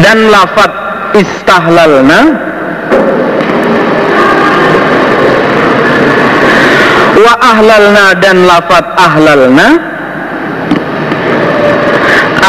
Dan 0.00 0.32
lafat 0.32 0.72
istahlalna. 1.12 2.20
Wa 7.20 7.34
ahlalna 7.36 8.06
dan 8.16 8.48
lafat 8.48 8.84
ahlalna. 8.96 9.68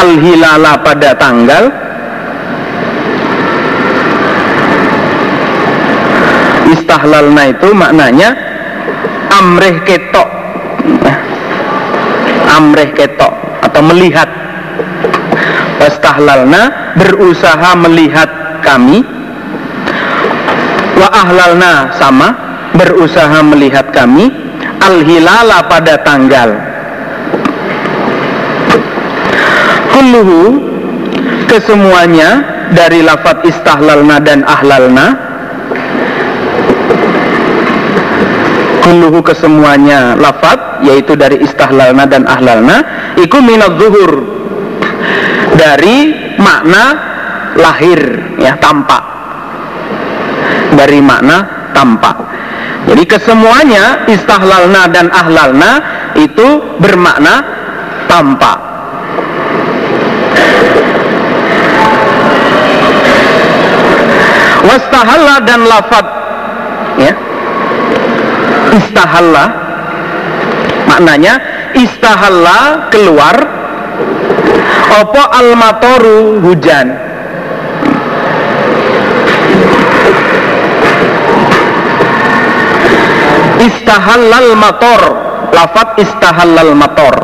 Al-hilala 0.00 0.80
pada 0.80 1.12
tanggal. 1.14 1.64
Istahlalna 6.72 7.42
itu 7.52 7.68
maknanya 7.76 8.32
amreh 9.28 9.76
ketok. 9.84 10.28
Amreh 12.48 12.90
ketok 12.96 13.32
atau 13.62 13.80
melihat 13.84 14.41
wastahlalna 15.82 16.94
berusaha 16.94 17.74
melihat 17.82 18.30
kami. 18.62 19.02
Wa 20.94 21.08
ahlalna 21.10 21.90
sama 21.98 22.28
berusaha 22.78 23.42
melihat 23.42 23.90
kami. 23.90 24.30
Al 24.82 25.02
hilala 25.02 25.66
pada 25.66 25.98
tanggal. 26.02 26.50
Kulluhu 29.94 30.58
kesemuanya 31.46 32.42
dari 32.74 33.02
lafat 33.02 33.46
istahlalna 33.46 34.18
dan 34.22 34.42
ahlalna. 34.42 35.06
Kulluhu 38.82 39.22
kesemuanya 39.22 40.18
lafat 40.18 40.82
yaitu 40.82 41.14
dari 41.14 41.38
istahlalna 41.46 42.02
dan 42.10 42.26
ahlalna. 42.26 42.82
Iku 43.14 43.38
minad 43.38 43.78
zuhur 43.78 44.21
dari 45.62 46.10
makna 46.42 46.84
lahir 47.54 48.34
ya 48.42 48.58
tampak. 48.58 49.02
Dari 50.74 50.98
makna 50.98 51.70
tampak. 51.70 52.16
Jadi 52.90 53.06
kesemuanya 53.06 54.10
istahlalna 54.10 54.90
dan 54.90 55.06
ahlalna 55.14 55.72
itu 56.18 56.58
bermakna 56.82 57.46
tampak. 58.10 58.58
Wastahalla 64.66 65.36
dan 65.46 65.60
lafat 65.62 66.06
ya. 66.98 67.14
Istahalla 68.72 69.46
maknanya 70.90 71.34
istahalla 71.76 72.88
keluar 72.90 73.61
opo 75.00 75.22
almatoru 75.22 76.40
hujan? 76.44 76.86
Istahallal 83.62 84.58
mator. 84.58 85.02
Lafat 85.52 86.00
istahallal 86.00 86.72
mator. 86.74 87.14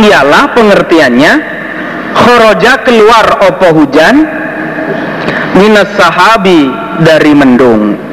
Ialah 0.00 0.56
pengertiannya 0.56 1.32
khoroja 2.16 2.82
keluar 2.82 3.44
opo 3.46 3.68
hujan? 3.76 4.16
Minas 5.58 5.90
sahabi 5.98 6.70
dari 7.02 7.32
mendung 7.34 8.08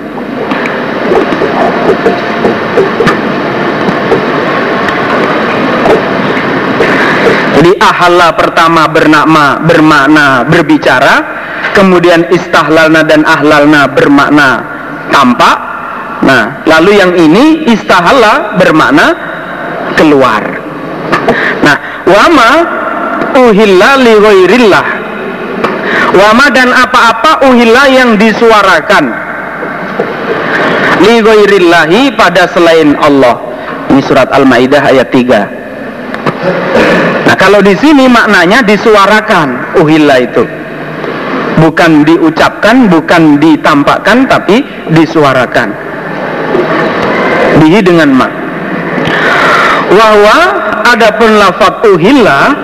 Jadi 7.56 7.72
ahalla 7.80 8.36
pertama 8.36 8.84
bernama 8.92 9.64
bermakna 9.64 10.44
berbicara, 10.44 11.16
kemudian 11.72 12.28
istahlalna 12.28 13.08
dan 13.08 13.24
ahlalna 13.24 13.88
bermakna 13.88 14.50
tampak. 15.08 15.58
Nah, 16.26 16.66
lalu 16.68 17.00
yang 17.00 17.16
ini 17.16 17.64
istahalla 17.72 18.60
bermakna 18.60 19.16
keluar. 19.96 20.44
Nah, 21.64 21.78
wama 22.04 22.52
uhilla 23.40 24.04
li. 24.04 24.16
Wama 26.16 26.48
dan 26.52 26.72
apa-apa 26.72 27.44
uhilla 27.52 27.92
yang 27.92 28.16
disuarakan 28.16 29.26
li 31.04 32.04
pada 32.16 32.48
selain 32.52 32.96
Allah. 33.00 33.36
Ini 33.92 34.02
surat 34.04 34.32
Al-Maidah 34.32 34.82
ayat 34.92 35.08
3. 35.12 36.85
Kalau 37.46 37.62
di 37.62 37.78
sini 37.78 38.10
maknanya 38.10 38.66
disuarakan. 38.66 39.78
Uhilla 39.78 40.18
itu. 40.18 40.42
Bukan 41.62 42.02
diucapkan, 42.02 42.90
bukan 42.90 43.38
ditampakkan 43.38 44.26
Tapi 44.26 44.66
disuarakan. 44.90 45.70
Bihi 47.62 47.86
dengan 47.86 48.10
ma. 48.18 48.28
Wahwa 49.94 50.38
adapun 50.90 51.38
lafaz 51.38 51.86
uhilla 51.86 52.58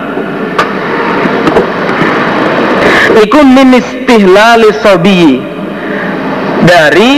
Iku 3.22 3.40
min 3.46 3.78
istihlali 3.78 4.74
sobi 4.82 5.38
Dari 6.66 7.14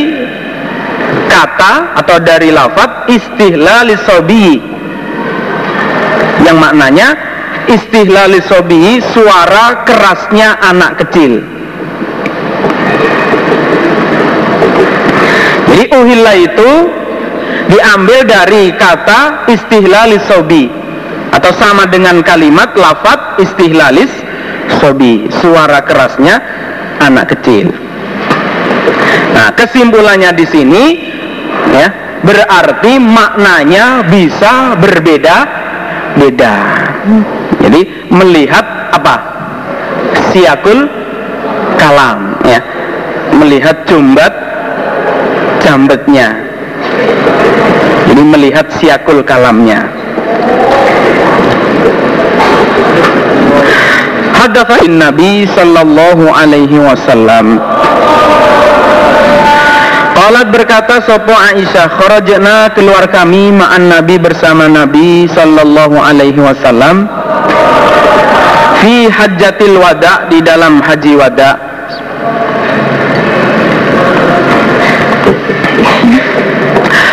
kata 1.32 1.96
atau 2.04 2.20
dari 2.20 2.52
lafaz 2.52 3.08
istihlali 3.08 3.96
sobi 4.04 4.76
yang 6.44 6.60
maknanya 6.60 7.16
istihlali 7.70 8.40
sobi 8.44 9.00
suara 9.14 9.88
kerasnya 9.88 10.60
anak 10.60 11.06
kecil. 11.06 11.44
Jadi 15.74 15.86
uhilla 15.90 16.34
itu 16.38 16.72
diambil 17.72 18.20
dari 18.30 18.70
kata 18.78 19.50
istihlali 19.50 20.20
sobi. 20.30 20.70
Atau 21.34 21.50
sama 21.58 21.90
dengan 21.90 22.22
kalimat 22.22 22.78
lafat 22.78 23.42
istihlalis 23.42 24.12
sobi 24.78 25.26
suara 25.42 25.82
kerasnya 25.82 26.38
anak 27.02 27.34
kecil. 27.34 27.74
Nah 29.34 29.50
kesimpulannya 29.58 30.30
di 30.38 30.46
sini 30.46 30.86
ya 31.74 31.90
berarti 32.22 33.02
maknanya 33.02 34.06
bisa 34.08 34.78
berbeda 34.78 35.63
beda. 36.18 36.56
Jadi 37.62 37.82
melihat 38.10 38.66
apa? 38.94 39.16
Siakul 40.32 40.90
kalam 41.78 42.38
ya. 42.46 42.62
Melihat 43.34 43.86
jumbat 43.90 44.34
jambetnya 45.64 46.54
jadi 48.14 48.30
melihat 48.30 48.68
siakul 48.78 49.26
kalamnya. 49.26 49.90
Hadatsain 54.38 55.02
Nabi 55.02 55.50
sallallahu 55.50 56.30
alaihi 56.30 56.78
wasallam 56.78 57.58
Qalat 60.24 60.56
berkata 60.56 61.04
sopo 61.04 61.36
Aisyah 61.36 62.00
kharajna 62.00 62.72
keluar 62.72 63.12
kami 63.12 63.52
ma'an 63.52 63.92
Nabi 63.92 64.16
bersama 64.16 64.72
Nabi 64.72 65.28
sallallahu 65.28 66.00
alaihi 66.00 66.40
wasallam 66.40 67.12
fi 68.80 69.12
hajjatil 69.12 69.76
wada 69.84 70.24
di 70.32 70.40
dalam 70.40 70.80
haji 70.80 71.20
wada 71.20 71.60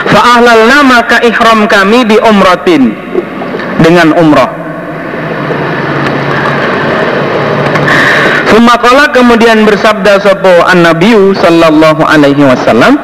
Fa'ahlalna 0.06 0.78
maka 0.86 1.18
ihram 1.26 1.66
kami 1.66 2.06
di 2.06 2.14
umratin 2.14 2.94
dengan 3.82 4.14
umrah. 4.14 4.59
Sumakola 8.50 9.14
kemudian 9.14 9.62
bersabda 9.62 10.18
sopo 10.18 10.50
an 10.66 10.82
nabiyu 10.82 11.30
sallallahu 11.38 12.02
alaihi 12.02 12.42
wasallam 12.42 12.98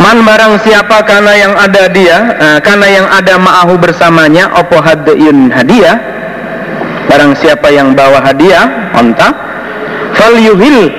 Man 0.00 0.26
barang 0.26 0.58
siapa 0.66 1.06
karena 1.06 1.32
yang 1.38 1.54
ada 1.54 1.86
dia 1.92 2.18
uh, 2.34 2.58
Karena 2.58 2.86
yang 2.90 3.06
ada 3.06 3.38
ma'ahu 3.38 3.78
bersamanya 3.78 4.50
Opo 4.58 4.80
hadiyun 4.82 5.52
hadiah? 5.52 5.94
Barang 7.06 7.36
siapa 7.38 7.70
yang 7.70 7.94
bawa 7.94 8.18
hadiah 8.18 8.90
Onta 8.96 9.30
Fal 10.16 10.34
yuhil 10.40 10.90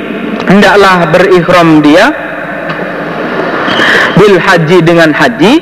Hendaklah 0.48 1.12
berikhram 1.12 1.84
dia 1.84 2.32
bil 4.22 4.38
haji 4.38 4.86
dengan 4.86 5.10
haji 5.10 5.54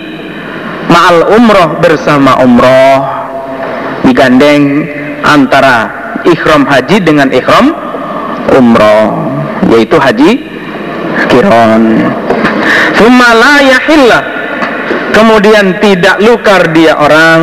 ma'al 0.89 1.31
umroh 1.37 1.79
bersama 1.79 2.35
umroh. 2.43 2.99
Digandeng 4.03 4.83
antara 5.21 5.98
ikhram 6.25 6.67
haji 6.67 6.97
dengan 7.03 7.29
ikhram 7.31 7.71
umroh 8.55 9.29
yaitu 9.69 9.95
haji 9.99 10.31
kiron. 11.29 12.03
Sumala 12.95 13.63
yahillah 13.63 14.23
kemudian 15.13 15.77
tidak 15.79 16.17
lukar 16.23 16.71
dia 16.71 16.95
orang. 16.97 17.41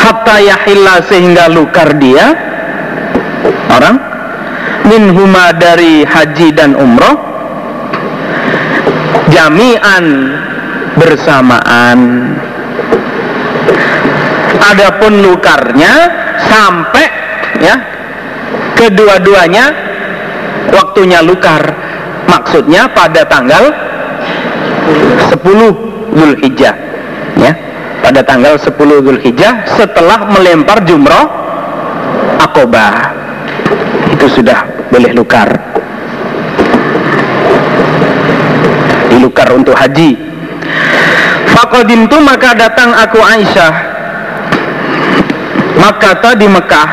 Hatta 0.00 0.36
yahillah 0.40 0.96
sehingga 1.08 1.48
lukar 1.48 1.96
dia 1.96 2.34
orang. 3.72 3.96
Minhuma 4.84 5.56
dari 5.56 6.04
haji 6.04 6.52
dan 6.52 6.76
umroh 6.76 7.16
jami'an 9.32 10.04
bersamaan 11.00 11.98
adapun 14.72 15.20
lukarnya 15.20 15.92
sampai 16.48 17.04
ya 17.60 17.74
kedua-duanya 18.78 19.64
waktunya 20.72 21.20
lukar. 21.20 21.62
Maksudnya 22.24 22.88
pada 22.90 23.22
tanggal 23.28 23.68
10 25.28 26.16
Zulhijjah 26.16 26.74
ya. 27.36 27.52
Pada 28.00 28.20
tanggal 28.24 28.56
10 28.56 28.74
Zulhijjah 28.76 29.64
setelah 29.76 30.28
melempar 30.28 30.84
jumroh 30.84 31.24
akobah 32.40 33.12
itu 34.12 34.26
sudah 34.40 34.88
boleh 34.88 35.12
lukar. 35.14 35.48
Dilukar 39.14 39.48
untuk 39.54 39.78
haji. 39.78 40.16
Fakodimtu 41.54 42.18
maka 42.18 42.50
datang 42.56 42.90
aku 42.90 43.22
Aisyah 43.22 43.93
Makata 45.84 46.32
di 46.32 46.48
Mekah 46.48 46.88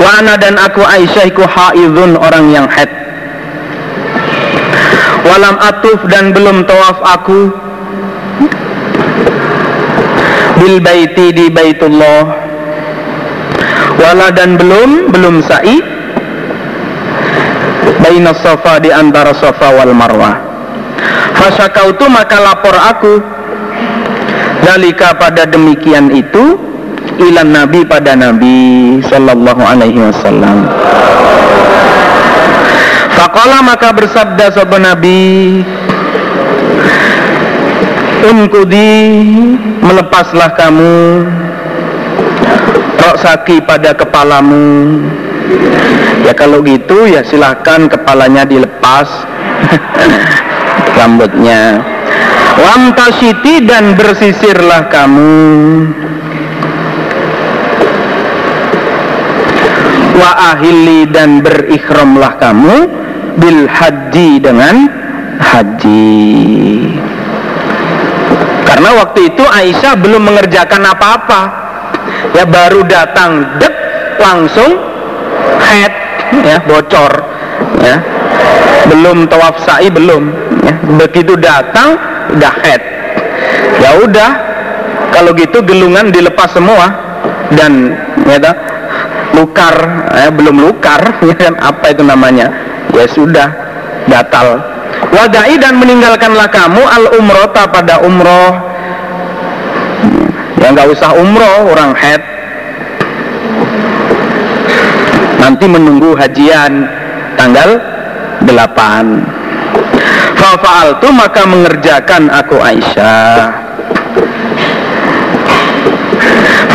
Wa 0.00 0.24
dan 0.40 0.56
aku 0.56 0.80
Aisyah 0.80 1.28
iku 1.28 1.44
haidun 1.44 2.16
orang 2.18 2.50
yang 2.52 2.66
haid. 2.68 2.90
Walam 5.24 5.56
atuf 5.56 6.00
dan 6.12 6.34
belum 6.36 6.68
tawaf 6.68 6.98
aku 7.00 7.52
Bil 10.60 10.76
baiti 10.84 11.32
di 11.32 11.46
baitullah. 11.48 12.24
Wala 14.00 14.28
dan 14.34 14.56
belum 14.60 15.12
belum 15.12 15.44
sa'i 15.44 15.78
baina 18.04 18.36
sofa 18.36 18.76
di 18.82 18.92
antara 18.92 19.32
sofa 19.32 19.72
wal 19.72 19.92
marwah. 19.96 20.36
Fasyakautu 21.38 22.06
maka 22.12 22.36
lapor 22.44 22.76
aku 22.76 23.12
dalika 24.62 25.16
pada 25.18 25.48
demikian 25.48 26.14
itu 26.14 26.60
ilan 27.18 27.50
nabi 27.50 27.82
pada 27.82 28.14
nabi 28.14 29.00
sallallahu 29.02 29.62
alaihi 29.62 29.98
wasallam. 29.98 30.68
Fakola 33.14 33.62
maka 33.62 33.94
bersabda 33.94 34.50
sopa 34.50 34.78
nabi 34.82 35.62
Unkudi 38.24 39.04
melepaslah 39.84 40.56
kamu 40.56 41.28
saki 43.20 43.60
pada 43.62 43.92
kepalamu. 43.92 45.00
Ya 46.24 46.32
kalau 46.32 46.64
gitu 46.64 47.04
ya 47.04 47.20
silahkan 47.20 47.84
kepalanya 47.84 48.48
dilepas 48.48 49.08
rambutnya 50.98 51.84
Wamtasiti 52.54 53.66
dan 53.66 53.98
bersisirlah 53.98 54.86
kamu. 54.86 55.42
Wa 60.14 60.54
ahili 60.54 61.10
dan 61.10 61.42
berikhramlah 61.42 62.38
kamu 62.38 62.76
Bil 63.34 63.66
haji 63.66 64.38
dengan 64.38 64.86
haji. 65.42 66.22
Karena 68.62 68.90
waktu 69.02 69.20
itu 69.34 69.42
Aisyah 69.42 69.98
belum 69.98 70.22
mengerjakan 70.22 70.86
apa-apa. 70.86 71.40
Ya 72.30 72.46
baru 72.46 72.86
datang 72.86 73.58
dek 73.58 73.74
langsung 74.22 74.78
head 75.58 75.94
ya 76.46 76.62
bocor 76.62 77.12
ya. 77.82 77.98
Belum 78.86 79.26
tawaf 79.26 79.58
sa'i 79.66 79.90
belum 79.90 80.30
ya. 80.62 80.74
Begitu 80.94 81.34
datang 81.34 82.13
udah 82.32 82.54
head. 82.64 82.82
Ya 83.82 83.90
udah 84.00 84.30
kalau 85.12 85.30
gitu 85.36 85.60
gelungan 85.62 86.08
dilepas 86.10 86.54
semua 86.54 86.86
dan 87.52 87.94
ya 88.24 88.38
lukar 89.34 89.74
ya, 90.14 90.30
belum 90.30 90.62
lukar 90.62 91.00
ya 91.28 91.34
kan 91.36 91.54
apa 91.60 91.92
itu 91.92 92.02
namanya? 92.06 92.48
Ya 92.94 93.04
sudah 93.10 93.48
batal. 94.06 94.62
Wadai 95.10 95.58
dan 95.58 95.76
meninggalkanlah 95.78 96.48
kamu 96.48 96.82
al 96.82 97.04
umrota 97.18 97.66
pada 97.68 98.00
umroh. 98.02 98.52
Ya 100.62 100.72
nggak 100.72 100.88
usah 100.90 101.12
umroh 101.18 101.68
orang 101.68 101.92
head. 101.98 102.22
Nanti 105.42 105.68
menunggu 105.68 106.16
hajian 106.16 106.88
tanggal 107.36 107.76
8 108.48 109.33
Fa'al 110.54 111.02
tu 111.02 111.10
maka 111.10 111.42
mengerjakan 111.44 112.30
aku 112.30 112.56
Aisyah. 112.62 113.64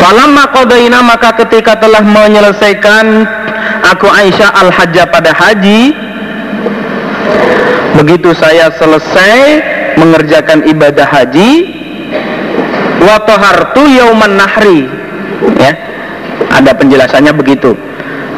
Falamma 0.00 0.48
qadaina 0.52 1.04
maka 1.04 1.36
ketika 1.44 1.76
telah 1.76 2.00
menyelesaikan 2.04 3.24
aku 3.84 4.08
Aisyah 4.08 4.52
al-hajjah 4.64 5.06
pada 5.08 5.32
haji 5.32 5.92
begitu 8.00 8.32
saya 8.32 8.72
selesai 8.80 9.60
mengerjakan 10.00 10.64
ibadah 10.64 11.04
haji 11.04 11.68
wa 13.00 13.16
tahartu 13.28 13.84
yauman 13.92 14.40
nahri. 14.40 14.88
Ya 15.60 15.72
ada 16.52 16.72
penjelasannya 16.76 17.32
begitu. 17.36 17.76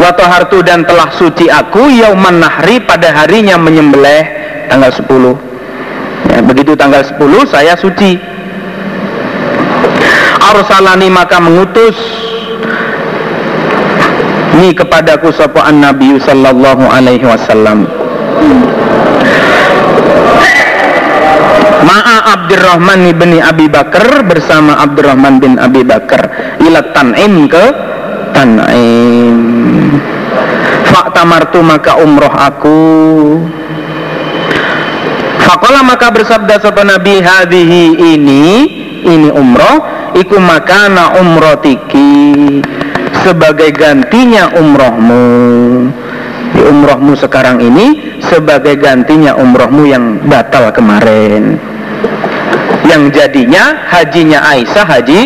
Wa 0.02 0.10
tahartu 0.19 0.66
dan 0.66 0.82
telah 0.82 1.14
suci 1.14 1.47
aku 1.47 1.90
yauman 1.94 2.43
nahri 2.43 2.82
pada 2.82 3.14
harinya 3.14 3.55
menyembelih 3.55 4.41
tanggal 4.70 4.90
10 4.90 6.30
ya, 6.30 6.39
begitu 6.44 6.72
tanggal 6.76 7.02
10 7.02 7.18
saya 7.48 7.74
suci. 7.78 8.18
Arsalani 10.43 11.09
maka 11.09 11.39
mengutus 11.40 11.97
ini 14.59 14.76
kepadaku 14.76 15.32
sapa 15.32 15.72
Nabi 15.72 16.20
sallallahu 16.20 16.84
alaihi 16.84 17.24
wasallam. 17.24 17.89
Ma'a 21.82 22.16
Abdurrahman 22.36 23.10
bin 23.16 23.40
Abi 23.40 23.66
Bakar 23.66 24.22
bersama 24.28 24.78
Abdurrahman 24.82 25.40
bin 25.40 25.56
Abi 25.59 25.82
Bakar. 25.82 26.30
Ila 26.60 26.84
Tan'im 26.94 27.48
ke 27.48 27.64
Tan'im. 28.36 29.39
Faktamartu 30.93 31.59
maka 31.64 31.97
umroh 31.98 32.30
aku 32.30 32.78
Fakola 35.53 35.85
maka 35.85 36.09
bersabda 36.09 36.65
sapa 36.65 36.81
Nabi 36.81 37.20
hadhihi 37.20 38.01
ini 38.16 38.45
ini 39.05 39.29
umroh 39.29 39.85
iku 40.16 40.41
makana 40.41 41.20
umrotiki 41.20 42.57
sebagai 43.20 43.69
gantinya 43.77 44.49
umrohmu. 44.57 45.29
Di 46.57 46.62
umrohmu 46.65 47.12
sekarang 47.20 47.61
ini 47.61 48.16
sebagai 48.24 48.81
gantinya 48.81 49.37
umrohmu 49.37 49.85
yang 49.85 50.24
batal 50.24 50.73
kemarin. 50.73 51.61
Yang 52.89 53.12
jadinya 53.12 53.93
hajinya 53.93 54.57
Aisyah 54.57 54.87
haji 54.89 55.20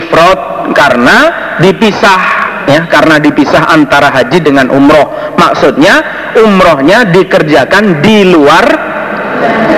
ifrod 0.00 0.72
karena 0.72 1.16
dipisah 1.60 2.37
ya 2.68 2.84
karena 2.86 3.16
dipisah 3.16 3.72
antara 3.72 4.12
haji 4.12 4.38
dengan 4.44 4.68
umroh. 4.68 5.34
Maksudnya 5.40 6.04
umrohnya 6.36 7.08
dikerjakan 7.08 8.04
di 8.04 8.28
luar 8.28 8.64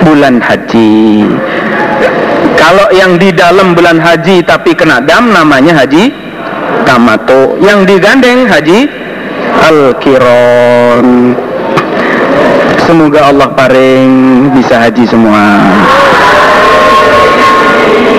bulan 0.03 0.43
haji. 0.43 1.25
Kalau 2.59 2.93
yang 2.93 3.17
di 3.17 3.33
dalam 3.33 3.73
bulan 3.73 3.97
haji 3.97 4.43
tapi 4.45 4.75
kena 4.75 5.01
dam 5.01 5.31
namanya 5.31 5.81
haji 5.81 6.11
tamato. 6.83 7.57
Yang 7.63 7.95
digandeng 7.95 8.45
haji 8.45 8.85
al-kiron. 9.65 11.33
Semoga 12.85 13.31
Allah 13.31 13.49
paring 13.55 14.11
bisa 14.51 14.77
haji 14.83 15.07
semua. 15.07 15.63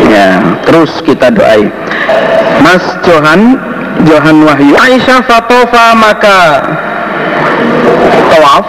Ya 0.09 0.59
terus 0.65 0.91
kita 1.05 1.29
doai. 1.29 1.69
Mas 2.63 2.83
Johan 3.03 3.59
Johan 4.09 4.45
Wahyu. 4.45 4.75
Aisyah 4.77 5.21
Fatofa 5.29 5.87
maka 5.97 6.39
tawaf. 8.33 8.67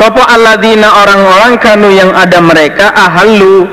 Sopo 0.00 0.22
alladzina 0.26 0.88
orang-orang 1.04 1.54
kanu 1.62 1.88
yang 1.92 2.10
ada 2.12 2.42
mereka 2.42 2.92
ahalu 2.92 3.68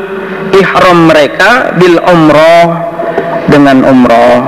ihram 0.55 1.09
mereka 1.09 1.76
bil 1.76 1.97
umroh 2.03 2.68
dengan 3.49 3.84
umroh. 3.84 4.39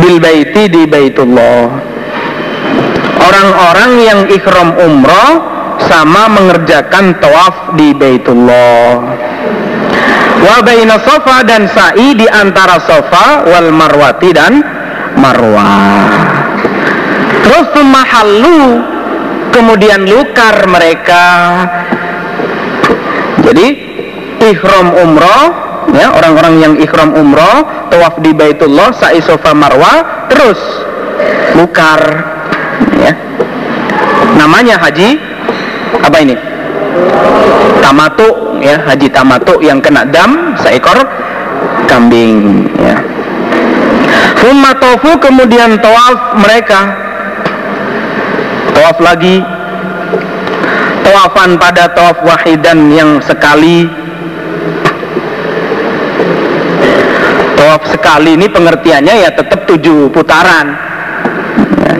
Bil 0.00 0.16
baiti 0.20 0.68
di 0.68 0.82
baitullah. 0.84 1.68
Orang-orang 3.24 3.90
yang 4.04 4.20
ihram 4.28 4.76
umroh 4.76 5.54
sama 5.88 6.30
mengerjakan 6.30 7.18
tawaf 7.18 7.74
di 7.74 7.90
Baitullah. 7.96 9.13
Wa 10.44 10.60
baina 10.60 11.00
dan 11.48 11.64
sa'i 11.72 12.12
di 12.12 12.28
antara 12.28 12.76
Safa 12.84 13.48
wal 13.48 13.72
Marwati 13.72 14.30
dan 14.36 14.60
Marwah. 15.16 16.04
Terus 17.40 17.72
mahallu 17.80 18.60
kemudian 19.48 20.04
lukar 20.04 20.68
mereka. 20.68 21.24
Jadi 23.40 23.66
ihram 24.44 24.92
umroh 25.00 25.44
ya 25.96 26.12
orang-orang 26.12 26.54
yang 26.60 26.74
ihram 26.76 27.16
umroh 27.16 27.88
tawaf 27.88 28.20
di 28.20 28.36
Baitullah 28.36 28.92
sa'i 28.92 29.24
Safa 29.24 29.56
Marwah 29.56 30.28
terus 30.28 30.60
lukar 31.56 32.00
ya 33.00 33.12
namanya 34.36 34.76
haji 34.80 35.16
apa 36.02 36.16
ini 36.20 36.34
tamatu 37.80 38.43
ya 38.64 38.80
haji 38.80 39.12
tamatu 39.12 39.60
yang 39.60 39.76
kena 39.84 40.08
dam 40.08 40.56
seekor 40.64 41.04
kambing 41.84 42.64
ya. 42.80 42.96
Summa 44.40 44.72
tofu 44.76 45.12
kemudian 45.20 45.76
tawaf 45.80 46.36
mereka. 46.40 46.80
Tawaf 48.72 48.98
lagi. 49.00 49.44
Tawafan 51.04 51.60
pada 51.60 51.92
tawaf 51.92 52.24
wahidan 52.24 52.88
yang 52.92 53.20
sekali. 53.20 53.88
Tawaf 57.56 57.82
sekali 57.88 58.36
ini 58.36 58.48
pengertiannya 58.48 59.14
ya 59.28 59.30
tetap 59.32 59.64
tujuh 59.68 60.08
putaran. 60.12 60.76
Ya. 61.84 61.94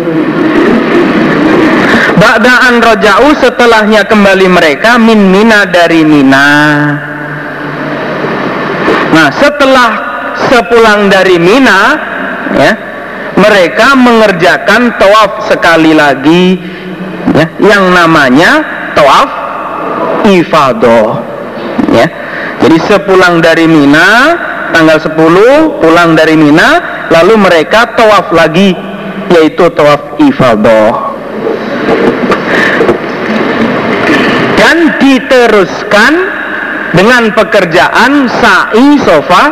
Ba'daan 2.44 2.76
roja'u 2.76 3.40
setelahnya 3.40 4.04
kembali 4.04 4.52
mereka 4.52 5.00
min 5.00 5.32
mina 5.32 5.64
dari 5.64 6.04
mina. 6.04 6.52
Nah 9.16 9.32
setelah 9.32 9.90
sepulang 10.52 11.08
dari 11.08 11.40
mina 11.40 11.96
ya 12.52 12.72
mereka 13.40 13.96
mengerjakan 13.96 14.92
tawaf 15.00 15.48
sekali 15.48 15.96
lagi 15.96 16.60
ya, 17.32 17.48
yang 17.64 17.96
namanya 17.96 18.60
tawaf 18.92 19.28
ifadoh 20.28 21.24
ya. 21.96 22.12
Jadi 22.60 22.76
sepulang 22.84 23.40
dari 23.40 23.64
Mina 23.64 24.36
tanggal 24.68 25.00
10 25.00 25.80
pulang 25.80 26.12
dari 26.12 26.36
Mina 26.36 26.68
lalu 27.08 27.40
mereka 27.40 27.96
tawaf 27.96 28.28
lagi 28.36 28.76
yaitu 29.32 29.64
tawaf 29.72 30.20
ifadoh 30.20 31.13
dan 34.74 34.98
diteruskan 34.98 36.12
dengan 36.90 37.30
pekerjaan 37.30 38.26
sa'i 38.26 38.98
sofa 38.98 39.42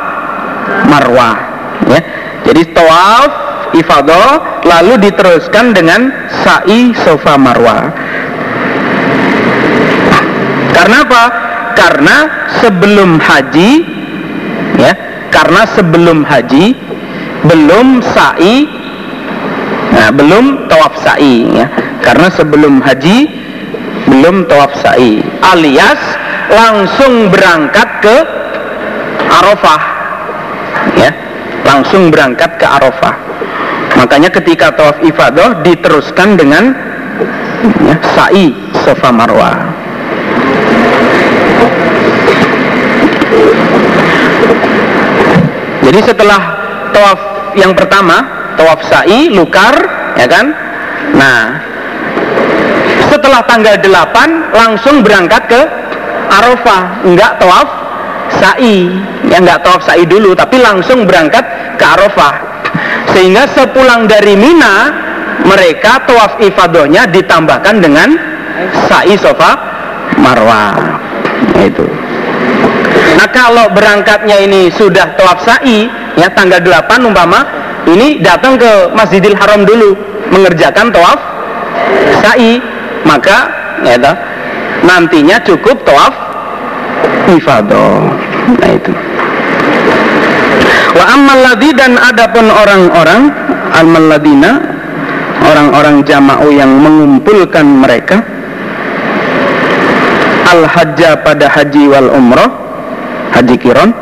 marwah 0.91 1.39
ya. 1.87 2.01
Jadi 2.43 2.75
tawaf 2.75 3.31
ifadah 3.71 4.67
lalu 4.67 5.07
diteruskan 5.07 5.71
dengan 5.71 6.11
sa'i 6.43 6.91
sofa 7.07 7.39
marwah. 7.39 7.87
Karena 10.75 11.07
apa? 11.07 11.25
Karena 11.79 12.17
sebelum 12.59 13.23
haji 13.23 13.71
ya 14.83 14.93
karena 15.31 15.63
sebelum 15.71 16.27
haji 16.27 16.75
belum 17.47 18.03
sa'i 18.11 18.67
nah, 19.95 20.11
belum 20.11 20.67
tawaf 20.67 20.99
sa'i 20.99 21.63
ya. 21.63 21.71
Karena 22.03 22.27
sebelum 22.35 22.83
haji 22.83 23.43
belum 24.13 24.45
tawaf 24.45 24.77
sa'i 24.85 25.25
alias 25.41 26.01
langsung 26.53 27.33
berangkat 27.33 27.89
ke 28.05 28.17
Arafah. 29.33 29.83
Ya 31.01 31.11
langsung 31.65 32.13
berangkat 32.13 32.61
ke 32.61 32.67
Arafah. 32.69 33.17
Makanya 33.97 34.29
ketika 34.29 34.75
tawaf 34.77 35.01
ifadah 35.01 35.65
diteruskan 35.65 36.37
dengan 36.37 36.75
ya, 37.87 37.97
sa'i 38.17 38.53
Safa 38.83 39.15
Marwah 39.15 39.57
jadi 45.83 46.01
setelah 46.03 46.41
tawaf 46.91 47.21
yang 47.55 47.73
pertama 47.77 48.17
tawaf 48.57 48.81
sa'i 48.87 49.31
lukar 49.31 49.75
ya 50.17 50.27
kan? 50.27 50.47
Nah 51.15 51.72
setelah 53.13 53.45
tanggal 53.45 53.77
8 53.77 54.57
langsung 54.57 55.05
berangkat 55.05 55.45
ke 55.45 55.61
Arafah. 56.33 57.05
Enggak 57.05 57.37
tawaf 57.37 57.69
sa'i. 58.41 58.89
Ya 59.29 59.37
enggak 59.37 59.61
tawaf 59.61 59.85
sa'i 59.85 60.09
dulu 60.09 60.33
tapi 60.33 60.57
langsung 60.65 61.05
berangkat 61.05 61.45
ke 61.77 61.85
Arafah. 61.85 62.35
Sehingga 63.13 63.45
sepulang 63.53 64.09
dari 64.09 64.33
Mina 64.33 64.89
mereka 65.45 66.01
tawaf 66.09 66.41
ifadohnya 66.41 67.05
ditambahkan 67.13 67.85
dengan 67.85 68.17
sa'i 68.89 69.13
sofa 69.21 69.61
marwah 70.17 70.73
itu. 71.61 71.85
Nah 73.21 73.29
kalau 73.29 73.69
berangkatnya 73.77 74.41
ini 74.41 74.73
sudah 74.73 75.13
tawaf 75.21 75.45
sa'i 75.45 75.85
ya 76.17 76.33
tanggal 76.33 76.65
8 76.65 77.05
umpama 77.05 77.45
ini 77.85 78.25
datang 78.25 78.57
ke 78.57 78.89
Masjidil 78.97 79.37
Haram 79.37 79.69
dulu 79.69 79.93
mengerjakan 80.33 80.89
tawaf 80.89 81.21
sa'i 82.25 82.72
maka 83.13 83.39
gitu. 83.85 84.13
nantinya 84.89 85.37
cukup 85.45 85.77
tawaf 85.85 86.15
ifadah 87.29 88.09
nah 88.57 88.71
itu 88.73 88.93
wa 90.97 91.05
ammal 91.13 91.45
dan 91.77 91.93
adapun 92.01 92.49
orang-orang 92.49 93.29
al 93.77 93.87
ladina 94.09 94.51
orang-orang 95.45 96.01
jama'u 96.09 96.49
yang 96.53 96.73
mengumpulkan 96.73 97.67
mereka 97.85 98.25
al 100.49 100.65
hajja 100.65 101.21
pada 101.21 101.53
haji 101.53 101.85
wal 101.93 102.09
umroh 102.17 102.49
haji 103.37 103.57
kiron 103.61 103.93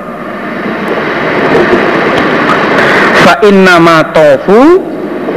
fa 3.26 3.34
inna 3.42 4.06
tofu 4.14 4.90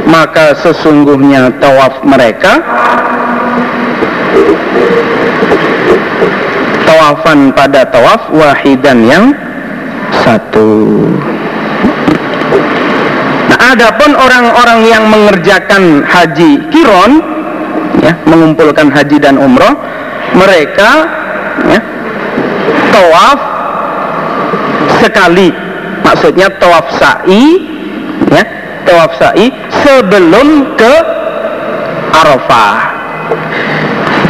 maka 0.04 0.52
sesungguhnya 0.60 1.48
tawaf 1.60 2.04
mereka 2.04 2.60
tawafan 7.04 7.52
pada 7.52 7.84
tawaf 7.90 8.32
wahidan 8.32 9.04
yang 9.04 9.24
satu. 10.24 11.04
Nah 13.50 13.58
adapun 13.76 14.16
orang-orang 14.16 14.80
yang 14.88 15.04
mengerjakan 15.12 16.00
haji 16.06 16.64
kiron 16.72 17.20
ya 18.00 18.16
mengumpulkan 18.24 18.88
haji 18.88 19.20
dan 19.20 19.36
umroh 19.36 19.74
mereka 20.32 20.90
ya, 21.68 21.80
tawaf 22.88 23.38
sekali. 25.02 25.52
Maksudnya 26.04 26.52
tawaf 26.60 26.88
sa'i 27.00 27.44
ya 28.32 28.44
tawaf 28.84 29.12
sa'i 29.16 29.48
sebelum 29.84 30.76
ke 30.76 30.94
Arafah 32.14 32.93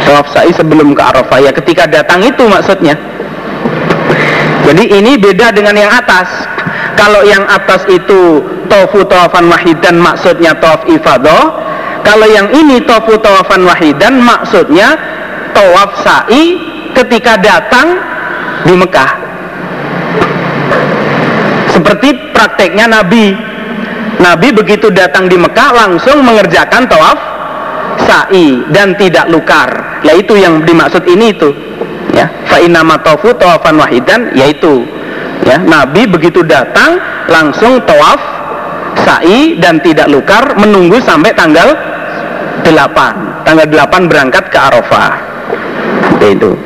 tawaf 0.05 0.31
sa'i 0.31 0.53
sebelum 0.55 0.95
ke 0.95 1.01
Arafah 1.01 1.39
ya 1.43 1.51
ketika 1.51 1.83
datang 1.89 2.23
itu 2.23 2.45
maksudnya. 2.47 2.95
Jadi 4.65 4.83
ini 4.95 5.19
beda 5.19 5.51
dengan 5.51 5.75
yang 5.75 5.91
atas. 5.91 6.29
Kalau 6.95 7.27
yang 7.27 7.43
atas 7.51 7.83
itu 7.91 8.39
tofu 8.71 9.03
tawafan 9.03 9.51
wahidan 9.51 9.99
maksudnya 9.99 10.55
tawaf 10.57 10.87
ifadah. 10.87 11.43
Kalau 12.07 12.25
yang 12.29 12.47
ini 12.55 12.79
tofu 12.87 13.19
tawafan 13.19 13.67
wahidan 13.67 14.23
maksudnya 14.23 14.95
tawaf 15.51 15.99
sa'i 16.01 16.57
ketika 16.95 17.35
datang 17.37 17.99
di 18.63 18.73
Mekah. 18.73 19.11
Seperti 21.75 22.31
prakteknya 22.31 22.87
Nabi. 22.87 23.35
Nabi 24.15 24.47
begitu 24.55 24.87
datang 24.95 25.27
di 25.27 25.35
Mekah 25.35 25.75
langsung 25.75 26.23
mengerjakan 26.23 26.87
tawaf 26.87 27.34
sa'i 28.03 28.63
dan 28.71 28.95
tidak 28.99 29.31
lukar. 29.31 30.01
Ya 30.03 30.13
itu 30.15 30.35
yang 30.35 30.63
dimaksud 30.63 31.03
ini 31.07 31.31
itu. 31.31 31.51
Ya, 32.15 32.31
fa 32.47 32.63
inama 32.63 32.95
tawafu 32.99 33.35
tawafan 33.35 33.75
wahidan 33.75 34.31
yaitu 34.39 34.87
ya 35.43 35.59
Nabi 35.59 36.07
begitu 36.07 36.47
datang 36.47 36.95
langsung 37.27 37.83
tawaf 37.83 38.19
sa'i 39.03 39.59
dan 39.59 39.83
tidak 39.83 40.07
lukar 40.07 40.55
menunggu 40.55 40.99
sampai 41.03 41.35
tanggal 41.35 41.75
8. 42.63 43.43
Tanggal 43.43 43.67
8 43.67 44.09
berangkat 44.09 44.47
ke 44.47 44.57
Arafah. 44.57 45.11
Itu. 46.23 46.57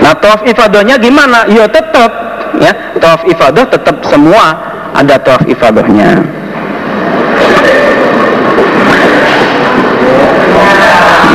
Nah, 0.00 0.14
tawaf 0.16 0.46
ifadahnya 0.46 0.96
gimana? 0.96 1.44
Ya 1.50 1.68
tetap 1.68 2.08
ya, 2.56 2.72
tawaf 2.96 3.26
ifadah 3.28 3.66
tetap 3.68 4.00
semua 4.08 4.56
ada 4.96 5.20
tawaf 5.20 5.44
ifadahnya 5.44 6.37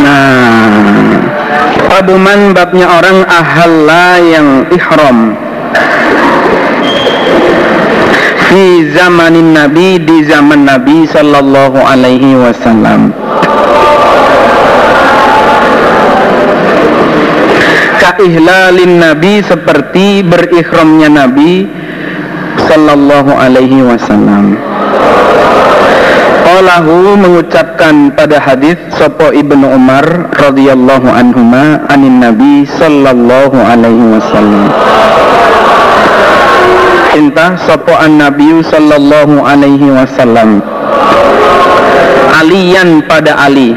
nah 0.04 1.24
Abuman 1.94 2.58
babnya 2.58 2.90
orang 2.90 3.22
ahalla 3.30 4.18
yang 4.18 4.66
ihram. 4.74 5.38
Fi 8.50 8.90
zamanin 8.98 9.54
Nabi 9.54 10.02
di 10.02 10.26
zaman 10.26 10.66
Nabi 10.66 11.06
Sallallahu 11.06 11.78
alaihi 11.78 12.34
wasallam. 12.34 13.14
Kaihlalin 18.02 18.98
Nabi 18.98 19.46
seperti 19.46 20.26
berikhramnya 20.26 21.14
Nabi 21.14 21.66
sallallahu 22.68 23.32
alaihi 23.34 23.82
wasallam 23.82 24.58
Qalahu 26.54 27.18
mengucapkan 27.18 28.14
pada 28.14 28.38
hadis 28.38 28.78
Sopo 28.94 29.34
ibnu 29.34 29.74
Umar 29.74 30.06
radhiyallahu 30.38 31.10
anhuma 31.10 31.82
anin 31.90 32.22
Nabi 32.22 32.70
sallallahu 32.70 33.58
alaihi 33.58 34.14
wasallam. 34.14 34.70
Intah 37.18 37.58
Sopo 37.58 37.98
an 37.98 38.22
Nabi 38.22 38.62
sallallahu 38.62 39.42
alaihi 39.42 39.98
wasallam. 39.98 40.62
Aliyan 42.38 43.02
pada 43.10 43.34
Ali 43.34 43.74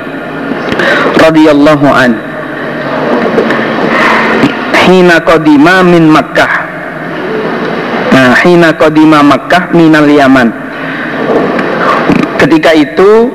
radhiyallahu 1.16 1.88
an. 1.88 2.12
Hina 4.84 5.24
qadima 5.24 5.80
min 5.80 6.12
Makkah 6.12 6.76
Nah, 8.16 8.32
hina 8.44 8.72
kodima 8.72 9.20
Makkah 9.20 9.76
minal 9.76 10.08
Yaman. 10.08 10.65
Ketika 12.46 12.70
itu 12.78 13.26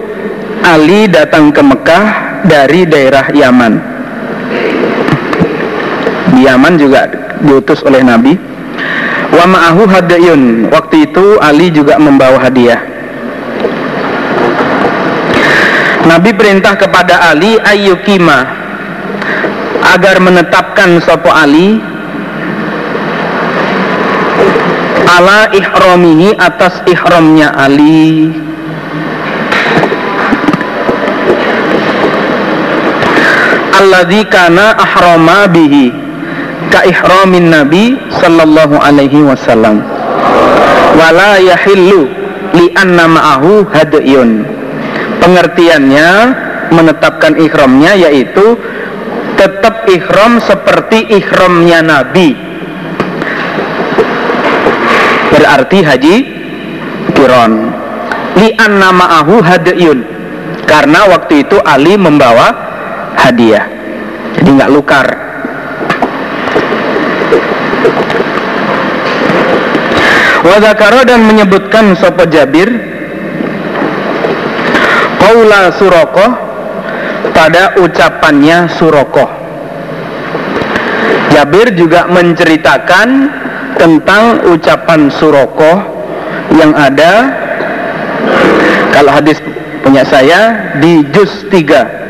Ali 0.63 1.03
datang 1.11 1.51
ke 1.51 1.59
Mekah 1.59 2.05
dari 2.47 2.87
daerah 2.87 3.27
Yaman. 3.27 3.73
Di 6.31 6.47
Yaman 6.47 6.79
juga 6.79 7.11
diutus 7.43 7.83
oleh 7.83 8.07
Nabi. 8.07 8.39
Wa 9.35 9.43
ma'ahu 9.51 9.83
hadayun. 9.83 10.71
Waktu 10.71 11.11
itu 11.11 11.35
Ali 11.43 11.75
juga 11.75 11.99
membawa 11.99 12.39
hadiah. 12.39 12.79
Nabi 16.07 16.31
perintah 16.31 16.79
kepada 16.79 17.35
Ali 17.35 17.59
ayyukima 17.59 18.47
agar 19.91 20.23
menetapkan 20.23 21.03
sopo 21.03 21.35
Ali 21.35 21.83
ala 25.03 25.51
ihramihi 25.51 26.39
atas 26.39 26.79
ihramnya 26.87 27.51
Ali 27.51 28.31
alladzi 33.81 34.21
kana 34.29 34.77
ahrama 34.77 35.49
bihi 35.49 35.89
ka 36.69 36.85
ihramin 36.85 37.49
nabi 37.49 37.97
sallallahu 38.21 38.77
alaihi 38.77 39.25
wasallam. 39.25 39.81
Wala 40.95 41.41
yahillu 41.41 42.07
li 42.53 42.69
anna 42.77 43.09
ma'ahu 43.09 43.65
hadiyun. 43.73 44.45
Pengertiannya 45.17 46.09
menetapkan 46.71 47.37
ihramnya 47.41 47.97
yaitu 47.97 48.57
tetap 49.35 49.89
ihram 49.89 50.37
seperti 50.39 51.09
ihramnya 51.17 51.81
nabi. 51.81 52.37
Berarti 55.31 55.77
haji 55.81 56.15
kiron 57.17 57.73
li 58.37 58.49
anna 58.61 58.93
ma'ahu 58.93 59.41
hadiyun. 59.41 59.99
Karena 60.69 61.03
waktu 61.11 61.43
itu 61.43 61.59
Ali 61.67 61.99
membawa 61.99 62.55
hadiah 63.19 63.70
jadi 64.37 64.49
nggak 64.49 64.71
lukar. 64.71 65.07
Wadakaro 70.41 71.05
dan 71.05 71.21
menyebutkan 71.29 71.93
Sopo 71.93 72.25
Jabir 72.25 72.65
Qaula 75.21 75.69
Suroko 75.69 76.25
pada 77.29 77.77
ucapannya 77.77 78.65
Suroko 78.73 79.29
Jabir 81.29 81.77
juga 81.77 82.09
menceritakan 82.09 83.07
tentang 83.79 84.43
ucapan 84.51 85.07
Suroko 85.13 85.71
yang 86.57 86.75
ada. 86.75 87.31
Kalau 88.91 89.15
hadis 89.15 89.39
punya 89.85 90.03
saya 90.03 90.73
di 90.83 91.07
juz 91.15 91.47
3 91.47 92.00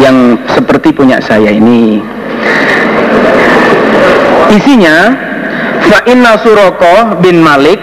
Yang 0.00 0.40
seperti 0.56 0.88
punya 0.96 1.20
saya 1.20 1.52
ini. 1.52 2.00
Isinya 4.48 5.12
Fa 5.84 6.00
inna 6.08 6.40
Suraqah 6.40 7.20
bin 7.20 7.44
Malik 7.44 7.76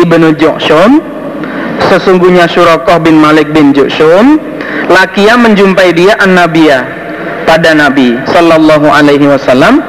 ibnu 0.00 0.32
Ju'shum 0.40 1.04
Sesungguhnya 1.92 2.48
Suraqah 2.48 2.96
bin 3.04 3.20
Malik 3.20 3.52
bin 3.52 3.76
Ju'shum 3.76 4.40
Lakia 4.88 5.36
menjumpai 5.36 5.92
dia 5.92 6.16
an-Nabiya 6.16 7.05
pada 7.46 7.72
Nabi 7.72 8.18
sallallahu 8.26 8.86
alaihi 8.90 9.30
wasallam 9.30 9.80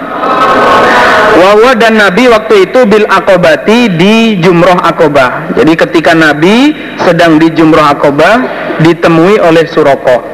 Wahwa 1.37 1.77
dan 1.77 2.01
Nabi 2.01 2.25
waktu 2.33 2.65
itu 2.65 2.81
bil 2.89 3.05
akobati 3.05 3.93
di 3.93 4.41
jumroh 4.41 4.73
akobah. 4.81 5.53
Jadi 5.53 5.77
ketika 5.77 6.17
Nabi 6.17 6.73
sedang 6.97 7.37
di 7.37 7.53
jumroh 7.53 7.85
akobah 7.85 8.41
ditemui 8.81 9.37
oleh 9.37 9.69
Suroko. 9.69 10.33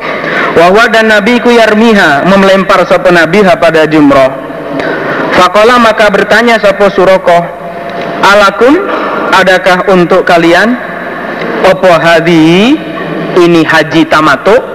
Wahwa 0.56 0.88
dan 0.88 1.12
Nabi 1.12 1.44
ku 1.44 1.52
yarmiha 1.52 2.24
melempar 2.24 2.88
sopo 2.88 3.12
Nabi 3.12 3.44
pada 3.44 3.84
jumroh. 3.84 4.32
Fakola 5.36 5.76
maka 5.76 6.08
bertanya 6.08 6.56
sopo 6.64 6.88
Suroko. 6.88 7.36
Alakum 8.24 8.88
adakah 9.36 9.92
untuk 9.92 10.24
kalian 10.24 10.72
opo 11.68 11.92
hadi 12.00 12.80
ini 13.44 13.62
haji 13.68 14.08
tamato 14.08 14.73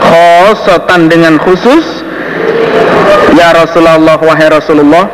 khosotan 0.00 1.08
dengan 1.08 1.40
khusus 1.40 2.04
Ya 3.36 3.52
Rasulullah 3.52 4.16
wahai 4.16 4.48
Rasulullah 4.48 5.04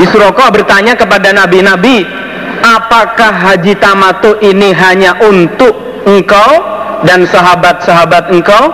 Isroko 0.00 0.44
bertanya 0.54 0.94
kepada 0.94 1.34
nabi-nabi 1.34 2.20
Apakah 2.60 3.32
haji 3.32 3.72
tamatu 3.80 4.36
ini 4.44 4.76
hanya 4.76 5.16
untuk 5.24 6.04
engkau 6.04 6.50
dan 7.08 7.24
sahabat-sahabat 7.24 8.28
engkau 8.28 8.68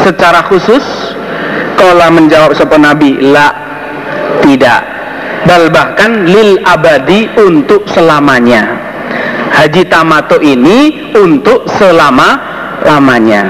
secara 0.00 0.40
khusus? 0.48 0.80
Kala 1.76 2.08
menjawab 2.08 2.56
sebuah 2.56 2.80
nabi, 2.80 3.20
la, 3.20 3.52
tidak. 4.40 4.80
Bal 5.44 5.68
bahkan 5.72 6.28
lil 6.28 6.60
abadi 6.64 7.28
untuk 7.40 7.84
selamanya. 7.88 8.88
Haji 9.52 9.84
tamatu 9.88 10.40
ini 10.40 11.12
untuk 11.16 11.68
selama-lamanya. 12.80 13.42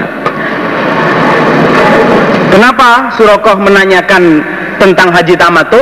Kenapa 2.51 3.15
Surokoh 3.15 3.57
menanyakan 3.63 4.43
tentang 4.75 5.09
haji 5.15 5.35
tamatu? 5.39 5.79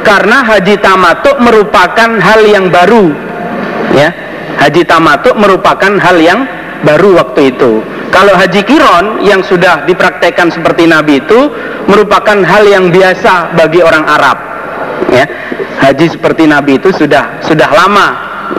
Karena 0.00 0.40
haji 0.46 0.80
tamatu 0.80 1.36
merupakan 1.42 2.10
hal 2.22 2.40
yang 2.46 2.72
baru. 2.72 3.12
Ya, 3.92 4.08
haji 4.56 4.82
tamatu 4.86 5.36
merupakan 5.36 5.92
hal 6.00 6.16
yang 6.16 6.46
baru 6.86 7.20
waktu 7.20 7.52
itu. 7.52 7.84
Kalau 8.08 8.32
haji 8.32 8.64
kiron 8.64 9.20
yang 9.20 9.44
sudah 9.44 9.84
dipraktekkan 9.84 10.48
seperti 10.48 10.88
Nabi 10.88 11.20
itu 11.20 11.52
merupakan 11.90 12.38
hal 12.46 12.64
yang 12.64 12.88
biasa 12.88 13.52
bagi 13.58 13.84
orang 13.84 14.06
Arab. 14.08 14.38
Ya, 15.12 15.28
haji 15.84 16.16
seperti 16.16 16.48
Nabi 16.48 16.80
itu 16.80 16.88
sudah 16.96 17.44
sudah 17.44 17.68
lama. 17.68 18.08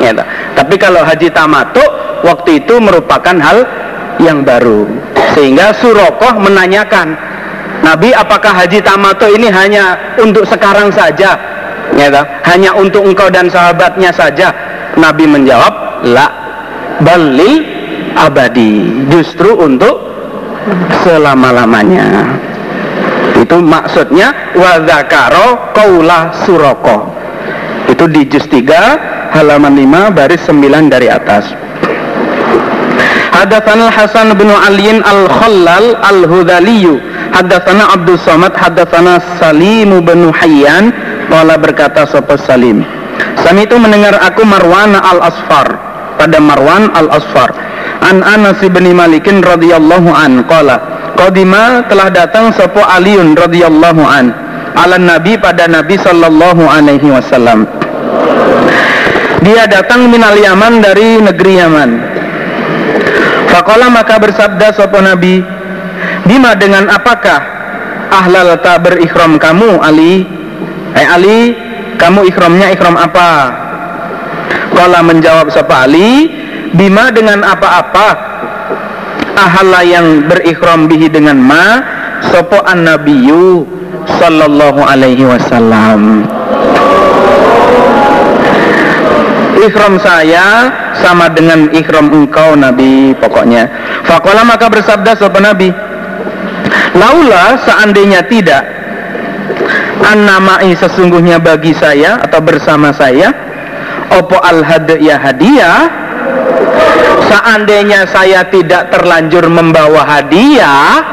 Ya, 0.04 0.14
tapi 0.54 0.76
kalau 0.76 1.02
haji 1.02 1.32
tamatu 1.32 1.82
waktu 2.28 2.60
itu 2.60 2.76
merupakan 2.78 3.34
hal 3.40 3.64
yang 4.22 4.42
baru. 4.42 4.88
Sehingga 5.38 5.74
Surokoh 5.78 6.38
menanyakan, 6.42 7.14
Nabi 7.86 8.14
apakah 8.14 8.54
haji 8.64 8.82
tamato 8.82 9.30
ini 9.30 9.48
hanya 9.54 10.16
untuk 10.18 10.46
sekarang 10.50 10.90
saja? 10.90 11.38
Ya 11.96 12.10
hanya 12.46 12.76
untuk 12.76 13.06
engkau 13.06 13.32
dan 13.32 13.48
sahabatnya 13.48 14.12
saja? 14.12 14.52
Nabi 14.98 15.30
menjawab 15.30 16.04
la 16.10 16.28
balil 17.00 17.64
abadi 18.18 19.06
justru 19.14 19.54
untuk 19.56 19.96
selama-lamanya. 21.06 22.34
Itu 23.38 23.62
maksudnya 23.62 24.34
wadzakaro 24.58 25.78
kaula 25.78 26.34
suroko 26.44 27.18
itu 27.88 28.04
di 28.12 28.22
juz 28.28 28.46
3 28.52 29.32
halaman 29.32 29.74
5 29.80 30.12
baris 30.18 30.42
9 30.44 30.92
dari 30.92 31.08
atas 31.08 31.67
Hadatsana 33.38 33.94
Hasan 33.94 34.34
bin 34.34 34.50
Aliin 34.50 35.06
Al-Khallal 35.06 35.94
Al-Hudaliyu 36.02 36.98
Hadatsana 37.38 37.94
Abdul 37.94 38.18
Somad 38.18 38.58
Hadatsana 38.58 39.22
Salim 39.38 39.94
bin 40.02 40.34
Hayyan. 40.34 40.90
Qala 41.30 41.54
berkata 41.62 42.10
sapa 42.10 42.34
Salim 42.42 42.82
Sami 43.46 43.70
itu 43.70 43.78
mendengar 43.78 44.18
aku 44.26 44.42
Marwan 44.42 44.98
Al-Asfar. 44.98 45.70
Pada 46.18 46.42
Marwan 46.42 46.90
Al-Asfar 46.98 47.54
An 48.02 48.26
Anas 48.26 48.58
bin 48.58 48.90
Malikin 48.98 49.46
radhiyallahu 49.46 50.10
an. 50.18 50.42
Qala 50.50 50.82
Qadima 51.14 51.86
telah 51.86 52.10
datang 52.10 52.50
sapa 52.58 52.90
Aliun 52.98 53.38
radhiyallahu 53.38 54.02
an. 54.02 54.34
Ala 54.74 54.98
Nabi 54.98 55.38
pada 55.38 55.70
Nabi 55.70 55.98
sallallahu 55.98 56.66
alaihi 56.66 57.10
wasallam. 57.10 57.70
Dia 59.46 59.70
datang 59.70 60.10
minal 60.10 60.34
Yaman 60.34 60.82
dari 60.82 61.22
negeri 61.22 61.54
Yaman 61.62 62.18
Fakola 63.48 63.88
maka 63.88 64.20
bersabda 64.20 64.76
sopo 64.76 65.00
Nabi 65.00 65.40
Bima 66.28 66.54
dengan 66.54 66.92
apakah 66.92 67.40
ahlal 68.12 68.60
ta 68.62 68.78
berikhram 68.78 69.40
kamu 69.40 69.82
Ali? 69.82 70.28
Eh 70.94 71.08
Ali 71.08 71.56
kamu 71.98 72.30
ikhramnya 72.30 72.70
ikhram 72.76 72.94
apa? 73.00 73.32
Kala 74.76 75.02
menjawab 75.02 75.50
sopo 75.50 75.74
Ali 75.74 76.30
Bima 76.76 77.10
dengan 77.10 77.42
apa-apa 77.48 78.10
Ahala 79.38 79.86
yang 79.86 80.26
berikhram 80.28 80.90
bihi 80.90 81.08
dengan 81.08 81.38
ma 81.40 81.82
Sopo 82.34 82.60
an 82.66 82.90
nabiyu 82.90 83.64
Sallallahu 84.18 84.82
alaihi 84.82 85.24
wasallam 85.24 86.26
Ikhram 89.68 90.00
saya 90.00 90.72
sama 91.04 91.28
dengan 91.28 91.68
ikhram 91.76 92.08
engkau 92.08 92.56
Nabi 92.56 93.12
pokoknya. 93.20 93.68
Fakola 94.08 94.48
maka 94.48 94.72
bersabda 94.72 95.20
sopan 95.20 95.44
Nabi, 95.44 95.68
Laula 96.98 97.60
seandainya 97.62 98.26
tidak 98.26 98.64
An-namai 100.02 100.72
sesungguhnya 100.78 101.42
bagi 101.42 101.76
saya 101.76 102.22
atau 102.22 102.40
bersama 102.40 102.94
saya 102.96 103.34
Opo 104.14 104.40
al 104.40 104.64
ya 104.98 105.20
hadiah 105.20 105.90
Seandainya 107.28 108.08
saya 108.08 108.48
tidak 108.48 108.88
terlanjur 108.94 109.52
membawa 109.52 110.08
hadiah 110.08 111.04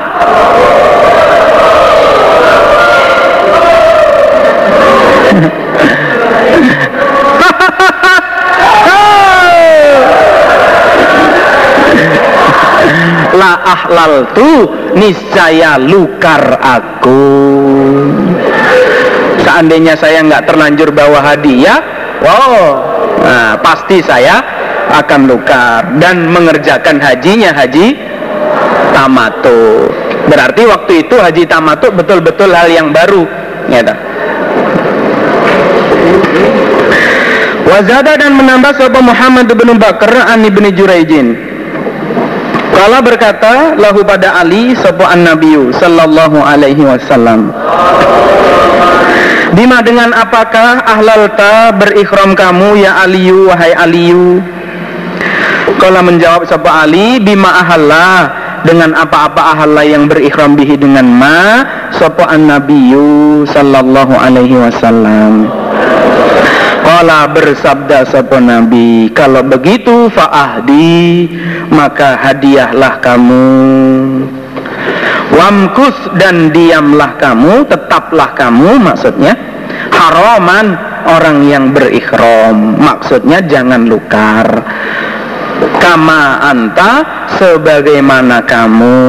la 13.44 13.60
ahlal 13.60 14.32
tu 14.32 14.48
niscaya 14.96 15.76
lukar 15.76 16.56
aku. 16.56 17.20
Seandainya 19.44 19.92
saya 20.00 20.24
nggak 20.24 20.48
terlanjur 20.48 20.88
bawa 20.88 21.20
hadiah 21.20 21.78
wow 22.24 22.80
nah, 23.20 23.52
pasti 23.60 24.00
saya 24.00 24.40
akan 24.88 25.28
lukar 25.28 26.00
dan 26.00 26.32
mengerjakan 26.32 26.96
hajinya 26.96 27.52
haji 27.52 27.92
tamato 28.96 29.92
berarti 30.24 30.64
waktu 30.64 30.92
itu 31.04 31.16
haji 31.20 31.44
tamato 31.44 31.92
betul-betul 31.92 32.48
hal 32.56 32.72
yang 32.72 32.88
baru 32.88 33.28
ya 33.68 33.84
Wazada 37.64 38.14
dan 38.20 38.36
menambah 38.36 38.76
sahabat 38.76 39.02
Muhammad 39.02 39.48
bin 39.50 39.80
Bakar 39.80 40.30
an 40.30 40.44
ibni 40.44 40.68
Juraijin 40.70 41.53
Kala 42.74 42.98
berkata 43.00 43.78
lahu 43.78 44.02
pada 44.02 44.42
Ali 44.42 44.74
sapa 44.74 45.14
an-nabiyyu 45.14 45.70
sallallahu 45.70 46.42
alaihi 46.42 46.82
wasallam. 46.82 47.54
Bima 49.54 49.78
dengan 49.86 50.10
apakah 50.10 50.82
ahlalta 50.82 51.70
berikhram 51.78 52.34
kamu 52.34 52.82
ya 52.82 53.06
Aliyu 53.06 53.46
wahai 53.46 53.70
Aliyu? 53.78 54.42
Kala 55.78 56.02
menjawab 56.02 56.50
sapa 56.50 56.82
Ali 56.82 57.22
bima 57.22 57.62
ahalla 57.62 58.34
dengan 58.66 58.96
apa-apa 58.98 59.54
ahalla 59.54 59.86
yang 59.86 60.10
berikhram 60.10 60.58
bihi 60.58 60.74
dengan 60.74 61.06
ma 61.06 61.62
sapa 61.94 62.26
an-nabiyyu 62.26 63.46
sallallahu 63.46 64.18
alaihi 64.18 64.58
wasallam 64.58 65.63
Kala 66.94 67.26
bersabda 67.26 68.06
sapa 68.06 68.38
Nabi, 68.38 69.10
kalau 69.10 69.42
begitu 69.42 70.06
faahdi 70.14 71.26
maka 71.74 72.14
hadiahlah 72.14 73.02
kamu. 73.02 73.50
Wamkus 75.34 76.14
dan 76.22 76.54
diamlah 76.54 77.18
kamu, 77.18 77.66
tetaplah 77.66 78.30
kamu 78.38 78.78
maksudnya 78.78 79.34
haraman 79.90 80.78
orang 81.10 81.42
yang 81.42 81.74
berikhram. 81.74 82.78
Maksudnya 82.78 83.42
jangan 83.42 83.90
lukar. 83.90 84.46
Kama 85.82 86.46
anta 86.46 87.26
sebagaimana 87.42 88.46
kamu. 88.46 89.02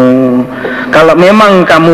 Kalau 0.90 1.14
memang 1.14 1.62
kamu 1.70 1.94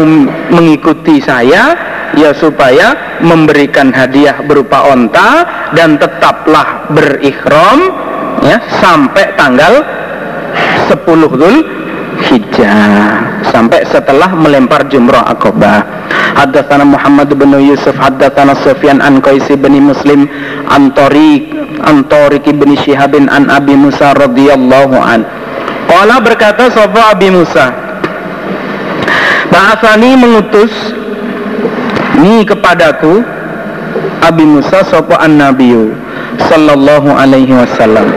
mengikuti 0.56 1.20
saya, 1.20 1.76
ya 2.16 2.32
supaya 2.32 3.11
memberikan 3.22 3.94
hadiah 3.94 4.42
berupa 4.44 4.90
onta 4.90 5.46
dan 5.78 5.96
tetaplah 5.96 6.90
berikhram 6.92 7.80
ya 8.42 8.58
sampai 8.82 9.38
tanggal 9.38 9.74
10 10.90 11.40
Dhul 11.40 11.58
Hijjah. 12.22 13.42
Sampai 13.50 13.82
setelah 13.90 14.30
melempar 14.38 14.86
jumrah 14.86 15.26
akobah 15.26 15.82
Haddatsana 16.38 16.88
Muhammad 16.88 17.28
bin 17.36 17.52
Yusuf 17.60 17.96
haddatsana 17.98 18.56
Sufyan 18.64 19.04
an 19.04 19.20
Qais 19.20 19.46
bin 19.52 19.76
Muslim 19.84 20.30
an 20.70 20.94
Tariq 20.96 21.52
an 21.84 22.08
Tariq 22.08 22.46
bin 22.56 22.78
Shihab 22.80 23.18
an 23.18 23.52
Abi 23.52 23.76
Musa 23.76 24.16
radhiyallahu 24.16 24.96
an. 24.96 25.28
Qala 25.92 26.24
berkata 26.24 26.72
sapa 26.72 27.12
Abi 27.12 27.28
Musa? 27.34 27.68
Ba'athani 29.52 30.16
mengutus 30.16 30.72
ni 32.22 32.46
kepadaku 32.46 33.26
Abi 34.22 34.46
Musa 34.46 34.86
an 35.18 35.34
Nabiyu 35.42 35.92
sallallahu 36.48 37.10
alaihi 37.10 37.52
wasallam 37.52 38.08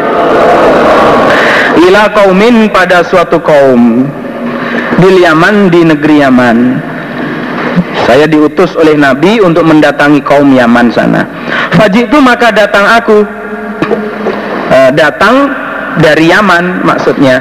ila 1.89 2.03
kaumin 2.13 2.69
pada 2.71 3.03
suatu 3.03 3.41
kaum 3.41 4.07
di 5.01 5.25
Yaman 5.25 5.73
di 5.73 5.81
negeri 5.83 6.23
Yaman 6.23 6.59
saya 8.05 8.29
diutus 8.29 8.77
oleh 8.77 8.95
Nabi 9.01 9.41
untuk 9.41 9.65
mendatangi 9.65 10.21
kaum 10.21 10.53
Yaman 10.53 10.93
sana. 10.93 11.25
Faji 11.73 12.05
itu 12.05 12.19
maka 12.21 12.53
datang 12.53 12.85
aku. 13.01 13.25
E, 14.69 14.79
datang 14.93 15.51
dari 16.05 16.29
Yaman 16.29 16.85
maksudnya. 16.85 17.41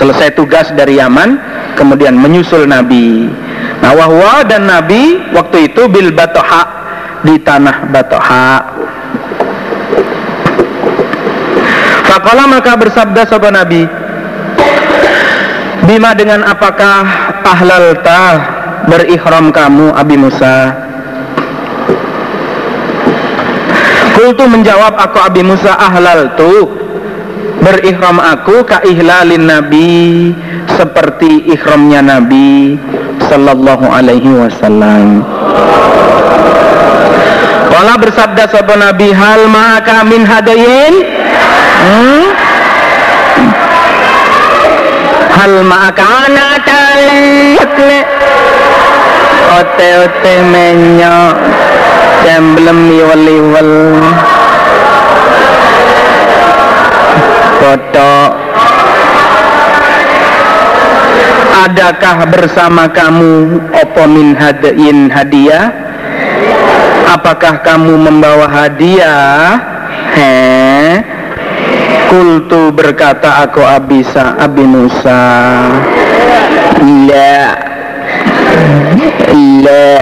Selesai 0.00 0.32
tugas 0.32 0.72
dari 0.72 0.96
Yaman, 0.96 1.36
kemudian 1.76 2.16
menyusul 2.16 2.64
Nabi. 2.64 3.28
Nah, 3.82 3.92
wahwa 3.98 4.46
dan 4.46 4.70
Nabi 4.70 5.34
waktu 5.34 5.74
itu 5.74 5.90
bil 5.90 6.14
batoha 6.14 6.62
di 7.26 7.34
tanah 7.42 7.90
batoha. 7.90 8.50
Fakola 12.06 12.44
maka 12.46 12.78
bersabda 12.78 13.26
sobat 13.26 13.56
Nabi, 13.56 13.88
Bima 15.82 16.14
dengan 16.14 16.46
apakah 16.46 17.02
ahlal 17.42 17.98
tah 18.06 18.38
berihram 18.86 19.50
kamu 19.50 19.90
Abi 19.90 20.14
Musa 20.14 20.78
Kultu 24.14 24.46
menjawab 24.46 24.94
aku 24.94 25.18
Abi 25.18 25.42
Musa 25.42 25.74
ahlal 25.74 26.38
tu 26.38 26.70
berihram 27.66 28.22
aku 28.22 28.62
ka 28.62 28.86
ihlalin 28.86 29.50
Nabi 29.50 30.30
seperti 30.78 31.50
ihramnya 31.50 31.98
Nabi 31.98 32.78
sallallahu 33.32 33.88
alaihi 33.88 34.28
wasallam. 34.36 35.24
Wala 37.72 37.96
bersabda 37.96 38.44
sahabat 38.52 38.76
Nabi 38.76 39.08
hal 39.16 39.48
ma'aka 39.48 40.04
min 40.04 40.28
hadayin 40.28 40.94
hmm? 41.88 42.24
hal 45.32 45.52
ma'aka 45.64 46.04
ana 46.28 46.48
talik 46.68 47.72
ote-ote 49.56 50.34
menyok 50.52 51.36
Jemblem 52.22 52.78
liwel-liwel 52.92 53.72
Foto 57.58 58.21
Adakah 61.62 62.26
bersama 62.26 62.90
kamu 62.90 63.62
Opo 63.70 64.02
min 64.10 64.34
hadain 64.34 65.06
hadiah? 65.06 65.70
Apakah 67.06 67.62
kamu 67.62 68.02
membawa 68.02 68.50
hadiah? 68.50 69.62
He 70.10 70.34
Kultu 72.10 72.74
berkata 72.74 73.46
aku 73.46 73.62
Abisa 73.62 74.34
Abi 74.42 74.66
Musa. 74.66 75.22
La 76.82 77.38
La 79.62 79.94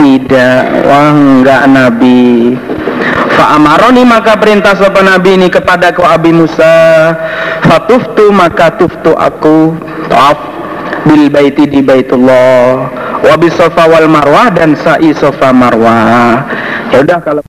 Tidak 0.00 0.64
Wah 0.88 1.12
enggak 1.12 1.62
Nabi. 1.68 2.56
Fa'amaroni 3.34 4.02
maka 4.06 4.38
perintah 4.40 4.72
sopan 4.78 5.10
Nabi 5.12 5.36
ini 5.36 5.52
kepada 5.52 5.92
kau 5.92 6.06
Abi 6.06 6.30
Musa 6.32 7.12
Fatuftu 7.64 8.30
maka 8.30 8.76
tuftu 8.76 9.16
aku. 9.16 9.74
Taf 10.12 10.54
Bil 11.04 11.28
baiti 11.28 11.68
di 11.68 11.84
baitullah. 11.84 12.88
Wabi 13.24 13.48
sofa 13.52 13.88
wal 13.88 14.08
marwah 14.08 14.48
dan 14.52 14.72
sa'i 14.76 15.12
sofa 15.12 15.52
marwah. 15.52 16.44
Ya 16.92 17.04
udah 17.04 17.18
kalau 17.20 17.42